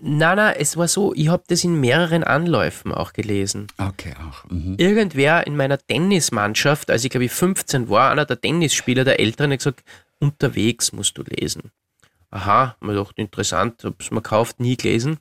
na, 0.00 0.34
na, 0.34 0.52
es 0.52 0.76
war 0.76 0.88
so, 0.88 1.12
ich 1.14 1.28
habe 1.28 1.42
das 1.48 1.64
in 1.64 1.80
mehreren 1.80 2.22
Anläufen 2.22 2.92
auch 2.92 3.12
gelesen. 3.12 3.66
Okay, 3.78 4.14
auch. 4.14 4.48
Mhm. 4.50 4.76
Irgendwer 4.78 5.46
in 5.46 5.56
meiner 5.56 5.78
Tennismannschaft, 5.78 6.90
als 6.90 7.04
ich 7.04 7.10
glaube 7.10 7.24
ich 7.24 7.32
15 7.32 7.88
war, 7.88 8.12
einer 8.12 8.24
der 8.24 8.40
Tennisspieler 8.40 9.04
der 9.04 9.18
Älteren, 9.18 9.50
hat 9.50 9.58
gesagt, 9.58 9.82
unterwegs 10.20 10.92
musst 10.92 11.18
du 11.18 11.22
lesen. 11.22 11.72
Aha, 12.30 12.76
mir 12.80 12.92
gedacht, 12.92 13.18
interessant, 13.18 13.82
hab's 13.84 14.10
mir 14.10 14.22
gekauft, 14.22 14.60
nie 14.60 14.76
gelesen. 14.76 15.18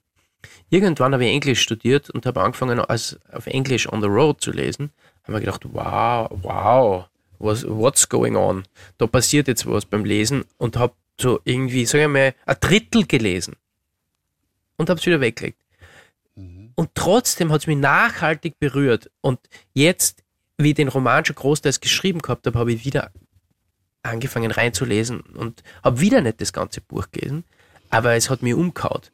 Irgendwann 0.70 1.14
habe 1.14 1.26
ich 1.26 1.32
Englisch 1.32 1.62
studiert 1.62 2.10
und 2.10 2.26
habe 2.26 2.42
angefangen, 2.42 2.80
als 2.80 3.20
auf 3.32 3.48
Englisch 3.48 3.92
on 3.92 4.02
the 4.02 4.08
road 4.08 4.42
zu 4.42 4.52
lesen. 4.52 4.92
Haben 5.24 5.34
wir 5.34 5.40
gedacht, 5.40 5.64
wow, 5.72 6.30
wow, 6.42 7.06
was, 7.40 7.66
what's 7.68 8.08
going 8.08 8.36
on? 8.36 8.64
Da 8.98 9.08
passiert 9.08 9.48
jetzt 9.48 9.66
was 9.66 9.86
beim 9.86 10.06
Lesen 10.06 10.46
und 10.58 10.78
habe 10.78 10.94
so 11.20 11.40
irgendwie, 11.46 11.86
sagen 11.86 12.02
wir 12.02 12.08
mal, 12.10 12.36
ein 12.46 12.58
Drittel 12.60 13.06
gelesen 13.06 13.56
und 14.78 14.90
habe 14.90 15.00
es 15.00 15.06
wieder 15.06 15.22
weggelegt. 15.22 15.62
Und 16.76 16.92
trotzdem 16.94 17.52
hat 17.52 17.62
es 17.62 17.68
mich 17.68 17.78
nachhaltig 17.78 18.60
berührt. 18.60 19.10
Und 19.22 19.40
jetzt, 19.74 20.24
wie 20.58 20.70
ich 20.70 20.76
den 20.76 20.90
Roman 20.90 21.26
schon 21.26 21.36
großteils 21.36 21.82
geschrieben 21.82 22.22
gehabt 22.22 22.46
habe, 22.46 22.60
habe 22.60 22.72
ich 22.72 22.86
wieder 22.86 23.12
angefangen 24.04 24.52
reinzulesen 24.52 25.22
und 25.22 25.64
habe 25.84 26.00
wieder 26.00 26.22
nicht 26.22 26.40
das 26.40 26.54
ganze 26.54 26.82
Buch 26.82 27.08
gelesen, 27.12 27.44
aber 27.90 28.14
es 28.14 28.30
hat 28.30 28.44
mich 28.44 28.54
umgehaut. 28.54 29.12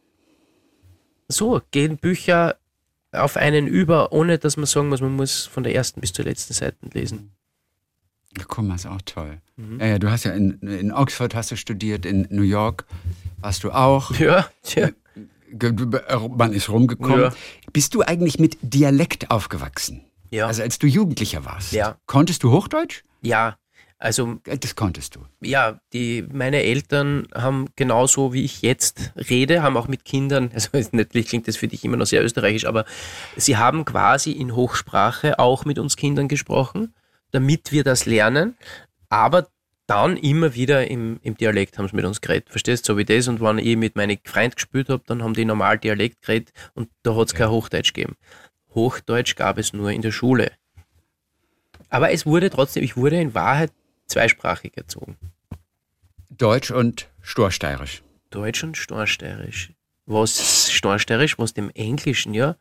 So 1.30 1.62
gehen 1.72 1.98
Bücher 1.98 2.58
auf 3.14 3.38
einen 3.38 3.68
über, 3.68 4.12
ohne 4.12 4.38
dass 4.38 4.58
man 4.58 4.66
sagen 4.66 4.90
muss, 4.90 5.02
man 5.02 5.16
muss 5.16 5.46
von 5.46 5.64
der 5.64 5.74
ersten 5.74 6.02
bis 6.02 6.14
zur 6.14 6.26
letzten 6.26 6.54
Seite 6.54 6.78
lesen. 6.94 7.32
Ja, 8.38 8.44
guck 8.48 8.66
mal, 8.66 8.76
ist 8.76 8.88
auch 8.88 9.02
toll. 9.06 9.40
Mhm. 9.56 9.80
Ja, 9.80 9.86
ja, 9.86 10.00
du 10.00 10.10
hast 10.10 10.26
ja 10.26 10.34
in, 10.34 10.60
in 10.62 10.92
Oxford 10.92 11.34
hast 11.36 11.52
du 11.52 11.56
studiert, 11.56 12.06
in 12.06 12.28
New 12.30 12.42
York 12.42 12.86
warst 13.40 13.64
du 13.64 13.72
auch. 13.72 14.12
Ja, 14.20 14.50
tja. 14.64 14.90
Man 16.36 16.54
ist 16.54 16.70
rumgekommen. 16.70 17.22
Ja. 17.22 17.34
Bist 17.72 17.94
du 17.96 18.02
eigentlich 18.02 18.40
mit 18.40 18.58
Dialekt 18.62 19.32
aufgewachsen? 19.32 20.04
Ja. 20.32 20.48
Also 20.48 20.64
als 20.64 20.80
du 20.80 20.88
Jugendlicher 20.88 21.46
warst. 21.46 21.74
Ja. 21.74 21.98
Konntest 22.06 22.44
du 22.44 22.52
Hochdeutsch? 22.52 23.04
ja. 23.22 23.56
Also 24.00 24.40
Äh, 24.48 24.58
Das 24.58 24.76
konntest 24.76 25.16
du. 25.16 25.22
ja, 25.40 25.80
die, 25.94 26.26
meine 26.30 26.62
Eltern 26.64 27.26
haben 27.34 27.68
genauso 27.78 28.34
wie 28.34 28.44
ich 28.44 28.62
jetzt 28.62 29.14
rede, 29.30 29.64
haben 29.64 29.78
auch 29.78 29.88
mit 29.88 30.04
Kindern, 30.04 30.52
also 30.54 30.68
natürlich 30.92 31.28
klingt 31.30 31.48
das 31.48 31.56
für 31.56 31.70
dich 31.70 31.86
immer 31.86 31.96
noch 31.96 32.06
sehr 32.08 32.22
österreichisch, 32.22 32.66
aber 32.66 32.84
sie 33.38 33.56
haben 33.56 33.86
quasi 33.86 34.32
in 34.34 34.58
Hochsprache 34.58 35.40
auch 35.40 35.64
mit 35.64 35.80
uns 35.80 35.96
Kindern 35.96 36.28
gesprochen, 36.28 36.94
damit 37.32 37.72
wir 37.72 37.86
das 37.86 38.06
lernen, 38.06 38.58
aber 39.08 39.48
dann 39.88 40.18
immer 40.18 40.56
wieder 40.56 40.88
im, 40.88 41.20
im 41.24 41.36
Dialekt 41.36 41.78
haben 41.78 41.88
sie 41.88 41.96
mit 41.96 42.06
uns 42.06 42.22
geredet. 42.22 42.50
Verstehst 42.50 42.88
du, 42.88 42.94
so 42.94 42.98
wie 42.98 43.06
das? 43.06 43.28
Und 43.28 43.42
wenn 43.42 43.58
ich 43.58 43.76
mit 43.76 43.96
meinen 43.96 44.18
Freunden 44.24 44.56
gespielt 44.56 44.90
habe, 44.90 45.04
dann 45.06 45.24
haben 45.24 45.34
die 45.34 45.46
normal 45.46 45.78
Dialekt 45.78 46.22
geredet 46.22 46.54
und 46.74 46.90
da 47.04 47.16
hat 47.16 47.28
es 47.28 47.34
kein 47.34 47.50
Hochdeutsch 47.50 47.94
gegeben. 47.94 48.16
Hochdeutsch 48.74 49.36
gab 49.36 49.58
es 49.58 49.74
nur 49.74 49.92
in 49.92 50.02
der 50.02 50.12
Schule. 50.12 50.52
Aber 51.90 52.12
es 52.12 52.26
wurde 52.26 52.50
trotzdem, 52.50 52.84
ich 52.84 52.98
wurde 52.98 53.20
in 53.20 53.34
Wahrheit 53.34 53.72
zweisprachig 54.08 54.78
erzogen. 54.78 55.18
Deutsch 56.30 56.72
und 56.72 57.10
Storsteirisch. 57.22 58.02
Deutsch 58.32 58.64
und 58.64 58.78
Storsteirisch. 58.78 59.72
Was 60.06 60.72
Storsteirisch, 60.72 61.38
was 61.38 61.54
dem 61.54 61.70
Englischen 61.70 62.34
ja 62.34 62.56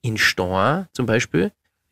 in 0.00 0.16
Stor 0.16 0.88
zum 0.92 1.06
Beispiel, 1.06 1.50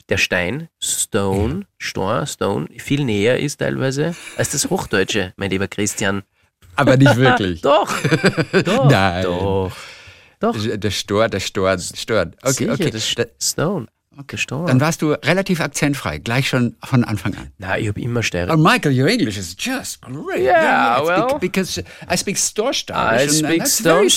der 0.08 0.18
Stein, 0.18 0.68
Stone, 0.82 1.66
Stor, 1.78 2.26
Stone, 2.26 2.68
viel 2.78 3.04
näher 3.04 3.38
ist 3.40 3.58
teilweise 3.58 4.14
als 4.36 4.50
das 4.50 4.70
Hochdeutsche, 4.70 5.32
mein 5.36 5.50
lieber 5.50 5.68
Christian. 5.68 6.22
Aber 6.76 6.96
nicht 6.96 7.16
wirklich. 7.16 7.60
Doch, 7.62 7.90
doch, 8.52 8.90
Nein. 8.90 9.22
doch, 9.24 9.72
doch. 10.40 10.56
Der 10.76 10.90
Stor, 10.90 11.28
der 11.28 11.40
Stor, 11.40 11.78
stört. 11.78 12.34
Okay, 12.42 12.52
Sicher, 12.52 12.72
okay. 12.74 12.90
das 12.90 13.14
Da- 13.14 13.24
Stone, 13.42 13.86
der 14.30 14.36
Stor. 14.36 14.66
Dann 14.66 14.78
warst 14.80 15.00
du 15.00 15.12
relativ 15.12 15.60
akzentfrei, 15.60 16.18
gleich 16.18 16.48
schon 16.50 16.76
von 16.84 17.02
Anfang 17.04 17.34
an. 17.34 17.50
Na, 17.56 17.78
ich 17.78 17.88
habe 17.88 17.98
immer 18.02 18.20
Oh, 18.20 18.22
Steirisch. 18.22 18.56
Michael, 18.58 18.92
your 19.00 19.08
English 19.08 19.38
is 19.38 19.56
just 19.58 20.02
great. 20.02 20.42
Yeah, 20.42 20.98
it's 20.98 21.08
well- 21.08 21.26
bec- 21.28 21.40
because 21.40 21.82
I 22.12 22.16
speak 22.18 22.36
Storsteirisch. 22.36 23.22
I 23.22 23.28
speak. 23.28 23.62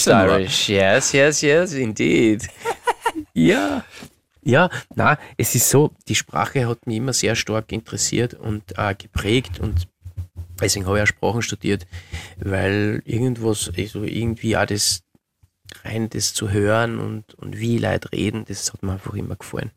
Irish. 0.08 0.68
Yes, 0.70 1.14
yes, 1.14 1.42
yes, 1.42 1.74
indeed. 1.74 2.46
ja. 3.34 3.86
Ja, 4.42 4.70
na, 4.96 5.18
es 5.38 5.56
ist 5.56 5.70
so, 5.70 5.92
die 6.08 6.16
Sprache 6.16 6.68
hat 6.68 6.88
mich 6.88 6.98
immer 6.98 7.14
sehr 7.14 7.36
stark 7.36 7.72
interessiert 7.72 8.34
und 8.34 8.64
äh, 8.78 8.96
geprägt 8.96 9.60
und 9.60 9.88
deswegen 10.62 10.86
habe 10.86 10.98
ich 10.98 11.04
auch 11.04 11.08
Sprachen 11.08 11.42
studiert, 11.42 11.86
weil 12.38 13.02
irgendwas, 13.06 13.72
also 13.78 14.04
irgendwie 14.04 14.56
auch 14.56 14.66
das 14.66 15.04
rein 15.84 16.10
das 16.10 16.34
zu 16.34 16.50
hören 16.50 17.00
und, 17.00 17.34
und 17.36 17.60
wie 17.60 17.78
Leute 17.78 18.12
reden, 18.12 18.46
das 18.48 18.74
hat 18.74 18.82
mir 18.82 18.94
einfach 18.94 19.14
immer 19.14 19.36
gefallen. 19.36 19.72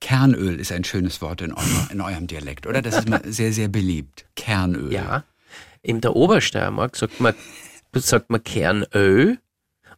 Kernöl 0.00 0.60
ist 0.60 0.72
ein 0.72 0.84
schönes 0.84 1.20
Wort 1.20 1.40
in, 1.40 1.52
euer, 1.52 1.88
in 1.90 2.00
eurem 2.00 2.26
Dialekt, 2.26 2.66
oder? 2.66 2.82
Das 2.82 2.98
ist 2.98 3.08
mal 3.08 3.20
sehr, 3.24 3.52
sehr 3.52 3.68
beliebt. 3.68 4.26
Kernöl. 4.36 4.92
Ja. 4.92 5.24
In 5.82 6.00
der 6.00 6.14
Obersteiermark 6.14 6.96
sagt 6.96 7.20
man, 7.20 7.34
sagt 7.94 8.30
man 8.30 8.42
Kernöl 8.44 9.38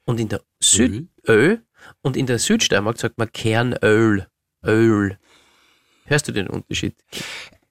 und 0.05 0.19
in 0.19 0.29
der 0.29 0.41
Süd 0.59 1.09
Öl 1.29 1.63
und 2.03 2.17
in 2.17 2.27
der 2.27 2.39
Südsteiermark 2.39 2.99
sagt 2.99 3.19
man 3.19 3.31
Kernöl. 3.33 4.27
Öl. 4.65 5.19
Hörst 6.05 6.29
du 6.29 6.33
den 6.33 6.49
Unterschied? 6.49 6.95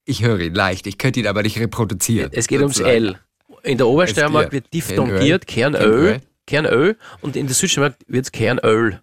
Ich 0.06 0.24
höre 0.24 0.40
ihn 0.40 0.56
leicht, 0.56 0.88
ich 0.88 0.98
könnte 0.98 1.20
ihn 1.20 1.28
aber 1.28 1.44
nicht 1.44 1.60
reproduzieren. 1.60 2.32
Es 2.34 2.48
geht 2.48 2.62
ums. 2.62 2.80
L. 2.80 3.20
In 3.64 3.78
der 3.78 3.88
Obersteiermark 3.88 4.52
wird 4.52 4.74
diphthongiert 4.74 5.46
Kernöl, 5.46 6.22
Kernöl. 6.48 6.98
Und 7.22 7.36
in 7.36 7.46
der 7.46 7.56
Südsteiermark 7.56 7.96
wird 8.08 8.26
es 8.26 8.32
Kernöl. 8.32 9.02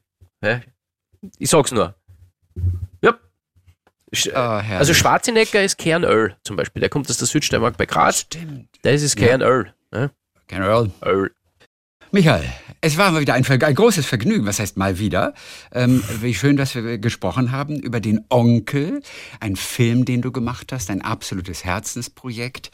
Ich 1.38 1.50
sag's 1.50 1.72
nur. 1.72 1.94
Ja. 3.02 3.14
Oh, 3.14 4.30
herrlich. 4.32 4.78
also 4.78 4.94
Schwarzenegger 4.94 5.62
ist 5.62 5.76
Kernöl 5.78 6.36
zum 6.42 6.56
Beispiel. 6.56 6.80
Der 6.80 6.88
kommt 6.88 7.10
aus 7.10 7.18
der 7.18 7.26
Südsteiermark 7.26 7.76
bei 7.76 7.86
Graz. 7.86 8.20
Stimmt. 8.20 8.68
Das 8.82 9.02
ist 9.02 9.16
Kernöl. 9.16 9.72
Ja? 9.92 10.10
Kernöl. 10.46 10.90
Öl. 11.04 11.30
Michael, 12.12 12.44
es 12.80 12.96
war 12.96 13.10
mal 13.10 13.20
wieder 13.20 13.34
ein, 13.34 13.44
ein 13.46 13.74
großes 13.74 14.06
Vergnügen. 14.06 14.46
Was 14.46 14.58
heißt 14.58 14.76
mal 14.76 14.98
wieder? 14.98 15.34
Ähm, 15.72 16.02
wie 16.20 16.34
schön, 16.34 16.56
dass 16.56 16.74
wir 16.74 16.98
gesprochen 16.98 17.52
haben 17.52 17.76
über 17.76 18.00
den 18.00 18.24
Onkel, 18.28 19.02
ein 19.40 19.56
Film, 19.56 20.04
den 20.04 20.22
du 20.22 20.32
gemacht 20.32 20.72
hast, 20.72 20.90
ein 20.90 21.02
absolutes 21.02 21.64
Herzensprojekt. 21.64 22.70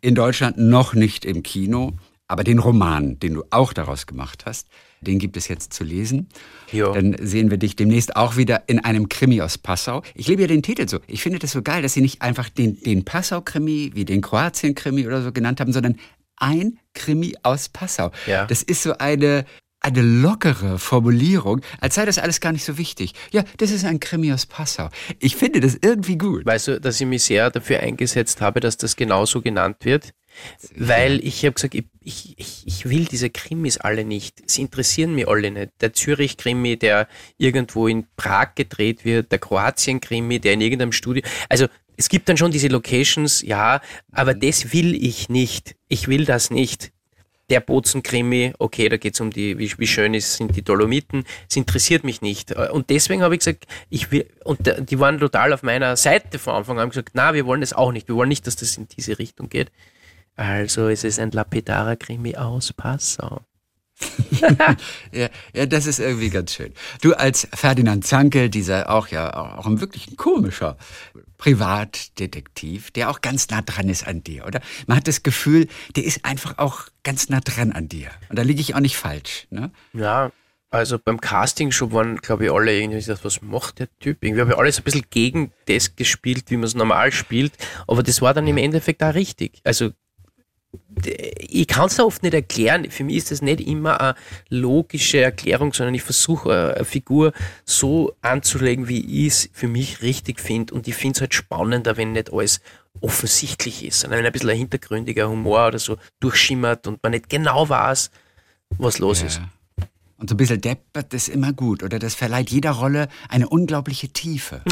In 0.00 0.14
Deutschland 0.14 0.58
noch 0.58 0.94
nicht 0.94 1.24
im 1.24 1.42
Kino, 1.42 1.92
aber 2.28 2.44
den 2.44 2.58
Roman, 2.58 3.18
den 3.18 3.34
du 3.34 3.44
auch 3.50 3.72
daraus 3.72 4.06
gemacht 4.06 4.44
hast, 4.46 4.68
den 5.02 5.18
gibt 5.18 5.36
es 5.36 5.48
jetzt 5.48 5.72
zu 5.72 5.84
lesen. 5.84 6.28
Ja. 6.70 6.92
Dann 6.92 7.16
sehen 7.20 7.50
wir 7.50 7.58
dich 7.58 7.76
demnächst 7.76 8.16
auch 8.16 8.36
wieder 8.36 8.62
in 8.68 8.78
einem 8.78 9.08
Krimi 9.08 9.42
aus 9.42 9.58
Passau. 9.58 10.02
Ich 10.14 10.28
liebe 10.28 10.42
ja 10.42 10.48
den 10.48 10.62
Titel 10.62 10.88
so. 10.88 11.00
Ich 11.06 11.22
finde 11.22 11.40
das 11.40 11.50
so 11.50 11.62
geil, 11.62 11.82
dass 11.82 11.92
sie 11.92 12.00
nicht 12.00 12.22
einfach 12.22 12.48
den, 12.48 12.80
den 12.80 13.04
Passau-Krimi 13.04 13.90
wie 13.94 14.04
den 14.04 14.20
Kroatien-Krimi 14.20 15.06
oder 15.06 15.22
so 15.22 15.32
genannt 15.32 15.60
haben, 15.60 15.72
sondern 15.72 15.98
ein 16.42 16.78
Krimi 16.94 17.34
aus 17.42 17.68
Passau. 17.68 18.10
Ja. 18.26 18.46
Das 18.46 18.62
ist 18.62 18.82
so 18.82 18.98
eine, 18.98 19.44
eine 19.80 20.02
lockere 20.02 20.78
Formulierung, 20.78 21.60
als 21.80 21.94
sei 21.94 22.04
das 22.04 22.18
alles 22.18 22.40
gar 22.40 22.52
nicht 22.52 22.64
so 22.64 22.76
wichtig. 22.76 23.14
Ja, 23.30 23.44
das 23.58 23.70
ist 23.70 23.84
ein 23.84 24.00
Krimi 24.00 24.32
aus 24.32 24.46
Passau. 24.46 24.88
Ich 25.18 25.36
finde 25.36 25.60
das 25.60 25.78
irgendwie 25.80 26.18
gut. 26.18 26.44
Weißt 26.44 26.68
du, 26.68 26.80
dass 26.80 27.00
ich 27.00 27.06
mich 27.06 27.22
sehr 27.22 27.50
dafür 27.50 27.80
eingesetzt 27.80 28.40
habe, 28.40 28.60
dass 28.60 28.76
das 28.76 28.96
genauso 28.96 29.40
genannt 29.40 29.76
wird? 29.82 30.12
Weil 30.76 31.24
ich 31.24 31.44
habe 31.44 31.52
gesagt, 31.52 31.74
ich, 31.74 31.84
ich, 32.04 32.62
ich, 32.66 32.88
will 32.88 33.04
diese 33.04 33.30
Krimis 33.30 33.78
alle 33.78 34.04
nicht. 34.04 34.42
Sie 34.50 34.62
interessieren 34.62 35.14
mich 35.14 35.28
alle 35.28 35.50
nicht. 35.50 35.70
Der 35.80 35.92
Zürich-Krimi, 35.92 36.76
der 36.76 37.08
irgendwo 37.38 37.86
in 37.86 38.06
Prag 38.16 38.54
gedreht 38.54 39.04
wird, 39.04 39.30
der 39.30 39.38
Kroatien-Krimi, 39.38 40.40
der 40.40 40.54
in 40.54 40.60
irgendeinem 40.60 40.92
Studio. 40.92 41.22
Also 41.48 41.66
es 41.96 42.08
gibt 42.08 42.28
dann 42.28 42.36
schon 42.36 42.50
diese 42.50 42.68
Locations, 42.68 43.42
ja, 43.42 43.80
aber 44.10 44.34
das 44.34 44.72
will 44.72 44.94
ich 44.94 45.28
nicht. 45.28 45.76
Ich 45.88 46.08
will 46.08 46.24
das 46.24 46.50
nicht. 46.50 46.92
der 47.50 47.60
Bozen-Krimi, 47.60 48.54
okay, 48.58 48.88
da 48.88 48.96
geht 48.96 49.12
es 49.12 49.20
um 49.20 49.30
die, 49.30 49.58
wie, 49.58 49.70
wie 49.76 49.86
schön 49.86 50.14
ist, 50.14 50.36
sind 50.36 50.56
die 50.56 50.62
Dolomiten, 50.62 51.24
es 51.50 51.56
interessiert 51.56 52.02
mich 52.02 52.22
nicht. 52.22 52.52
Und 52.52 52.88
deswegen 52.88 53.20
habe 53.20 53.34
ich 53.34 53.40
gesagt, 53.40 53.66
ich 53.90 54.10
will, 54.10 54.26
und 54.44 54.60
die 54.90 54.98
waren 54.98 55.18
total 55.20 55.52
auf 55.52 55.62
meiner 55.62 55.96
Seite 55.96 56.38
von 56.38 56.54
Anfang 56.54 56.78
an, 56.78 56.84
haben 56.84 56.90
gesagt, 56.90 57.10
na, 57.12 57.34
wir 57.34 57.44
wollen 57.44 57.60
das 57.60 57.74
auch 57.74 57.92
nicht, 57.92 58.08
wir 58.08 58.14
wollen 58.14 58.30
nicht, 58.30 58.46
dass 58.46 58.56
das 58.56 58.78
in 58.78 58.88
diese 58.88 59.18
Richtung 59.18 59.50
geht. 59.50 59.70
Also 60.36 60.88
ist 60.88 61.04
es 61.04 61.18
ein 61.18 61.30
lapidarer 61.30 61.96
Krimi 61.96 62.36
aus 62.36 62.72
Passau. 62.72 63.42
ja, 65.12 65.28
ja, 65.54 65.66
das 65.66 65.86
ist 65.86 66.00
irgendwie 66.00 66.30
ganz 66.30 66.54
schön. 66.54 66.72
Du 67.02 67.14
als 67.14 67.46
Ferdinand 67.54 68.04
Zanke, 68.04 68.50
dieser 68.50 68.90
auch 68.90 69.08
ja 69.08 69.32
auch 69.34 69.66
ein 69.66 69.80
wirklich 69.80 70.16
komischer 70.16 70.76
Privatdetektiv, 71.38 72.90
der 72.90 73.10
auch 73.10 73.20
ganz 73.20 73.48
nah 73.50 73.62
dran 73.62 73.88
ist 73.88 74.06
an 74.06 74.22
dir, 74.22 74.46
oder? 74.46 74.60
Man 74.86 74.96
hat 74.96 75.08
das 75.08 75.22
Gefühl, 75.22 75.68
der 75.96 76.04
ist 76.04 76.24
einfach 76.24 76.58
auch 76.58 76.86
ganz 77.02 77.28
nah 77.28 77.40
dran 77.40 77.72
an 77.72 77.88
dir. 77.88 78.10
Und 78.28 78.38
da 78.38 78.42
liege 78.42 78.60
ich 78.60 78.74
auch 78.74 78.80
nicht 78.80 78.96
falsch, 78.96 79.46
ne? 79.50 79.70
Ja, 79.92 80.32
also 80.70 80.98
beim 80.98 81.20
Casting 81.20 81.70
schon 81.70 81.92
waren, 81.92 82.16
glaube 82.16 82.46
ich, 82.46 82.50
alle 82.50 82.74
irgendwie 82.74 82.98
gesagt, 82.98 83.26
was 83.26 83.42
macht 83.42 83.78
der 83.78 83.88
Typ? 84.00 84.18
Irgendwie 84.22 84.40
habe 84.40 84.52
ich 84.52 84.56
alles 84.56 84.78
ein 84.78 84.84
bisschen 84.84 85.04
gegen 85.10 85.52
das 85.66 85.96
gespielt, 85.96 86.44
wie 86.48 86.56
man 86.56 86.64
es 86.64 86.74
normal 86.74 87.12
spielt. 87.12 87.52
Aber 87.86 88.02
das 88.02 88.22
war 88.22 88.32
dann 88.32 88.46
im 88.46 88.56
Endeffekt 88.56 89.02
auch 89.02 89.12
richtig. 89.12 89.60
Also 89.64 89.90
ich 91.04 91.66
kann 91.66 91.86
es 91.86 92.00
oft 92.00 92.22
nicht 92.22 92.34
erklären. 92.34 92.90
Für 92.90 93.04
mich 93.04 93.16
ist 93.16 93.30
das 93.30 93.42
nicht 93.42 93.60
immer 93.60 94.00
eine 94.00 94.14
logische 94.48 95.20
Erklärung, 95.20 95.72
sondern 95.72 95.94
ich 95.94 96.02
versuche 96.02 96.74
eine 96.76 96.84
Figur 96.84 97.32
so 97.64 98.14
anzulegen, 98.22 98.88
wie 98.88 99.26
ich 99.26 99.32
es 99.32 99.50
für 99.52 99.68
mich 99.68 100.02
richtig 100.02 100.40
finde. 100.40 100.74
Und 100.74 100.88
ich 100.88 100.94
finde 100.94 101.16
es 101.16 101.20
halt 101.20 101.34
spannender, 101.34 101.96
wenn 101.96 102.12
nicht 102.12 102.32
alles 102.32 102.60
offensichtlich 103.00 103.84
ist, 103.84 104.00
sondern 104.00 104.18
wenn 104.18 104.26
ein 104.26 104.32
bisschen 104.32 104.50
ein 104.50 104.58
hintergründiger 104.58 105.28
Humor 105.28 105.68
oder 105.68 105.78
so 105.78 105.96
durchschimmert 106.20 106.86
und 106.86 107.02
man 107.02 107.12
nicht 107.12 107.28
genau 107.28 107.68
weiß, 107.68 108.10
was 108.78 108.98
los 108.98 109.20
ja. 109.20 109.26
ist. 109.26 109.40
Und 110.22 110.28
so 110.28 110.34
ein 110.34 110.36
bisschen 110.36 110.60
deppert 110.60 111.12
ist 111.14 111.26
immer 111.26 111.52
gut, 111.52 111.82
oder? 111.82 111.98
Das 111.98 112.14
verleiht 112.14 112.48
jeder 112.50 112.70
Rolle 112.70 113.08
eine 113.28 113.48
unglaubliche 113.48 114.08
Tiefe. 114.10 114.62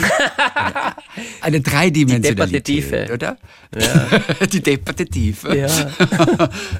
eine 1.41 1.61
Dreidimensionalität, 1.61 2.69
Die 2.69 2.75
Tiefe. 2.75 3.11
oder? 3.13 3.37
Ja. 3.75 4.47
Die 4.53 4.63
depperte 4.63 5.07
Tiefe. 5.07 5.57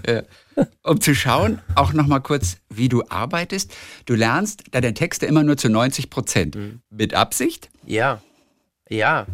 Ja. 0.07 0.23
Um 0.85 1.01
zu 1.01 1.17
schauen, 1.17 1.59
auch 1.75 1.93
noch 1.93 2.07
mal 2.07 2.21
kurz, 2.21 2.59
wie 2.69 2.89
du 2.89 3.03
arbeitest. 3.09 3.75
Du 4.07 4.15
lernst 4.15 4.63
deine 4.71 4.95
Texte 4.95 5.27
immer 5.27 5.43
nur 5.43 5.57
zu 5.57 5.69
90 5.69 6.09
Prozent. 6.09 6.55
Mhm. 6.55 6.81
Mit 6.91 7.13
Absicht? 7.13 7.71
Ja. 7.85 8.23
Ja, 8.91 9.27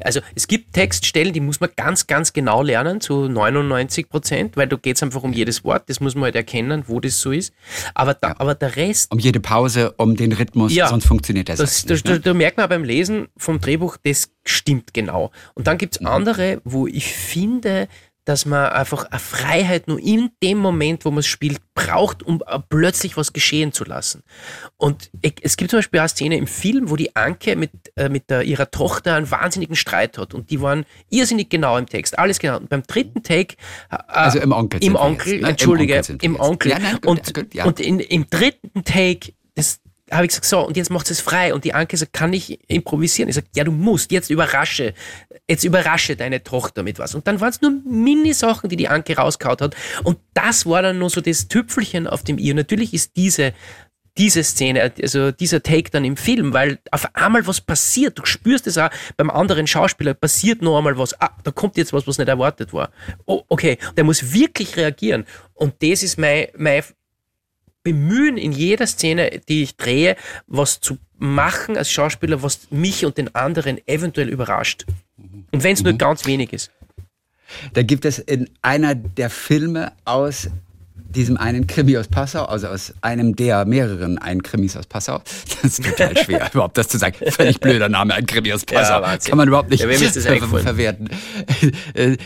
also 0.00 0.20
es 0.34 0.48
gibt 0.48 0.72
Textstellen, 0.72 1.32
die 1.32 1.40
muss 1.40 1.60
man 1.60 1.70
ganz, 1.76 2.08
ganz 2.08 2.32
genau 2.32 2.62
lernen, 2.62 3.00
zu 3.00 3.28
99 3.28 4.08
Prozent, 4.08 4.56
weil 4.56 4.66
da 4.66 4.74
geht 4.74 4.96
es 4.96 5.04
einfach 5.04 5.22
um 5.22 5.32
jedes 5.32 5.64
Wort, 5.64 5.88
das 5.88 6.00
muss 6.00 6.16
man 6.16 6.24
halt 6.24 6.34
erkennen, 6.34 6.82
wo 6.88 6.98
das 6.98 7.20
so 7.20 7.30
ist. 7.30 7.54
Aber, 7.94 8.14
da, 8.14 8.28
ja. 8.28 8.34
aber 8.38 8.56
der 8.56 8.74
Rest... 8.74 9.12
Um 9.12 9.20
jede 9.20 9.38
Pause, 9.38 9.92
um 9.98 10.16
den 10.16 10.32
Rhythmus, 10.32 10.74
ja, 10.74 10.88
sonst 10.88 11.06
funktioniert 11.06 11.48
das, 11.48 11.58
das 11.58 11.86
nicht. 11.86 12.08
Da, 12.08 12.12
ne? 12.14 12.20
da, 12.20 12.34
merkt 12.34 12.56
man 12.56 12.68
beim 12.68 12.82
Lesen 12.82 13.28
vom 13.36 13.60
Drehbuch, 13.60 13.98
das 14.02 14.30
stimmt 14.44 14.92
genau. 14.92 15.30
Und 15.54 15.68
dann 15.68 15.78
gibt 15.78 15.94
es 15.94 16.00
mhm. 16.00 16.08
andere, 16.08 16.60
wo 16.64 16.88
ich 16.88 17.14
finde, 17.14 17.86
dass 18.24 18.46
man 18.46 18.70
einfach 18.70 19.04
eine 19.06 19.20
Freiheit 19.20 19.88
nur 19.88 19.98
in 19.98 20.30
dem 20.42 20.58
Moment, 20.58 21.04
wo 21.04 21.10
man 21.10 21.18
es 21.18 21.26
spielt, 21.26 21.60
braucht, 21.74 22.22
um 22.22 22.42
plötzlich 22.68 23.16
was 23.16 23.32
geschehen 23.32 23.72
zu 23.72 23.84
lassen. 23.84 24.22
Und 24.76 25.10
es 25.42 25.56
gibt 25.56 25.70
zum 25.70 25.78
Beispiel 25.78 26.00
eine 26.00 26.08
Szene 26.08 26.36
im 26.36 26.46
Film, 26.46 26.88
wo 26.90 26.96
die 26.96 27.14
Anke 27.16 27.56
mit, 27.56 27.70
äh, 27.96 28.08
mit 28.08 28.30
der, 28.30 28.42
ihrer 28.42 28.70
Tochter 28.70 29.16
einen 29.16 29.30
wahnsinnigen 29.30 29.76
Streit 29.76 30.16
hat 30.18 30.34
und 30.34 30.50
die 30.50 30.60
waren 30.60 30.84
irrsinnig 31.10 31.50
genau 31.50 31.76
im 31.76 31.86
Text, 31.86 32.18
alles 32.18 32.38
genau. 32.38 32.56
Und 32.56 32.68
beim 32.68 32.82
dritten 32.82 33.22
Take, 33.22 33.56
äh, 33.90 33.96
also 34.06 34.38
im 34.38 34.52
Onkel, 34.52 34.82
im 34.82 34.96
Onkel, 34.96 35.34
jetzt, 35.34 35.42
ne? 35.42 35.48
entschuldige, 35.48 35.94
im 35.94 36.00
Onkel, 36.00 36.22
im 36.22 36.40
Onkel. 36.40 36.70
Ja, 36.70 36.78
nein, 36.78 36.98
und, 37.04 37.54
ja. 37.54 37.64
und 37.64 37.80
in, 37.80 38.00
im 38.00 38.28
dritten 38.30 38.84
Take, 38.84 39.32
habe 40.10 40.24
ich 40.24 40.28
gesagt, 40.28 40.46
so, 40.46 40.66
und 40.66 40.76
jetzt 40.76 40.90
macht 40.90 41.10
es 41.10 41.20
frei. 41.20 41.54
Und 41.54 41.64
die 41.64 41.72
Anke 41.72 41.96
sagt, 41.96 42.12
kann 42.12 42.32
ich 42.32 42.58
improvisieren? 42.68 43.28
Ich 43.28 43.36
sage, 43.36 43.46
ja, 43.56 43.64
du 43.64 43.72
musst, 43.72 44.12
jetzt 44.12 44.30
überrasche, 44.30 44.94
jetzt 45.48 45.64
überrasche 45.64 46.16
deine 46.16 46.42
Tochter 46.42 46.82
mit 46.82 46.98
was. 46.98 47.14
Und 47.14 47.26
dann 47.26 47.40
waren 47.40 47.50
es 47.50 47.62
nur 47.62 47.72
Mini-Sachen, 47.84 48.68
die 48.68 48.76
die 48.76 48.88
Anke 48.88 49.16
rauskaut 49.16 49.62
hat. 49.62 49.74
Und 50.02 50.18
das 50.34 50.66
war 50.66 50.82
dann 50.82 50.98
nur 50.98 51.10
so 51.10 51.20
das 51.20 51.48
Tüpfelchen 51.48 52.06
auf 52.06 52.22
dem 52.22 52.38
I. 52.38 52.50
Und 52.50 52.56
natürlich 52.56 52.92
ist 52.92 53.16
diese, 53.16 53.54
diese 54.18 54.44
Szene, 54.44 54.92
also 55.00 55.32
dieser 55.32 55.62
Take 55.62 55.90
dann 55.90 56.04
im 56.04 56.16
Film, 56.16 56.52
weil 56.52 56.78
auf 56.90 57.08
einmal 57.14 57.46
was 57.46 57.60
passiert. 57.60 58.18
Du 58.18 58.26
spürst 58.26 58.66
es 58.66 58.76
auch 58.76 58.90
beim 59.16 59.30
anderen 59.30 59.66
Schauspieler, 59.66 60.14
passiert 60.14 60.60
noch 60.60 60.76
einmal 60.76 60.98
was. 60.98 61.18
Ah, 61.20 61.30
da 61.42 61.50
kommt 61.50 61.76
jetzt 61.78 61.92
was, 61.92 62.06
was 62.06 62.18
nicht 62.18 62.28
erwartet 62.28 62.72
war. 62.72 62.90
Oh, 63.24 63.42
okay, 63.48 63.78
der 63.96 64.04
muss 64.04 64.32
wirklich 64.34 64.76
reagieren. 64.76 65.24
Und 65.54 65.82
das 65.82 66.02
ist 66.02 66.18
mein, 66.18 66.48
mein 66.56 66.82
bemühen, 67.84 68.36
in 68.36 68.50
jeder 68.50 68.86
Szene, 68.86 69.40
die 69.48 69.62
ich 69.62 69.76
drehe, 69.76 70.16
was 70.46 70.80
zu 70.80 70.98
machen 71.18 71.76
als 71.76 71.90
Schauspieler, 71.92 72.42
was 72.42 72.70
mich 72.70 73.04
und 73.04 73.18
den 73.18 73.34
anderen 73.34 73.80
eventuell 73.86 74.28
überrascht. 74.28 74.84
Und 75.52 75.62
wenn 75.62 75.74
es 75.74 75.82
mhm. 75.82 75.90
nur 75.90 75.98
ganz 75.98 76.26
wenig 76.26 76.52
ist. 76.52 76.72
Da 77.74 77.82
gibt 77.82 78.04
es 78.04 78.18
in 78.18 78.50
einer 78.62 78.94
der 78.94 79.30
Filme 79.30 79.92
aus 80.04 80.48
diesem 81.14 81.36
einen 81.36 81.66
Krimi 81.66 81.96
aus 81.96 82.08
Passau, 82.08 82.44
also 82.44 82.68
aus 82.68 82.92
einem 83.00 83.36
der 83.36 83.64
mehreren 83.64 84.18
ein 84.18 84.42
Krimis 84.42 84.76
aus 84.76 84.86
Passau. 84.86 85.20
Das 85.62 85.78
ist 85.78 85.84
total 85.84 86.16
schwer, 86.16 86.50
überhaupt 86.52 86.76
das 86.76 86.88
zu 86.88 86.98
sagen. 86.98 87.16
Völlig 87.30 87.60
blöder 87.60 87.88
Name, 87.88 88.14
ein 88.14 88.26
Krimi 88.26 88.52
aus 88.52 88.64
Passau. 88.64 89.02
Ja, 89.02 89.16
Kann 89.18 89.38
man 89.38 89.48
überhaupt 89.48 89.70
nicht 89.70 89.82
ja, 89.82 89.88
ver 89.88 90.48
verwerten. 90.48 91.08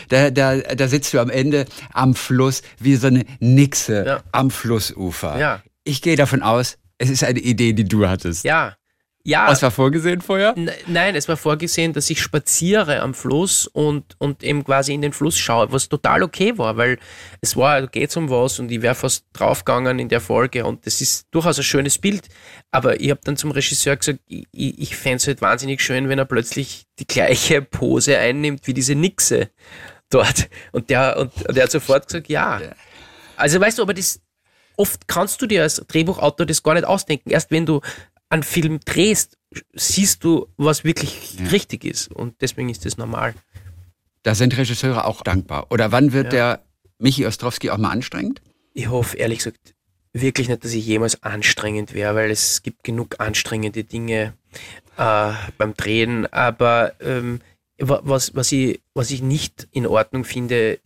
Da, 0.09 0.31
da, 0.31 0.57
da 0.57 0.87
sitzt 0.87 1.13
du 1.13 1.19
am 1.19 1.29
Ende 1.29 1.65
am 1.93 2.15
Fluss 2.15 2.61
wie 2.79 2.95
so 2.95 3.07
eine 3.07 3.25
Nixe 3.39 4.05
ja. 4.05 4.19
am 4.31 4.51
Flussufer. 4.51 5.39
Ja. 5.39 5.61
Ich 5.83 6.01
gehe 6.01 6.15
davon 6.15 6.41
aus, 6.41 6.77
es 6.97 7.09
ist 7.09 7.23
eine 7.23 7.39
Idee, 7.39 7.73
die 7.73 7.85
du 7.85 8.07
hattest. 8.07 8.43
Ja, 8.43 8.75
ja. 9.23 9.47
Was 9.47 9.61
war 9.61 9.71
vorgesehen 9.71 10.21
vorher? 10.21 10.55
Nein, 10.87 11.15
es 11.15 11.27
war 11.27 11.35
vorgesehen, 11.35 11.91
dass 11.93 12.09
ich 12.09 12.21
spaziere 12.21 13.01
am 13.01 13.13
Fluss 13.13 13.67
und, 13.67 14.15
und 14.17 14.43
eben 14.43 14.63
quasi 14.63 14.93
in 14.93 15.01
den 15.01 15.11
Fluss 15.11 15.37
schaue, 15.37 15.71
was 15.71 15.89
total 15.89 16.23
okay 16.23 16.57
war, 16.57 16.77
weil 16.77 16.97
es 17.41 17.57
war, 17.57 17.85
geht 17.87 18.15
um 18.15 18.29
was 18.29 18.59
und 18.59 18.71
ich 18.71 18.81
wäre 18.81 18.95
fast 18.95 19.25
draufgegangen 19.33 19.99
in 19.99 20.07
der 20.07 20.21
Folge 20.21 20.65
und 20.65 20.85
das 20.85 21.01
ist 21.01 21.27
durchaus 21.31 21.57
ein 21.57 21.63
schönes 21.63 21.97
Bild. 21.97 22.29
Aber 22.71 22.99
ich 22.99 23.09
habe 23.09 23.19
dann 23.23 23.35
zum 23.35 23.51
Regisseur 23.51 23.97
gesagt, 23.97 24.19
ich, 24.27 24.47
ich 24.53 24.95
fände 24.95 25.17
es 25.17 25.27
halt 25.27 25.41
wahnsinnig 25.41 25.81
schön, 25.81 26.07
wenn 26.07 26.17
er 26.17 26.25
plötzlich 26.25 26.85
die 26.99 27.07
gleiche 27.07 27.61
Pose 27.61 28.17
einnimmt 28.17 28.67
wie 28.67 28.73
diese 28.73 28.95
Nixe 28.95 29.49
dort. 30.09 30.49
Und 30.71 30.89
der, 30.89 31.17
und, 31.17 31.45
und 31.45 31.55
der 31.55 31.63
hat 31.65 31.71
sofort 31.71 32.07
gesagt, 32.07 32.29
ja. 32.29 32.61
Also 33.35 33.59
weißt 33.59 33.77
du, 33.77 33.81
aber 33.83 33.93
das, 33.93 34.21
oft 34.77 35.07
kannst 35.07 35.41
du 35.41 35.45
dir 35.45 35.63
als 35.63 35.83
Drehbuchautor 35.87 36.45
das 36.45 36.63
gar 36.63 36.73
nicht 36.73 36.85
ausdenken. 36.85 37.29
Erst 37.29 37.51
wenn 37.51 37.65
du 37.65 37.81
einen 38.29 38.43
Film 38.43 38.79
drehst, 38.85 39.37
siehst 39.73 40.23
du, 40.23 40.47
was 40.57 40.83
wirklich 40.83 41.35
ja. 41.39 41.47
richtig 41.47 41.83
ist. 41.83 42.11
Und 42.11 42.41
deswegen 42.41 42.69
ist 42.69 42.85
das 42.85 42.97
normal. 42.97 43.33
Da 44.23 44.35
sind 44.35 44.55
Regisseure 44.57 45.05
auch 45.05 45.21
dankbar. 45.21 45.67
Oder 45.71 45.91
wann 45.91 46.13
wird 46.13 46.25
ja. 46.25 46.29
der 46.29 46.63
Michi 46.99 47.25
Ostrowski 47.25 47.69
auch 47.69 47.77
mal 47.77 47.89
anstrengend? 47.89 48.41
Ich 48.73 48.89
hoffe, 48.89 49.17
ehrlich 49.17 49.39
gesagt, 49.39 49.73
wirklich 50.13 50.49
nicht, 50.49 50.63
dass 50.63 50.73
ich 50.73 50.85
jemals 50.85 51.23
anstrengend 51.23 51.93
wäre, 51.93 52.15
weil 52.15 52.29
es 52.29 52.61
gibt 52.61 52.83
genug 52.83 53.19
anstrengende 53.19 53.83
Dinge 53.83 54.33
äh, 54.97 55.31
beim 55.57 55.73
Drehen. 55.75 56.31
Aber 56.31 56.93
ähm, 56.99 57.41
was, 57.79 58.35
was, 58.35 58.51
ich, 58.51 58.81
was 58.93 59.11
ich 59.11 59.21
nicht 59.21 59.67
in 59.71 59.87
Ordnung 59.87 60.25
finde, 60.25 60.79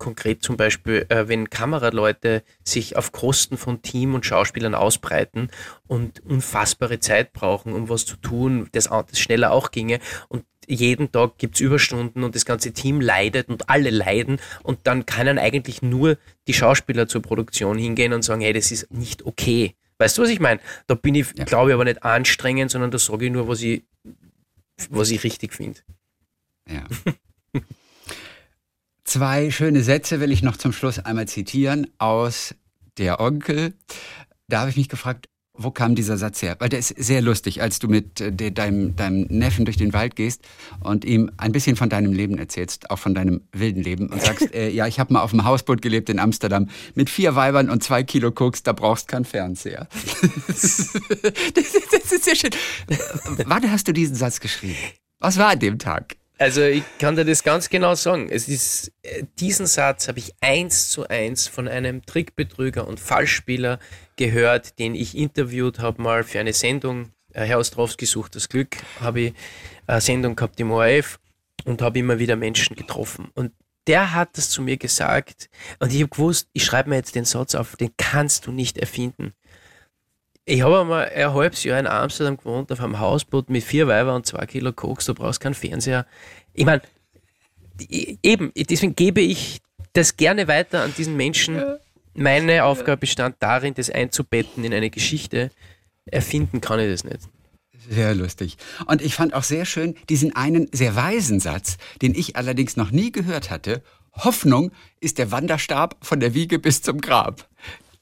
konkret 0.00 0.42
zum 0.42 0.56
Beispiel, 0.56 1.06
äh, 1.10 1.28
wenn 1.28 1.50
Kameraleute 1.50 2.42
sich 2.64 2.96
auf 2.96 3.12
Kosten 3.12 3.56
von 3.56 3.82
Team 3.82 4.14
und 4.14 4.26
Schauspielern 4.26 4.74
ausbreiten 4.74 5.50
und 5.86 6.18
unfassbare 6.24 6.98
Zeit 6.98 7.32
brauchen, 7.32 7.72
um 7.72 7.88
was 7.88 8.06
zu 8.06 8.16
tun, 8.16 8.68
das, 8.72 8.88
das 8.88 9.20
schneller 9.20 9.52
auch 9.52 9.70
ginge 9.70 10.00
und 10.28 10.44
jeden 10.66 11.12
Tag 11.12 11.38
gibt 11.38 11.56
es 11.56 11.60
Überstunden 11.60 12.24
und 12.24 12.34
das 12.34 12.44
ganze 12.44 12.72
Team 12.72 13.00
leidet 13.00 13.48
und 13.48 13.68
alle 13.68 13.90
leiden 13.90 14.40
und 14.62 14.80
dann 14.84 15.06
können 15.06 15.38
eigentlich 15.38 15.82
nur 15.82 16.16
die 16.48 16.54
Schauspieler 16.54 17.06
zur 17.06 17.22
Produktion 17.22 17.78
hingehen 17.78 18.12
und 18.12 18.22
sagen, 18.22 18.40
hey, 18.40 18.52
das 18.52 18.72
ist 18.72 18.92
nicht 18.92 19.24
okay. 19.26 19.74
Weißt 19.98 20.16
du, 20.16 20.22
was 20.22 20.30
ich 20.30 20.40
meine? 20.40 20.60
Da 20.86 20.94
bin 20.94 21.14
ich, 21.14 21.26
ja. 21.36 21.44
glaube 21.44 21.70
ich, 21.70 21.74
aber 21.74 21.84
nicht 21.84 22.02
anstrengend, 22.02 22.70
sondern 22.70 22.90
da 22.90 22.98
sage 22.98 23.26
ich 23.26 23.32
nur, 23.32 23.48
was 23.48 23.60
ich, 23.62 23.84
was 24.88 25.10
ich 25.10 25.22
richtig 25.24 25.52
finde. 25.52 25.80
Ja. 26.66 26.84
Zwei 29.10 29.50
schöne 29.50 29.82
Sätze 29.82 30.20
will 30.20 30.30
ich 30.30 30.44
noch 30.44 30.56
zum 30.56 30.72
Schluss 30.72 31.00
einmal 31.00 31.26
zitieren 31.26 31.88
aus 31.98 32.54
Der 32.96 33.18
Onkel. 33.18 33.74
Da 34.46 34.60
habe 34.60 34.70
ich 34.70 34.76
mich 34.76 34.88
gefragt, 34.88 35.28
wo 35.52 35.72
kam 35.72 35.96
dieser 35.96 36.16
Satz 36.16 36.42
her? 36.42 36.54
Weil 36.60 36.68
der 36.68 36.78
ist 36.78 36.94
sehr 36.96 37.20
lustig, 37.20 37.60
als 37.60 37.80
du 37.80 37.88
mit 37.88 38.20
äh, 38.20 38.52
deinem, 38.52 38.94
deinem 38.94 39.22
Neffen 39.22 39.64
durch 39.64 39.76
den 39.76 39.92
Wald 39.94 40.14
gehst 40.14 40.46
und 40.78 41.04
ihm 41.04 41.28
ein 41.38 41.50
bisschen 41.50 41.74
von 41.74 41.88
deinem 41.88 42.12
Leben 42.12 42.38
erzählst, 42.38 42.88
auch 42.92 43.00
von 43.00 43.12
deinem 43.16 43.40
wilden 43.50 43.82
Leben 43.82 44.10
und 44.10 44.22
sagst, 44.22 44.54
äh, 44.54 44.68
ja, 44.70 44.86
ich 44.86 45.00
habe 45.00 45.12
mal 45.12 45.22
auf 45.22 45.32
dem 45.32 45.42
Hausboot 45.42 45.82
gelebt 45.82 46.08
in 46.08 46.20
Amsterdam 46.20 46.68
mit 46.94 47.10
vier 47.10 47.34
Weibern 47.34 47.68
und 47.68 47.82
zwei 47.82 48.04
Kilo 48.04 48.30
Koks, 48.30 48.62
da 48.62 48.72
brauchst 48.72 49.08
keinen 49.08 49.24
Fernseher. 49.24 49.88
das, 50.46 50.92
das, 51.52 52.12
ist 52.12 52.24
sehr 52.24 52.36
schön. 52.36 52.52
Wann 53.44 53.72
hast 53.72 53.88
du 53.88 53.92
diesen 53.92 54.14
Satz 54.14 54.38
geschrieben? 54.38 54.78
Was 55.18 55.36
war 55.36 55.48
an 55.48 55.58
dem 55.58 55.80
Tag? 55.80 56.14
Also 56.40 56.62
ich 56.62 56.84
kann 56.98 57.16
dir 57.16 57.26
das 57.26 57.42
ganz 57.42 57.68
genau 57.68 57.94
sagen. 57.94 58.30
Es 58.30 58.48
ist, 58.48 58.92
äh, 59.02 59.24
diesen 59.38 59.66
Satz 59.66 60.08
habe 60.08 60.20
ich 60.20 60.32
eins 60.40 60.88
zu 60.88 61.06
eins 61.06 61.48
von 61.48 61.68
einem 61.68 62.06
Trickbetrüger 62.06 62.88
und 62.88 62.98
Falschspieler 62.98 63.78
gehört, 64.16 64.78
den 64.78 64.94
ich 64.94 65.14
interviewt 65.14 65.80
habe 65.80 66.00
mal 66.00 66.24
für 66.24 66.40
eine 66.40 66.54
Sendung. 66.54 67.12
Äh, 67.34 67.44
Herr 67.44 67.58
Ostrowski 67.58 68.06
sucht 68.06 68.36
das 68.36 68.48
Glück, 68.48 68.78
habe 69.00 69.20
ich 69.20 69.34
eine 69.86 70.00
Sendung 70.00 70.34
gehabt 70.34 70.58
im 70.60 70.70
ORF 70.70 71.20
und 71.66 71.82
habe 71.82 71.98
immer 71.98 72.18
wieder 72.18 72.36
Menschen 72.36 72.74
getroffen. 72.74 73.28
Und 73.34 73.52
der 73.86 74.14
hat 74.14 74.38
das 74.38 74.48
zu 74.48 74.62
mir 74.62 74.78
gesagt 74.78 75.50
und 75.78 75.92
ich 75.92 76.00
habe 76.00 76.08
gewusst, 76.08 76.48
ich 76.54 76.64
schreibe 76.64 76.88
mir 76.88 76.96
jetzt 76.96 77.14
den 77.16 77.26
Satz 77.26 77.54
auf, 77.54 77.76
den 77.76 77.90
kannst 77.98 78.46
du 78.46 78.52
nicht 78.52 78.78
erfinden. 78.78 79.34
Ich 80.44 80.62
habe 80.62 80.80
einmal 80.80 81.08
ein 81.08 81.32
halbes 81.34 81.64
Jahr 81.64 81.78
in 81.78 81.86
Amsterdam 81.86 82.36
gewohnt, 82.36 82.72
auf 82.72 82.80
einem 82.80 82.98
Hausboot 82.98 83.50
mit 83.50 83.62
vier 83.62 83.86
Weiber 83.86 84.14
und 84.14 84.26
zwei 84.26 84.46
Kilo 84.46 84.72
Koks, 84.72 85.04
du 85.04 85.14
brauchst 85.14 85.40
keinen 85.40 85.54
Fernseher. 85.54 86.06
Ich 86.54 86.64
meine, 86.64 86.82
eben, 87.88 88.52
deswegen 88.56 88.96
gebe 88.96 89.20
ich 89.20 89.60
das 89.92 90.16
gerne 90.16 90.48
weiter 90.48 90.82
an 90.82 90.94
diesen 90.96 91.16
Menschen. 91.16 91.62
Meine 92.14 92.64
Aufgabe 92.64 92.98
bestand 92.98 93.36
darin, 93.38 93.74
das 93.74 93.90
einzubetten 93.90 94.64
in 94.64 94.74
eine 94.74 94.90
Geschichte. 94.90 95.50
Erfinden 96.06 96.60
kann 96.60 96.80
ich 96.80 96.90
das 96.90 97.04
nicht. 97.04 97.20
Sehr 97.88 98.14
lustig. 98.14 98.56
Und 98.86 99.02
ich 99.02 99.14
fand 99.14 99.34
auch 99.34 99.42
sehr 99.42 99.64
schön 99.64 99.94
diesen 100.08 100.34
einen 100.36 100.68
sehr 100.72 100.96
weisen 100.96 101.40
Satz, 101.40 101.76
den 102.02 102.14
ich 102.14 102.36
allerdings 102.36 102.76
noch 102.76 102.90
nie 102.90 103.10
gehört 103.10 103.50
hatte. 103.50 103.82
Hoffnung 104.12 104.72
ist 105.00 105.18
der 105.18 105.30
Wanderstab 105.30 105.96
von 106.02 106.20
der 106.20 106.34
Wiege 106.34 106.58
bis 106.58 106.82
zum 106.82 107.00
Grab. 107.00 107.48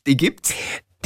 Die 0.07 0.17
gibt's? 0.17 0.55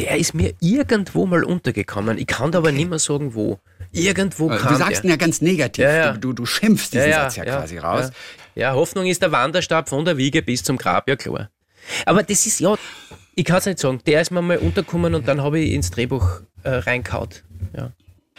Der 0.02 0.16
ist 0.16 0.34
mir 0.34 0.54
irgendwo 0.60 1.26
mal 1.26 1.44
untergekommen. 1.44 2.18
Ich 2.18 2.26
kann 2.26 2.52
da 2.52 2.58
aber 2.58 2.72
nicht 2.72 2.90
mehr 2.90 2.98
sagen, 2.98 3.34
wo. 3.34 3.58
Irgendwo 3.92 4.48
Du 4.48 4.56
kam 4.56 4.76
sagst 4.76 5.04
ihn 5.04 5.08
der. 5.08 5.10
ja 5.10 5.16
ganz 5.16 5.40
negativ. 5.40 5.84
Ja, 5.84 5.92
ja. 5.92 6.12
Du, 6.12 6.28
du, 6.28 6.32
du 6.32 6.46
schimpfst 6.46 6.92
diesen 6.92 7.12
Satz 7.12 7.36
ja, 7.36 7.44
quasi 7.44 7.78
raus. 7.78 8.10
Ja. 8.54 8.70
ja, 8.70 8.74
Hoffnung 8.74 9.06
ist 9.06 9.22
der 9.22 9.32
Wanderstab 9.32 9.88
von 9.88 10.04
der 10.04 10.16
Wiege 10.16 10.42
bis 10.42 10.62
zum 10.62 10.78
Grab, 10.78 11.08
ja 11.08 11.16
klar. 11.16 11.50
Aber 12.06 12.22
das 12.22 12.46
ist 12.46 12.60
ja, 12.60 12.74
ich 13.34 13.44
kann 13.44 13.58
es 13.58 13.66
nicht 13.66 13.78
sagen, 13.78 14.00
der 14.06 14.22
ist 14.22 14.30
mir 14.30 14.42
mal 14.42 14.58
untergekommen 14.58 15.14
und 15.14 15.28
dann 15.28 15.42
habe 15.42 15.58
ich 15.60 15.72
ins 15.72 15.90
Drehbuch 15.90 16.40
äh, 16.62 16.70
reinkaut. 16.70 17.44
Ja. 17.76 17.92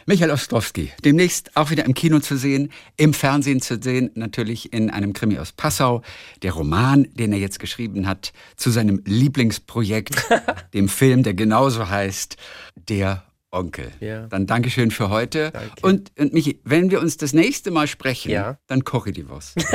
Michael 0.05 0.31
Ostrowski, 0.31 0.91
demnächst 1.05 1.55
auch 1.55 1.69
wieder 1.69 1.85
im 1.85 1.93
Kino 1.93 2.19
zu 2.19 2.35
sehen, 2.37 2.71
im 2.97 3.13
Fernsehen 3.13 3.61
zu 3.61 3.81
sehen, 3.81 4.11
natürlich 4.15 4.73
in 4.73 4.89
einem 4.89 5.13
Krimi 5.13 5.37
aus 5.39 5.51
Passau. 5.53 6.01
Der 6.41 6.51
Roman, 6.53 7.07
den 7.13 7.31
er 7.33 7.39
jetzt 7.39 7.59
geschrieben 7.59 8.07
hat, 8.07 8.33
zu 8.57 8.69
seinem 8.69 9.01
Lieblingsprojekt, 9.05 10.15
dem 10.73 10.89
Film, 10.89 11.23
der 11.23 11.33
genauso 11.33 11.89
heißt, 11.89 12.37
Der 12.89 13.23
Onkel. 13.51 13.91
Ja. 13.99 14.27
Dann 14.27 14.47
Dankeschön 14.47 14.89
für 14.91 15.09
heute. 15.09 15.51
Danke. 15.51 15.69
Und, 15.83 16.11
und 16.17 16.33
Michi, 16.33 16.59
wenn 16.63 16.89
wir 16.91 16.99
uns 16.99 17.17
das 17.17 17.33
nächste 17.33 17.69
Mal 17.71 17.87
sprechen, 17.87 18.31
Ja. 18.31 18.57
dann 18.67 18.83
koche 18.83 19.09
ich 19.09 19.15
die 19.15 19.29
Wurst. 19.29 19.55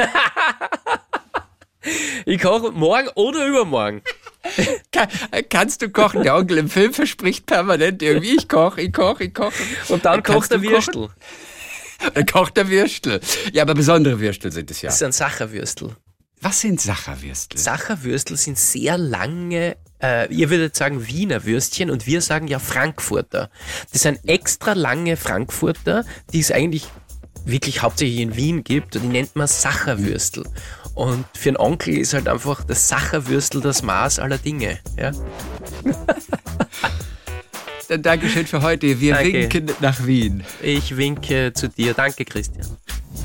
Ich 2.26 2.42
koche 2.42 2.72
morgen 2.72 3.08
oder 3.14 3.46
übermorgen. 3.46 4.02
Kann, 4.92 5.08
kannst 5.50 5.82
du 5.82 5.90
kochen? 5.90 6.22
Der 6.22 6.36
Onkel 6.36 6.58
im 6.58 6.70
Film 6.70 6.92
verspricht 6.92 7.46
permanent 7.46 8.02
irgendwie, 8.02 8.36
ich 8.36 8.48
koche, 8.48 8.82
ich 8.82 8.92
koche, 8.92 9.24
ich 9.24 9.34
koche. 9.34 9.62
Und 9.88 10.04
dann 10.04 10.22
kocht 10.22 10.50
kochen? 10.50 10.62
Würstel. 10.62 11.08
Dann 12.14 12.26
kocht 12.26 12.56
der 12.56 12.68
Würstel. 12.68 13.20
Ja, 13.52 13.62
aber 13.62 13.74
besondere 13.74 14.20
Würstel 14.20 14.52
sind 14.52 14.70
es 14.70 14.82
ja. 14.82 14.88
Das 14.88 14.96
ist 14.96 15.02
ein 15.02 15.12
Sacherwürstel. 15.12 15.96
Was 16.40 16.60
sind 16.60 16.80
Sacherwürstel? 16.80 17.58
Sacherwürstel 17.58 18.36
sind 18.36 18.58
sehr 18.58 18.96
lange, 18.96 19.76
äh, 20.00 20.32
ihr 20.32 20.50
würdet 20.50 20.76
sagen 20.76 21.08
Wiener 21.08 21.44
Würstchen 21.44 21.90
und 21.90 22.06
wir 22.06 22.22
sagen 22.22 22.46
ja 22.46 22.60
Frankfurter. 22.60 23.50
Das 23.92 24.02
sind 24.02 24.20
extra 24.28 24.74
lange 24.74 25.16
Frankfurter, 25.16 26.04
die 26.32 26.38
es 26.38 26.52
eigentlich 26.52 26.86
wirklich 27.44 27.82
hauptsächlich 27.82 28.20
in 28.20 28.36
Wien 28.36 28.62
gibt 28.62 28.94
und 28.94 29.02
die 29.02 29.08
nennt 29.08 29.34
man 29.34 29.48
Sacherwürstel. 29.48 30.44
Und 30.98 31.24
für 31.32 31.50
einen 31.50 31.58
Onkel 31.58 31.96
ist 31.96 32.12
halt 32.12 32.26
einfach 32.26 32.64
das 32.64 32.88
Sacherwürstel 32.88 33.60
das 33.60 33.84
Maß 33.84 34.18
aller 34.18 34.36
Dinge. 34.36 34.80
Ja? 34.98 35.12
Dann 37.88 38.02
Dankeschön 38.02 38.48
für 38.48 38.62
heute. 38.62 39.00
Wir 39.00 39.14
Danke. 39.14 39.32
winken 39.32 39.70
nach 39.80 40.04
Wien. 40.04 40.42
Ich 40.60 40.96
winke 40.96 41.52
zu 41.54 41.68
dir. 41.68 41.94
Danke, 41.94 42.24
Christian. 42.24 42.66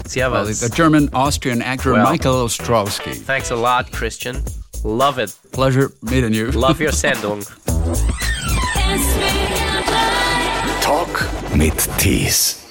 Servus. 0.07 0.59
the 0.59 0.69
German 0.69 1.11
Austrian 1.15 1.63
actor 1.63 1.93
Well. 1.93 2.03
Michael 2.03 2.43
Ostrowski. 2.43 3.15
Thanks 3.25 3.51
a 3.51 3.55
lot, 3.55 3.91
Christian. 3.91 4.43
Love 4.83 5.17
it. 5.17 5.33
Pleasure 5.51 5.91
meeting 6.01 6.33
you. 6.33 6.51
Love 6.51 6.79
your 6.79 6.93
Sendung. 6.93 7.43
Talk 10.81 11.27
mit 11.55 11.89
Tees. 11.97 12.62